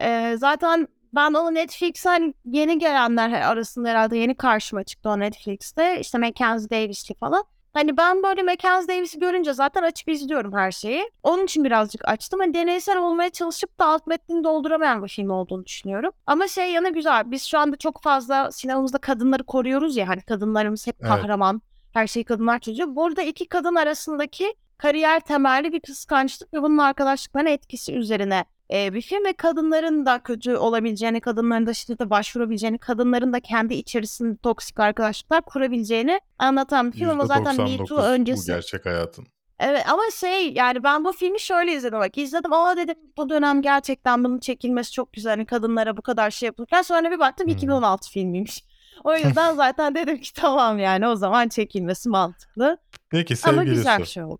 Ee, 0.00 0.36
zaten 0.38 0.88
ben 1.14 1.34
o 1.34 1.54
Netflix'ten 1.54 2.34
yeni 2.44 2.78
gelenler 2.78 3.30
arasında 3.40 3.88
herhalde 3.88 4.18
yeni 4.18 4.34
karşıma 4.34 4.84
çıktı 4.84 5.08
o 5.08 5.20
Netflix'te. 5.20 6.00
İşte 6.00 6.18
Mackenzie 6.18 6.70
Davis'li 6.70 7.14
falan. 7.14 7.44
Hani 7.76 7.96
ben 7.96 8.22
böyle 8.22 8.42
Mackenzie 8.42 8.96
Davis'i 8.96 9.18
görünce 9.18 9.52
zaten 9.52 9.82
açıp 9.82 10.08
izliyorum 10.08 10.52
her 10.52 10.72
şeyi. 10.72 11.10
Onun 11.22 11.44
için 11.44 11.64
birazcık 11.64 12.08
açtım. 12.08 12.40
Hani 12.40 12.54
deneysel 12.54 12.98
olmaya 12.98 13.30
çalışıp 13.30 13.78
da 13.78 13.86
alt 13.86 14.06
metnini 14.06 14.44
dolduramayan 14.44 15.04
bir 15.04 15.08
film 15.08 15.30
olduğunu 15.30 15.66
düşünüyorum. 15.66 16.12
Ama 16.26 16.48
şey 16.48 16.72
yanı 16.72 16.92
güzel. 16.92 17.30
Biz 17.30 17.42
şu 17.42 17.58
anda 17.58 17.76
çok 17.76 18.02
fazla 18.02 18.52
sinemamızda 18.52 18.98
kadınları 18.98 19.44
koruyoruz 19.44 19.96
ya. 19.96 20.08
Hani 20.08 20.22
kadınlarımız 20.22 20.86
hep 20.86 20.96
Evet. 21.00 21.08
kahraman. 21.08 21.62
Her 21.92 22.06
şeyi 22.06 22.24
kadınlar 22.24 22.58
çözüyor. 22.58 22.88
Burada 22.96 23.22
iki 23.22 23.48
kadın 23.48 23.74
arasındaki 23.74 24.54
kariyer 24.78 25.20
temelli 25.20 25.72
bir 25.72 25.80
kıskançlık 25.80 26.54
ve 26.54 26.62
bunun 26.62 26.78
arkadaşlıklarına 26.78 27.50
etkisi 27.50 27.94
üzerine 27.94 28.44
e, 28.72 28.94
bir 28.94 29.00
film 29.00 29.24
ve 29.24 29.32
kadınların 29.32 30.06
da 30.06 30.22
kötü 30.22 30.56
olabileceğini, 30.56 31.20
kadınların 31.20 31.66
da 31.66 31.74
şiddete 31.74 32.10
başvurabileceğini, 32.10 32.78
kadınların 32.78 33.32
da 33.32 33.40
kendi 33.40 33.74
içerisinde 33.74 34.36
toksik 34.36 34.80
arkadaşlıklar 34.80 35.42
kurabileceğini 35.42 36.20
anlatan 36.38 36.92
bir 36.92 36.98
film 36.98 37.10
ama 37.10 37.26
zaten 37.26 37.56
Me 37.56 37.76
Too 37.76 37.98
%99 38.00 38.08
öncesi. 38.10 38.52
bu 38.52 38.54
gerçek 38.56 38.86
hayatın. 38.86 39.26
Evet 39.60 39.84
ama 39.88 40.02
şey 40.20 40.52
yani 40.52 40.84
ben 40.84 41.04
bu 41.04 41.12
filmi 41.12 41.40
şöyle 41.40 41.72
izledim 41.72 41.98
bak 41.98 42.18
izledim 42.18 42.52
aa 42.52 42.76
dedim 42.76 42.94
bu 43.16 43.28
dönem 43.28 43.62
gerçekten 43.62 44.24
bunun 44.24 44.38
çekilmesi 44.38 44.92
çok 44.92 45.12
güzel 45.12 45.30
hani 45.30 45.46
kadınlara 45.46 45.96
bu 45.96 46.02
kadar 46.02 46.30
şey 46.30 46.46
yapılırken 46.46 46.82
sonra 46.82 47.10
bir 47.10 47.18
baktım 47.18 47.46
Hmm. 47.46 47.54
2016 47.54 48.10
filmiymiş. 48.10 48.64
O 49.04 49.14
yüzden 49.16 49.54
zaten 49.56 49.94
dedim 49.94 50.20
ki 50.20 50.32
tamam 50.32 50.78
yani 50.78 51.08
o 51.08 51.16
zaman 51.16 51.48
çekilmesi 51.48 52.08
mantıklı. 52.08 52.78
Peki 53.10 53.34
Ama 53.44 53.54
sevgili 53.56 53.74
güzel 53.74 53.98
bir 53.98 54.04
şey 54.04 54.22
oldu. 54.24 54.38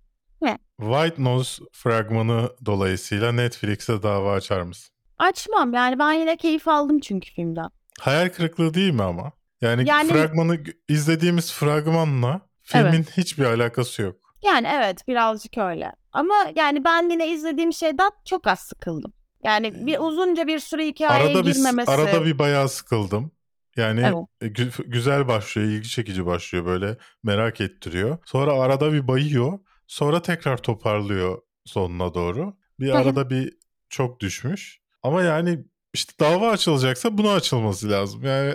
White 0.80 1.24
Nose 1.24 1.62
fragmanı 1.72 2.51
dolayısıyla 2.66 3.32
Netflix'e 3.32 4.03
dava 4.03 4.32
açar 4.32 4.61
mısın? 4.62 4.94
Açmam 5.18 5.74
yani 5.74 5.99
ben 5.99 6.12
yine 6.12 6.36
keyif 6.36 6.68
aldım 6.68 6.99
çünkü 7.01 7.30
filmden. 7.32 7.68
Hayal 8.01 8.28
kırıklığı 8.28 8.74
değil 8.74 8.92
mi 8.92 9.03
ama? 9.03 9.32
Yani, 9.61 9.88
Yani- 9.88 10.09
fragmanı 10.12 10.59
izlediğimiz 10.88 11.53
fragmanla 11.53 12.40
filmin 12.62 13.03
hiçbir 13.16 13.44
alakası 13.44 14.03
yok. 14.03 14.16
Yani 14.42 14.68
evet 14.74 15.09
birazcık 15.09 15.59
öyle. 15.59 15.92
Ama 16.12 16.34
yani 16.57 16.84
ben 16.84 17.11
yine 17.11 17.28
izlediğim 17.28 17.72
şeyden 17.72 18.11
çok 18.24 18.47
az 18.47 18.59
sıkıldım. 18.61 19.12
Yani 19.44 19.86
bir 19.86 19.99
uzunca 19.99 20.47
bir 20.47 20.59
süre 20.59 20.86
hikayeye 20.86 21.26
Arada 21.28 21.47
bir 21.47 21.55
girmemesi. 21.55 21.90
arada 21.90 22.24
bir 22.24 22.38
bayağı 22.38 22.68
sıkıldım. 22.68 23.30
Yani 23.76 24.01
Evet. 24.01 24.14
e, 24.40 24.47
gü- 24.62 24.90
güzel 24.90 25.28
başlıyor, 25.28 25.68
ilgi 25.68 25.88
çekici 25.88 26.26
başlıyor 26.26 26.66
böyle 26.66 26.97
merak 27.22 27.61
ettiriyor. 27.61 28.18
Sonra 28.24 28.53
arada 28.53 28.92
bir 28.92 29.09
bayıyor, 29.09 29.59
sonra 29.87 30.22
tekrar 30.22 30.57
toparlıyor 30.57 31.43
sonuna 31.64 32.14
doğru. 32.14 32.57
Bir 32.80 32.91
arada 32.91 33.30
bir 33.30 33.57
çok 33.89 34.20
düşmüş. 34.20 34.80
Ama 35.03 35.22
yani 35.22 35.64
işte 35.95 36.12
dava 36.20 36.51
açılacaksa 36.51 37.18
buna 37.18 37.32
açılması 37.32 37.91
lazım. 37.91 38.24
Yani 38.24 38.55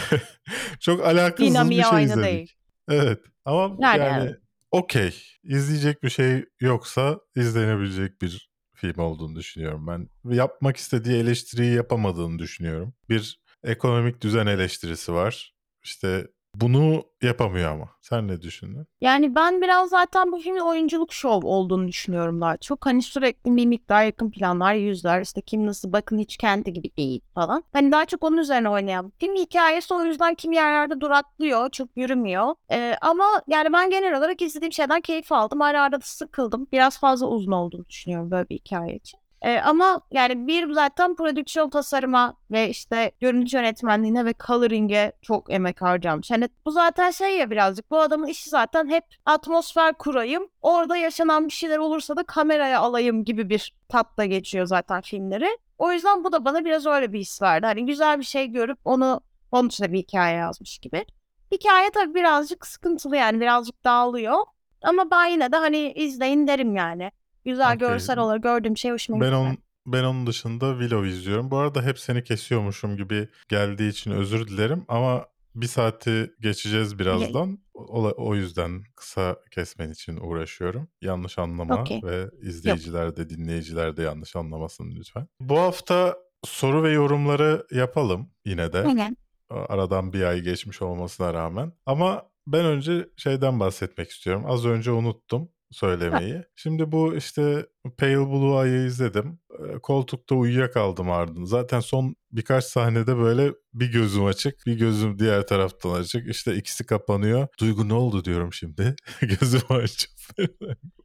çok 0.80 1.06
alakasız 1.06 1.54
Dinamiği 1.54 1.78
bir 1.78 1.84
şey 1.84 1.92
aynı 1.92 2.04
izledik. 2.10 2.24
değil. 2.24 2.52
Evet 2.88 3.20
ama 3.44 3.76
Yani 3.80 4.02
yani, 4.02 4.36
okey. 4.70 5.22
İzleyecek 5.44 6.02
bir 6.02 6.10
şey 6.10 6.44
yoksa 6.60 7.20
izlenebilecek 7.36 8.22
bir 8.22 8.50
film 8.74 8.98
olduğunu 8.98 9.36
düşünüyorum 9.36 9.86
ben. 9.86 10.08
Yapmak 10.34 10.76
istediği 10.76 11.16
eleştiriyi 11.16 11.74
yapamadığını 11.74 12.38
düşünüyorum. 12.38 12.94
Bir 13.08 13.40
ekonomik 13.64 14.20
düzen 14.20 14.46
eleştirisi 14.46 15.12
var. 15.12 15.54
İşte 15.84 16.26
bunu 16.60 17.02
yapamıyor 17.22 17.72
ama. 17.72 17.88
Sen 18.00 18.28
ne 18.28 18.42
düşündün? 18.42 18.86
Yani 19.00 19.34
ben 19.34 19.62
biraz 19.62 19.88
zaten 19.90 20.32
bu 20.32 20.38
filmin 20.38 20.60
oyunculuk 20.60 21.12
şov 21.12 21.40
olduğunu 21.44 21.88
düşünüyorum 21.88 22.40
daha 22.40 22.56
çok. 22.56 22.86
Hani 22.86 23.02
sürekli 23.02 23.56
bir 23.56 23.66
miktar 23.66 24.04
yakın 24.04 24.30
planlar, 24.30 24.74
yüzler, 24.74 25.20
işte 25.20 25.40
kim 25.40 25.66
nasıl 25.66 25.92
bakın 25.92 26.18
hiç 26.18 26.36
kendi 26.36 26.72
gibi 26.72 26.96
değil 26.96 27.20
falan. 27.34 27.64
Hani 27.72 27.92
daha 27.92 28.04
çok 28.04 28.24
onun 28.24 28.36
üzerine 28.36 28.68
oynayan. 28.68 29.12
Film 29.18 29.34
hikayesi 29.36 29.94
o 29.94 30.04
yüzden 30.04 30.34
kimi 30.34 30.56
yerlerde 30.56 31.00
duraklıyor, 31.00 31.70
çok 31.70 31.88
yürümüyor. 31.96 32.54
Ee, 32.70 32.94
ama 33.00 33.24
yani 33.46 33.72
ben 33.72 33.90
genel 33.90 34.18
olarak 34.18 34.42
izlediğim 34.42 34.72
şeyden 34.72 35.00
keyif 35.00 35.32
aldım. 35.32 35.62
Ara 35.62 35.82
ara 35.82 35.92
da 35.92 35.98
sıkıldım. 36.02 36.66
Biraz 36.72 37.00
fazla 37.00 37.26
uzun 37.26 37.52
olduğunu 37.52 37.88
düşünüyorum 37.88 38.30
böyle 38.30 38.48
bir 38.48 38.54
hikaye 38.54 38.96
için. 38.96 39.17
Ee, 39.42 39.58
ama 39.58 40.00
yani 40.10 40.46
bir 40.46 40.72
zaten 40.72 41.16
prodüksiyon 41.16 41.70
tasarıma 41.70 42.34
ve 42.50 42.68
işte 42.68 43.12
görüntü 43.20 43.56
yönetmenliğine 43.56 44.24
ve 44.24 44.34
coloring'e 44.46 45.12
çok 45.22 45.52
emek 45.52 45.82
harcamış. 45.82 46.30
Hani 46.30 46.48
bu 46.66 46.70
zaten 46.70 47.10
şey 47.10 47.38
ya 47.38 47.50
birazcık 47.50 47.90
bu 47.90 47.98
adamın 47.98 48.26
işi 48.26 48.50
zaten 48.50 48.88
hep 48.88 49.04
atmosfer 49.26 49.94
kurayım. 49.94 50.48
Orada 50.62 50.96
yaşanan 50.96 51.46
bir 51.46 51.52
şeyler 51.52 51.78
olursa 51.78 52.16
da 52.16 52.22
kameraya 52.22 52.80
alayım 52.80 53.24
gibi 53.24 53.50
bir 53.50 53.74
tatla 53.88 54.24
geçiyor 54.24 54.66
zaten 54.66 55.00
filmleri. 55.00 55.58
O 55.78 55.92
yüzden 55.92 56.24
bu 56.24 56.32
da 56.32 56.44
bana 56.44 56.64
biraz 56.64 56.86
öyle 56.86 57.12
bir 57.12 57.20
his 57.20 57.42
verdi. 57.42 57.66
Hani 57.66 57.86
güzel 57.86 58.18
bir 58.18 58.24
şey 58.24 58.46
görüp 58.46 58.78
onu 58.84 59.20
onun 59.52 59.68
için 59.68 59.92
bir 59.92 59.98
hikaye 59.98 60.36
yazmış 60.36 60.78
gibi. 60.78 61.06
Hikaye 61.52 61.90
tabii 61.90 62.14
birazcık 62.14 62.66
sıkıntılı 62.66 63.16
yani 63.16 63.40
birazcık 63.40 63.84
dağılıyor. 63.84 64.38
Ama 64.82 65.10
ben 65.10 65.26
yine 65.26 65.52
de 65.52 65.56
hani 65.56 65.92
izleyin 65.92 66.46
derim 66.46 66.76
yani. 66.76 67.10
Güzel 67.44 67.66
Okey. 67.76 67.88
görsel 67.88 68.18
olarak 68.18 68.42
gördüğüm 68.42 68.76
şey 68.76 68.90
hoşuma 68.90 69.20
Ben 69.20 69.26
gitti. 69.26 69.36
on, 69.36 69.58
ben 69.92 70.04
onun 70.04 70.26
dışında 70.26 70.72
Willow 70.80 71.08
izliyorum. 71.08 71.50
Bu 71.50 71.56
arada 71.56 71.82
hep 71.82 71.98
seni 71.98 72.24
kesiyormuşum 72.24 72.96
gibi 72.96 73.28
geldiği 73.48 73.88
için 73.90 74.10
özür 74.10 74.48
dilerim 74.48 74.84
ama 74.88 75.26
bir 75.54 75.66
saati 75.66 76.30
geçeceğiz 76.40 76.98
birazdan. 76.98 77.58
O, 77.74 78.12
o 78.16 78.34
yüzden 78.34 78.82
kısa 78.96 79.36
kesmen 79.50 79.90
için 79.90 80.16
uğraşıyorum. 80.16 80.88
Yanlış 81.02 81.38
anlama 81.38 81.80
Okey. 81.80 82.00
ve 82.02 82.30
izleyiciler 82.42 83.16
de 83.16 83.30
dinleyiciler 83.30 83.96
de 83.96 84.02
yanlış 84.02 84.36
anlamasın 84.36 84.90
lütfen. 84.90 85.26
Bu 85.40 85.58
hafta 85.58 86.16
soru 86.44 86.82
ve 86.82 86.90
yorumları 86.92 87.66
yapalım 87.70 88.30
yine 88.44 88.72
de. 88.72 88.78
Aynen. 88.78 89.16
Aradan 89.50 90.12
bir 90.12 90.22
ay 90.22 90.40
geçmiş 90.40 90.82
olmasına 90.82 91.34
rağmen. 91.34 91.72
Ama 91.86 92.22
ben 92.46 92.64
önce 92.64 93.08
şeyden 93.16 93.60
bahsetmek 93.60 94.10
istiyorum. 94.10 94.44
Az 94.46 94.66
önce 94.66 94.90
unuttum 94.90 95.48
söylemeyi. 95.70 96.42
Şimdi 96.56 96.92
bu 96.92 97.14
işte 97.14 97.66
Pale 97.98 98.18
Blue 98.18 98.68
Eye'ı 98.68 98.86
izledim. 98.86 99.38
Koltukta 99.82 100.34
uyuyakaldım 100.34 101.10
ardından. 101.10 101.44
Zaten 101.44 101.80
son 101.80 102.14
birkaç 102.32 102.64
sahnede 102.64 103.16
böyle 103.16 103.52
bir 103.74 103.92
gözüm 103.92 104.24
açık, 104.24 104.66
bir 104.66 104.78
gözüm 104.78 105.18
diğer 105.18 105.46
taraftan 105.46 105.90
açık. 105.90 106.28
İşte 106.30 106.54
ikisi 106.54 106.86
kapanıyor. 106.86 107.48
Duygu 107.60 107.88
ne 107.88 107.94
oldu 107.94 108.24
diyorum 108.24 108.52
şimdi. 108.52 108.96
Gözümü 109.20 109.62
açıp. 109.82 110.10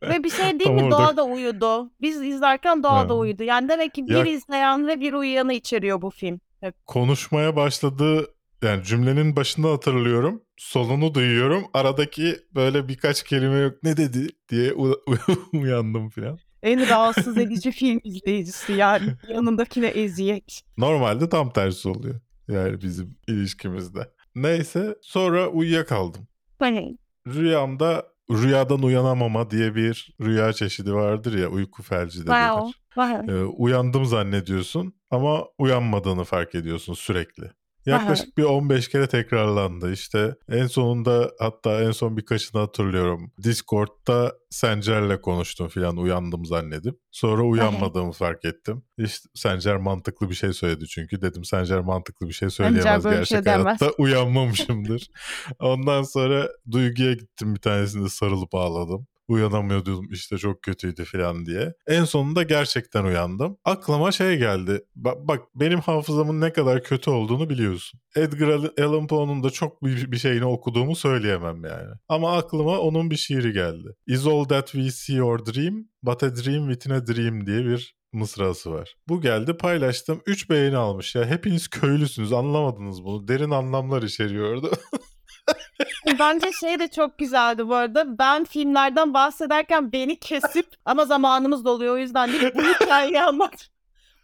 Ve 0.04 0.24
bir 0.24 0.30
şey 0.30 0.46
değil 0.60 0.64
Tam 0.64 0.76
mi? 0.76 0.84
orada- 0.84 0.98
Doğa 0.98 1.18
da 1.18 1.24
uyudu. 1.26 1.92
Biz 2.02 2.22
izlerken 2.22 2.84
Doğa 2.84 3.10
da 3.10 3.16
uyudu. 3.18 3.44
Yani 3.44 3.70
demek 3.70 3.94
ki 3.94 4.08
bir 4.08 4.16
Ya- 4.16 4.26
izleyen 4.26 4.88
ve 4.88 5.00
bir 5.00 5.14
uyuyanı 5.14 5.54
içeriyor 5.54 6.02
bu 6.02 6.10
film. 6.10 6.40
konuşmaya 6.86 7.56
başladığı 7.56 8.28
yani 8.64 8.84
cümlenin 8.84 9.36
başında 9.36 9.72
hatırlıyorum. 9.72 10.42
Sonunu 10.58 11.14
duyuyorum. 11.14 11.64
Aradaki 11.74 12.36
böyle 12.56 12.88
birkaç 12.88 13.24
kelime 13.24 13.58
yok. 13.58 13.84
Ne 13.84 13.98
dedi 13.98 14.28
diye 14.50 14.74
u- 14.74 15.02
uyandım 15.54 16.10
falan. 16.10 16.38
En 16.64 16.90
rahatsız 16.90 17.38
edici 17.38 17.72
film 17.72 18.00
izleyicisi 18.04 18.74
yani. 18.74 19.14
Yanındakine 19.30 19.88
eziyet. 19.88 20.62
Normalde 20.78 21.30
tam 21.30 21.50
tersi 21.54 21.90
oluyor. 21.90 22.20
Yani 22.48 22.82
bizim 22.82 23.18
ilişkimizde. 23.28 24.10
Neyse 24.36 24.96
sonra 25.02 25.48
uyuyakaldım. 25.48 26.28
Hani 26.60 26.98
Rüyamda 27.28 28.14
rüyadan 28.32 28.84
uyanamama 28.84 29.52
diye 29.52 29.76
bir 29.76 30.16
rüya 30.22 30.54
çeşidi 30.54 30.94
vardır 30.94 31.38
ya 31.38 31.50
uyku 31.50 31.84
felci 31.84 32.20
de 32.20 32.26
wow. 32.26 32.62
denir. 32.62 32.74
wow. 32.94 33.34
Ee, 33.34 33.44
uyandım 33.44 34.06
zannediyorsun 34.06 34.94
ama 35.12 35.46
uyanmadığını 35.58 36.24
fark 36.24 36.56
ediyorsun 36.56 36.94
sürekli. 36.94 37.52
Yaklaşık 37.86 38.38
bir 38.38 38.44
15 38.44 38.88
kere 38.88 39.08
tekrarlandı. 39.08 39.94
İşte 39.94 40.36
en 40.50 40.68
sonunda 40.68 41.32
hatta 41.40 41.82
en 41.82 41.92
son 41.92 42.18
birkaçını 42.18 42.62
hatırlıyorum. 42.62 43.32
Discord'da 43.44 44.34
Sencer'le 44.50 45.22
konuştum 45.22 45.68
filan 45.68 45.98
uyandım 45.98 46.46
zannedip. 46.46 46.96
Sonra 47.12 47.44
uyanmadığımı 47.44 48.12
fark 48.12 48.46
ettim. 48.46 48.84
İşte 48.98 49.30
Sencer 49.34 49.78
mantıklı 49.78 50.30
bir 50.30 50.36
şey 50.36 50.54
söyledi 50.54 50.88
çünkü. 50.88 51.22
Dedim 51.22 51.44
Sencer 51.44 51.80
mantıklı 51.80 52.28
bir 52.28 52.34
şey 52.34 52.50
söyleyemez 52.50 53.04
şey 53.04 53.12
gerçek 53.12 53.46
demez. 53.46 53.82
hayatta. 53.82 53.92
Uyanmamışımdır. 53.98 55.08
Ondan 55.60 56.04
sonra 56.04 56.50
Duygu'ya 56.72 57.14
gittim 57.14 57.56
bir 57.56 57.60
tanesini 57.60 58.06
de 58.06 58.10
sarılıp 58.10 58.56
ağladım. 58.56 59.08
Uyanamıyordum 59.28 60.08
işte 60.12 60.38
çok 60.38 60.62
kötüydü 60.62 61.06
falan 61.06 61.46
diye. 61.46 61.74
En 61.88 62.04
sonunda 62.04 62.44
gerçekten 62.44 63.04
uyandım. 63.04 63.58
Aklıma 63.66 64.12
şey 64.12 64.38
geldi. 64.38 64.82
Bak, 64.96 65.28
bak 65.28 65.42
benim 65.56 65.80
hafızamın 65.80 66.42
ne 66.42 66.54
kadar 66.54 66.84
kötü 66.84 67.10
olduğunu 67.10 67.50
biliyorsun. 67.50 68.00
Edgar 68.16 68.48
Allan 68.80 69.08
Poe'nun 69.08 69.44
da 69.44 69.50
çok 69.50 69.84
bir, 69.84 70.12
bir 70.12 70.18
şeyini 70.18 70.46
okuduğumu 70.46 70.96
söyleyemem 70.96 71.64
yani. 71.66 71.94
Ama 72.10 72.38
aklıma 72.38 72.80
onun 72.80 73.12
bir 73.12 73.16
şiiri 73.16 73.54
geldi. 73.54 73.96
Is 74.08 74.28
all 74.28 74.44
that 74.44 74.68
we 74.68 74.92
see 74.92 75.24
or 75.24 75.46
dream, 75.46 75.86
but 76.04 76.24
a 76.24 76.36
dream 76.36 76.72
within 76.72 76.94
a 76.96 77.08
dream 77.08 77.46
diye 77.46 77.66
bir 77.66 77.96
mısrası 78.14 78.72
var. 78.72 78.96
Bu 79.08 79.22
geldi 79.22 79.58
paylaştım. 79.58 80.22
3 80.26 80.50
beğeni 80.50 80.78
almış 80.78 81.16
ya. 81.16 81.26
Hepiniz 81.26 81.68
köylüsünüz 81.68 82.34
anlamadınız 82.34 83.04
bunu. 83.04 83.28
Derin 83.28 83.52
anlamlar 83.52 84.04
içeriyordu. 84.04 84.72
Bence 86.20 86.52
şey 86.52 86.80
de 86.80 86.88
çok 86.88 87.18
güzeldi 87.18 87.68
bu 87.68 87.76
arada. 87.76 88.20
Ben 88.20 88.44
filmlerden 88.46 89.14
bahsederken 89.14 89.92
beni 89.92 90.20
kesip 90.20 90.68
ama 90.86 91.06
zamanımız 91.06 91.66
doluyor 91.66 91.94
o 91.94 91.98
yüzden 91.98 92.32
değil 92.32 92.52
bu 92.56 92.62
hikayeyi 92.62 93.22
anlat. 93.22 93.70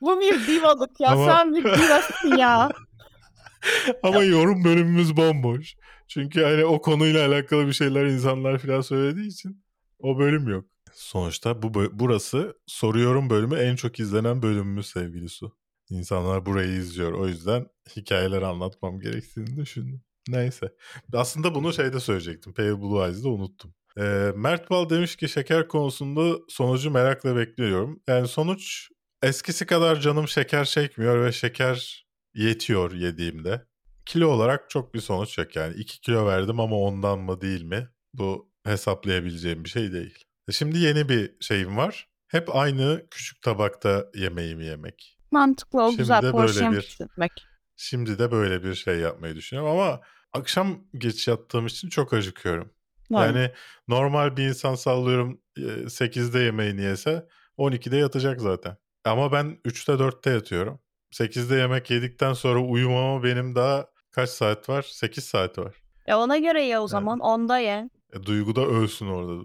Bu 0.02 0.22
bir 0.22 0.48
divalık 0.48 1.00
ya. 1.00 1.10
Ama- 1.10 1.26
Sen 1.26 1.56
bir 1.56 1.64
divasın 1.64 2.38
ya. 2.38 2.70
Ama 4.04 4.24
yorum 4.24 4.64
bölümümüz 4.64 5.18
bomboş. 5.18 5.76
Çünkü 6.08 6.44
hani 6.44 6.66
o 6.66 6.82
konuyla 6.82 7.28
alakalı 7.28 7.68
bir 7.68 7.74
şeyler 7.74 8.06
insanlar 8.06 8.58
falan 8.58 8.82
söylediği 8.82 9.28
için 9.28 9.64
o 10.00 10.20
bölüm 10.20 10.48
yok. 10.48 10.66
Sonuçta 10.94 11.62
bu 11.62 11.74
burası 11.92 12.58
soruyorum 12.68 13.30
bölümü 13.30 13.56
en 13.60 13.76
çok 13.76 14.00
izlenen 14.00 14.42
bölümümüz 14.42 14.86
sevgili 14.86 15.30
Su. 15.30 15.56
İnsanlar 15.90 16.46
burayı 16.46 16.72
izliyor. 16.72 17.12
O 17.14 17.28
yüzden 17.28 17.66
hikayeler 17.96 18.42
anlatmam 18.42 19.00
gerektiğini 19.00 19.58
düşündüm. 19.58 20.02
Neyse. 20.32 20.74
Aslında 21.14 21.56
bunu 21.56 21.74
şeyde 21.74 22.00
söyleyecektim. 22.00 22.54
Pale 22.54 22.82
Blue 22.82 23.06
Eyes'de 23.06 23.28
unuttum. 23.28 23.74
Ee, 23.98 24.32
Mert 24.36 24.70
Bal 24.70 24.90
demiş 24.90 25.16
ki 25.16 25.30
şeker 25.30 25.68
konusunda 25.68 26.38
sonucu 26.50 26.92
merakla 26.92 27.36
bekliyorum. 27.36 28.00
Yani 28.08 28.28
sonuç 28.28 28.90
eskisi 29.24 29.66
kadar 29.66 30.00
canım 30.00 30.28
şeker 30.28 30.66
çekmiyor 30.66 31.26
ve 31.26 31.32
şeker 31.32 32.06
yetiyor 32.34 32.92
yediğimde. 32.92 33.66
Kilo 34.06 34.28
olarak 34.28 34.70
çok 34.70 34.94
bir 34.94 35.00
sonuç 35.00 35.38
yok 35.38 35.56
yani. 35.56 35.76
2 35.76 36.02
kilo 36.02 36.26
verdim 36.26 36.60
ama 36.60 36.76
ondan 36.76 37.20
mı 37.20 37.42
değil 37.42 37.64
mi? 37.64 37.90
Bu 38.14 38.52
hesaplayabileceğim 38.64 39.64
bir 39.64 39.70
şey 39.70 39.92
değil. 39.92 40.24
E 40.48 40.52
Şimdi 40.52 40.78
yeni 40.78 41.10
bir 41.10 41.32
şeyim 41.42 41.78
var. 41.78 42.08
Hep 42.28 42.56
aynı 42.56 43.06
küçük 43.12 43.42
tabakta 43.42 44.06
yemeğimi 44.16 44.66
yemek. 44.66 45.18
Mantıklı 45.32 45.84
o 45.84 45.88
Şimdi 45.88 45.98
güzel 45.98 46.32
porsiyon 46.32 46.74
bir- 46.74 46.82
küçültmek. 46.82 47.32
Şimdi 47.76 48.20
de 48.20 48.32
böyle 48.32 48.64
bir 48.64 48.76
şey 48.76 48.96
yapmayı 49.00 49.36
düşünüyorum 49.36 49.72
ama 49.72 50.00
akşam 50.34 50.84
geç 50.98 51.28
yattığım 51.28 51.66
için 51.66 51.90
çok 51.90 52.14
acıkıyorum. 52.14 52.74
Yani 53.10 53.52
normal 53.88 54.38
bir 54.38 54.44
insan 54.44 54.76
sallıyorum 54.76 55.42
e, 55.58 55.62
8'de 55.90 56.40
yemeğini 56.40 56.82
yese 56.82 57.28
12'de 57.58 57.98
yatacak 57.98 58.42
zaten. 58.42 58.78
Ama 59.06 59.32
ben 59.32 59.58
3'te 59.66 59.92
4'te 59.92 60.30
yatıyorum. 60.30 60.80
8'de 61.12 61.56
yemek 61.56 61.92
yedikten 61.92 62.34
sonra 62.34 62.60
uyumama 62.60 63.24
benim 63.24 63.56
daha 63.56 63.88
kaç 64.12 64.30
saat 64.30 64.70
var? 64.70 64.82
8 64.82 65.24
saat 65.24 65.58
var. 65.58 65.76
E 66.08 66.16
ona 66.16 66.38
göre 66.38 66.64
ye 66.64 66.80
o 66.80 66.88
zaman. 66.88 67.20
Onda 67.20 67.60
ye. 67.60 67.90
E, 68.14 68.24
Duygu 68.24 68.56
da 68.56 68.66
ölsün 68.66 69.08
orada. 69.08 69.44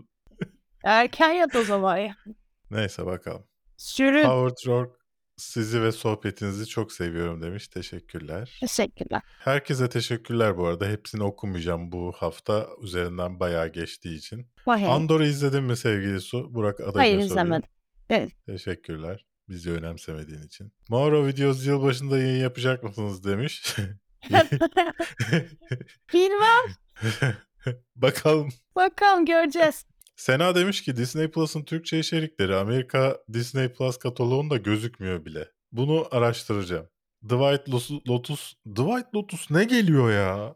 Erken 0.85 1.32
yat 1.32 1.57
o 1.57 1.62
zaman. 1.64 1.99
Neyse 2.70 3.07
bakalım. 3.07 3.47
Sürün. 3.76 4.24
Howard 4.24 4.66
Rourke 4.66 5.03
sizi 5.37 5.82
ve 5.82 5.93
sohbetinizi 5.93 6.66
çok 6.66 6.93
seviyorum 6.93 7.43
demiş. 7.43 7.68
Teşekkürler. 7.68 8.57
Teşekkürler. 8.61 9.22
Herkese 9.41 9.89
teşekkürler 9.89 10.57
bu 10.59 10.66
arada. 10.66 10.87
Hepsini 10.87 11.22
okumayacağım 11.22 11.93
bu 11.93 12.12
hafta. 12.16 12.66
Üzerinden 12.82 13.41
bayağı 13.41 13.68
geçtiği 13.68 14.16
için. 14.18 14.47
Vay. 14.66 14.87
Andor'u 14.87 15.24
izledin 15.24 15.62
mi 15.64 15.76
sevgili 15.76 16.20
Su? 16.20 16.55
Burak 16.55 16.80
Adacı 16.80 16.99
Hayır 16.99 17.12
soruyor. 17.12 17.30
izlemedim. 17.30 17.68
Evet. 18.11 18.32
Teşekkürler. 18.47 19.26
Bizi 19.49 19.70
önemsemediğin 19.72 20.43
için. 20.43 20.72
Mauro 20.89 21.26
Videos 21.26 21.66
yılbaşında 21.66 22.18
yayın 22.18 22.43
yapacak 22.43 22.82
mısınız 22.82 23.24
demiş. 23.24 23.76
Bilmem. 26.12 26.64
Bakalım. 27.97 28.49
Bakalım 28.76 29.26
göreceğiz. 29.26 29.85
Sena 30.16 30.54
demiş 30.54 30.82
ki 30.82 30.96
Disney 30.96 31.30
Plus'ın 31.30 31.62
Türkçe 31.62 31.98
içerikleri 31.98 32.56
Amerika 32.56 33.18
Disney 33.32 33.68
Plus 33.68 33.96
kataloğunda 33.96 34.56
gözükmüyor 34.56 35.24
bile. 35.24 35.48
Bunu 35.72 36.06
araştıracağım. 36.10 36.86
White 37.20 37.72
Lotus, 38.08 38.54
White 38.64 39.08
Lotus 39.14 39.50
ne 39.50 39.64
geliyor 39.64 40.12
ya? 40.12 40.54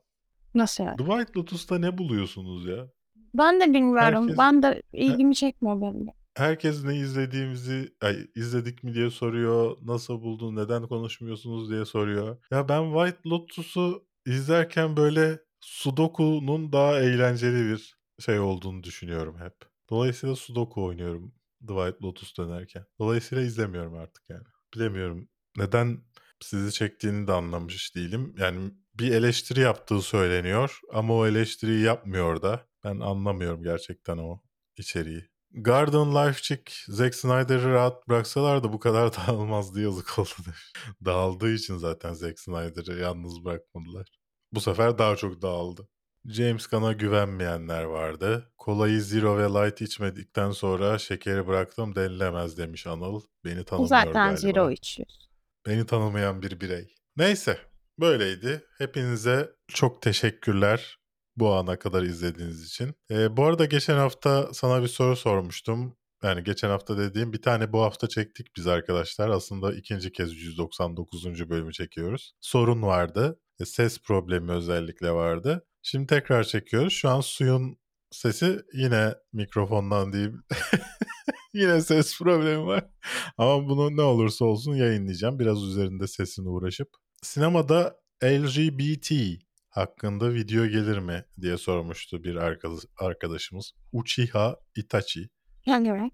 Nasıl 0.54 0.84
yani? 0.84 0.96
White 0.98 1.32
Lotus'ta 1.36 1.78
ne 1.78 1.98
buluyorsunuz 1.98 2.66
ya? 2.66 2.86
Ben 3.34 3.60
de 3.60 3.64
bilmiyorum. 3.64 3.98
Herkes- 4.22 4.38
Ben 4.38 4.62
de 4.62 4.82
ilgimi 4.92 5.34
çekmiyor 5.34 5.80
benim. 5.80 6.06
Herkes 6.36 6.84
ne 6.84 6.96
izlediğimizi, 6.96 7.92
ay, 8.00 8.16
izledik 8.34 8.84
mi 8.84 8.94
diye 8.94 9.10
soruyor. 9.10 9.76
Nasıl 9.82 10.22
buldun, 10.22 10.56
neden 10.56 10.86
konuşmuyorsunuz 10.86 11.70
diye 11.70 11.84
soruyor. 11.84 12.36
Ya 12.50 12.68
ben 12.68 12.92
White 12.94 13.28
Lotus'u 13.28 14.04
izlerken 14.26 14.96
böyle 14.96 15.38
Sudoku'nun 15.60 16.72
daha 16.72 17.00
eğlenceli 17.00 17.70
bir 17.72 17.97
şey 18.18 18.40
olduğunu 18.40 18.82
düşünüyorum 18.82 19.38
hep. 19.38 19.54
Dolayısıyla 19.90 20.36
Sudoku 20.36 20.84
oynuyorum 20.84 21.34
White 21.58 21.98
Lotus 22.02 22.38
dönerken. 22.38 22.84
Dolayısıyla 22.98 23.44
izlemiyorum 23.44 23.94
artık 23.94 24.30
yani. 24.30 24.44
Bilemiyorum. 24.74 25.28
Neden 25.56 26.00
sizi 26.40 26.72
çektiğini 26.72 27.26
de 27.26 27.32
anlamış 27.32 27.94
değilim. 27.94 28.34
Yani 28.38 28.70
bir 28.94 29.12
eleştiri 29.12 29.60
yaptığı 29.60 30.02
söyleniyor 30.02 30.80
ama 30.92 31.14
o 31.14 31.26
eleştiriyi 31.26 31.82
yapmıyor 31.82 32.42
da. 32.42 32.68
Ben 32.84 33.00
anlamıyorum 33.00 33.62
gerçekten 33.62 34.18
o 34.18 34.40
içeriği. 34.76 35.24
Garden 35.52 36.14
Life 36.14 36.42
Chick 36.42 36.72
Zack 36.88 37.14
Snyder'ı 37.14 37.72
rahat 37.72 38.08
bıraksalar 38.08 38.62
da 38.62 38.72
bu 38.72 38.78
kadar 38.78 39.12
dağılmazdı 39.16 39.80
yazık 39.80 40.18
oldu 40.18 40.30
demiş. 40.46 40.72
Dağıldığı 41.04 41.54
için 41.54 41.76
zaten 41.76 42.12
Zack 42.12 42.40
Snyder'ı 42.40 42.98
yalnız 42.98 43.44
bırakmadılar. 43.44 44.08
Bu 44.52 44.60
sefer 44.60 44.98
daha 44.98 45.16
çok 45.16 45.42
dağıldı. 45.42 45.88
James 46.28 46.66
Gunn'a 46.66 46.92
güvenmeyenler 46.92 47.82
vardı. 47.82 48.52
Kolayı 48.58 49.00
Zero 49.02 49.38
ve 49.38 49.42
Light 49.44 49.80
içmedikten 49.80 50.50
sonra 50.50 50.98
şekeri 50.98 51.46
bıraktım 51.46 51.94
denilemez 51.94 52.58
demiş 52.58 52.86
Anıl. 52.86 53.20
Beni 53.44 53.64
tanımıyor 53.64 53.88
zaten 53.88 54.12
galiba. 54.12 54.36
zero 54.36 54.70
içiyor. 54.70 55.08
Beni 55.66 55.86
tanımayan 55.86 56.42
bir 56.42 56.60
birey. 56.60 56.94
Neyse 57.16 57.58
böyleydi. 58.00 58.64
Hepinize 58.78 59.50
çok 59.68 60.02
teşekkürler. 60.02 60.98
bu 61.36 61.54
ana 61.54 61.78
kadar 61.78 62.02
izlediğiniz 62.02 62.64
için. 62.66 62.94
Ee, 63.10 63.36
bu 63.36 63.44
arada 63.44 63.64
geçen 63.64 63.96
hafta 63.96 64.48
sana 64.54 64.82
bir 64.82 64.88
soru 64.88 65.16
sormuştum. 65.16 65.96
Yani 66.22 66.44
geçen 66.44 66.68
hafta 66.68 66.98
dediğim 66.98 67.32
bir 67.32 67.42
tane 67.42 67.72
bu 67.72 67.82
hafta 67.82 68.08
çektik 68.08 68.56
biz 68.56 68.66
arkadaşlar. 68.66 69.28
Aslında 69.28 69.72
ikinci 69.74 70.12
kez 70.12 70.34
199. 70.36 71.50
bölümü 71.50 71.72
çekiyoruz. 71.72 72.32
Sorun 72.40 72.82
vardı. 72.82 73.40
E, 73.60 73.64
Ses 73.64 73.98
problemi 74.02 74.52
özellikle 74.52 75.10
vardı. 75.10 75.64
Şimdi 75.90 76.06
tekrar 76.06 76.44
çekiyoruz. 76.44 76.92
Şu 76.92 77.08
an 77.08 77.20
suyun 77.20 77.78
sesi 78.10 78.58
yine 78.72 79.14
mikrofondan 79.32 80.12
değil. 80.12 80.30
yine 81.54 81.80
ses 81.80 82.18
problemi 82.18 82.66
var. 82.66 82.84
Ama 83.38 83.68
bunu 83.68 83.96
ne 83.96 84.02
olursa 84.02 84.44
olsun 84.44 84.74
yayınlayacağım. 84.74 85.38
Biraz 85.38 85.62
üzerinde 85.62 86.06
sesine 86.06 86.48
uğraşıp. 86.48 86.88
Sinemada 87.22 87.96
LGBT 88.24 89.12
hakkında 89.68 90.34
video 90.34 90.66
gelir 90.66 90.98
mi 90.98 91.24
diye 91.40 91.56
sormuştu 91.56 92.24
bir 92.24 92.36
arkadaş, 92.36 92.80
arkadaşımız. 92.98 93.72
Uchiha 93.92 94.56
Itachi. 94.76 95.28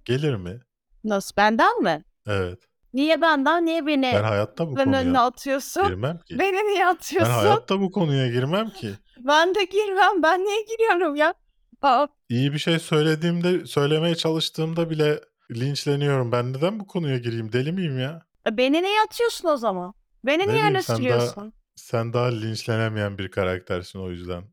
Gelir 0.05 0.35
mi? 0.35 0.61
Nasıl 1.05 1.37
benden 1.37 1.83
mi? 1.83 2.05
Evet. 2.27 2.59
Niye 2.93 3.21
benden? 3.21 3.67
Niye 3.67 3.87
beni 3.87 4.03
Ben 4.03 4.25
hayatta 4.25 4.67
bu 4.67 4.77
ben 4.77 4.85
konuya 4.85 5.23
atıyorsun? 5.23 5.89
girmem 5.89 6.19
ki. 6.19 6.39
Beni 6.39 6.73
niye 6.73 6.85
Ben 6.85 6.95
atıyorsun? 6.95 7.33
hayatta 7.33 7.81
bu 7.81 7.91
konuya 7.91 8.29
girmem 8.29 8.71
ki. 8.71 8.91
Ben 9.19 9.55
de 9.55 9.65
girmem. 9.65 10.23
Ben 10.23 10.45
niye 10.45 10.63
giriyorum 10.63 11.17
ya? 11.17 11.35
Aa, 11.83 12.07
İyi 12.29 12.53
bir 12.53 12.59
şey 12.59 12.79
söylediğimde, 12.79 13.67
söylemeye 13.67 14.15
çalıştığımda 14.15 14.91
bile 14.91 15.21
linçleniyorum. 15.51 16.33
Ben 16.33 16.53
neden 16.53 16.81
bu 16.81 16.87
konuya 16.87 17.19
gireyim? 17.19 17.53
Deli 17.53 17.73
miyim 17.73 17.99
ya? 17.99 18.23
e, 18.49 18.57
beni 18.57 18.83
niye 18.83 19.01
atıyorsun 19.07 19.49
o 19.49 19.57
zaman? 19.57 19.95
Beni 20.27 20.39
Ne 20.39 20.43
niye 20.47 20.49
bileyim, 20.49 20.71
öne 20.71 20.83
sen 20.83 20.95
sürüyorsun? 20.97 21.53
Sen 21.77 22.13
daha 22.13 22.27
linçlenemeyen 22.27 23.19
bir 23.19 23.31
karaktersin 23.31 23.99
o 23.99 24.11
yüzden. 24.11 24.45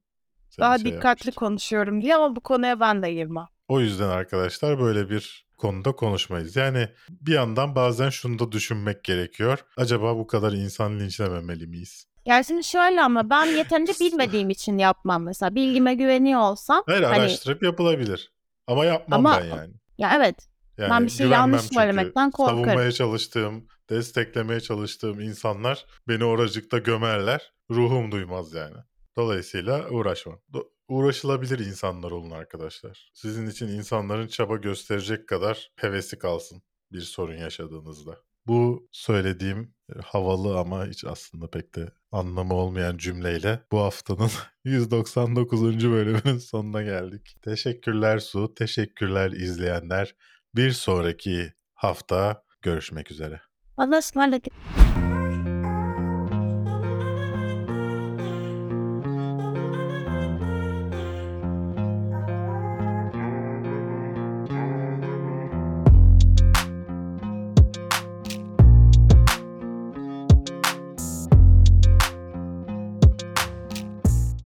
seni 0.49 0.63
Daha 0.63 0.77
şey 0.77 0.85
dikkatli 0.85 1.07
yapmıştım. 1.07 1.33
konuşuyorum 1.35 2.01
diye 2.01 2.15
ama 2.15 2.35
bu 2.35 2.39
konuya 2.41 2.79
ben 2.79 3.03
de 3.03 3.13
girmem. 3.13 3.45
O 3.67 3.79
yüzden 3.79 4.09
arkadaşlar 4.09 4.79
böyle 4.79 5.09
bir 5.09 5.47
konuda 5.57 5.91
konuşmayız. 5.91 6.55
Yani 6.55 6.89
bir 7.09 7.33
yandan 7.33 7.75
bazen 7.75 8.09
şunu 8.09 8.39
da 8.39 8.51
düşünmek 8.51 9.03
gerekiyor. 9.03 9.59
Acaba 9.77 10.17
bu 10.17 10.27
kadar 10.27 10.51
insan 10.53 10.99
linçlememeli 10.99 11.67
miyiz? 11.67 12.07
Yani 12.25 12.45
şimdi 12.45 12.63
şöyle 12.63 13.01
ama 13.01 13.29
ben 13.29 13.45
yeterince 13.45 13.93
bilmediğim 13.99 14.49
için 14.49 14.77
yapmam 14.77 15.23
mesela. 15.23 15.55
Bilgime 15.55 15.95
güveniyor 15.95 16.41
olsam. 16.41 16.83
Hayır 16.85 17.03
hani, 17.03 17.19
araştırıp 17.19 17.63
yapılabilir. 17.63 18.31
Ama 18.67 18.85
yapmam 18.85 19.25
Ama- 19.25 19.39
ben 19.41 19.45
yani. 19.45 19.73
ya 19.97 20.11
evet. 20.15 20.47
Yani 20.77 20.89
Ben 20.91 21.05
bir 21.05 21.11
şey 21.11 21.27
yanlış 21.27 21.61
çünkü. 21.61 21.75
söylemekten 21.75 22.31
korkarım. 22.31 22.63
Savunmaya 22.63 22.91
çalıştığım, 22.91 23.67
desteklemeye 23.89 24.59
çalıştığım 24.59 25.19
insanlar 25.19 25.85
beni 26.07 26.23
oracıkta 26.25 26.77
gömerler. 26.77 27.53
Ruhum 27.71 28.11
duymaz 28.11 28.53
yani. 28.53 28.77
Dolayısıyla 29.17 29.89
uğraşmam. 29.89 30.39
Do- 30.53 30.67
uğraşılabilir 30.87 31.59
insanlar 31.59 32.11
olun 32.11 32.31
arkadaşlar. 32.31 33.11
Sizin 33.13 33.47
için 33.47 33.67
insanların 33.67 34.27
çaba 34.27 34.55
gösterecek 34.55 35.27
kadar 35.27 35.71
hevesi 35.75 36.19
kalsın 36.19 36.61
bir 36.91 37.01
sorun 37.01 37.37
yaşadığınızda. 37.37 38.17
Bu 38.47 38.89
söylediğim 38.91 39.73
e, 39.95 39.99
havalı 40.05 40.59
ama 40.59 40.85
hiç 40.85 41.05
aslında 41.05 41.49
pek 41.49 41.75
de 41.75 41.91
anlamı 42.11 42.53
olmayan 42.53 42.97
cümleyle 42.97 43.59
bu 43.71 43.79
haftanın 43.79 44.29
199. 44.63 45.61
bölümünün 45.91 46.37
sonuna 46.37 46.81
geldik. 46.81 47.35
Teşekkürler 47.41 48.19
Su, 48.19 48.53
teşekkürler 48.55 49.31
izleyenler. 49.31 50.15
Bir 50.55 50.71
sonraki 50.71 51.53
hafta 51.73 52.43
görüşmek 52.61 53.11
üzere. 53.11 53.41
Bana 53.77 53.97
ısmarladık. 53.97 54.80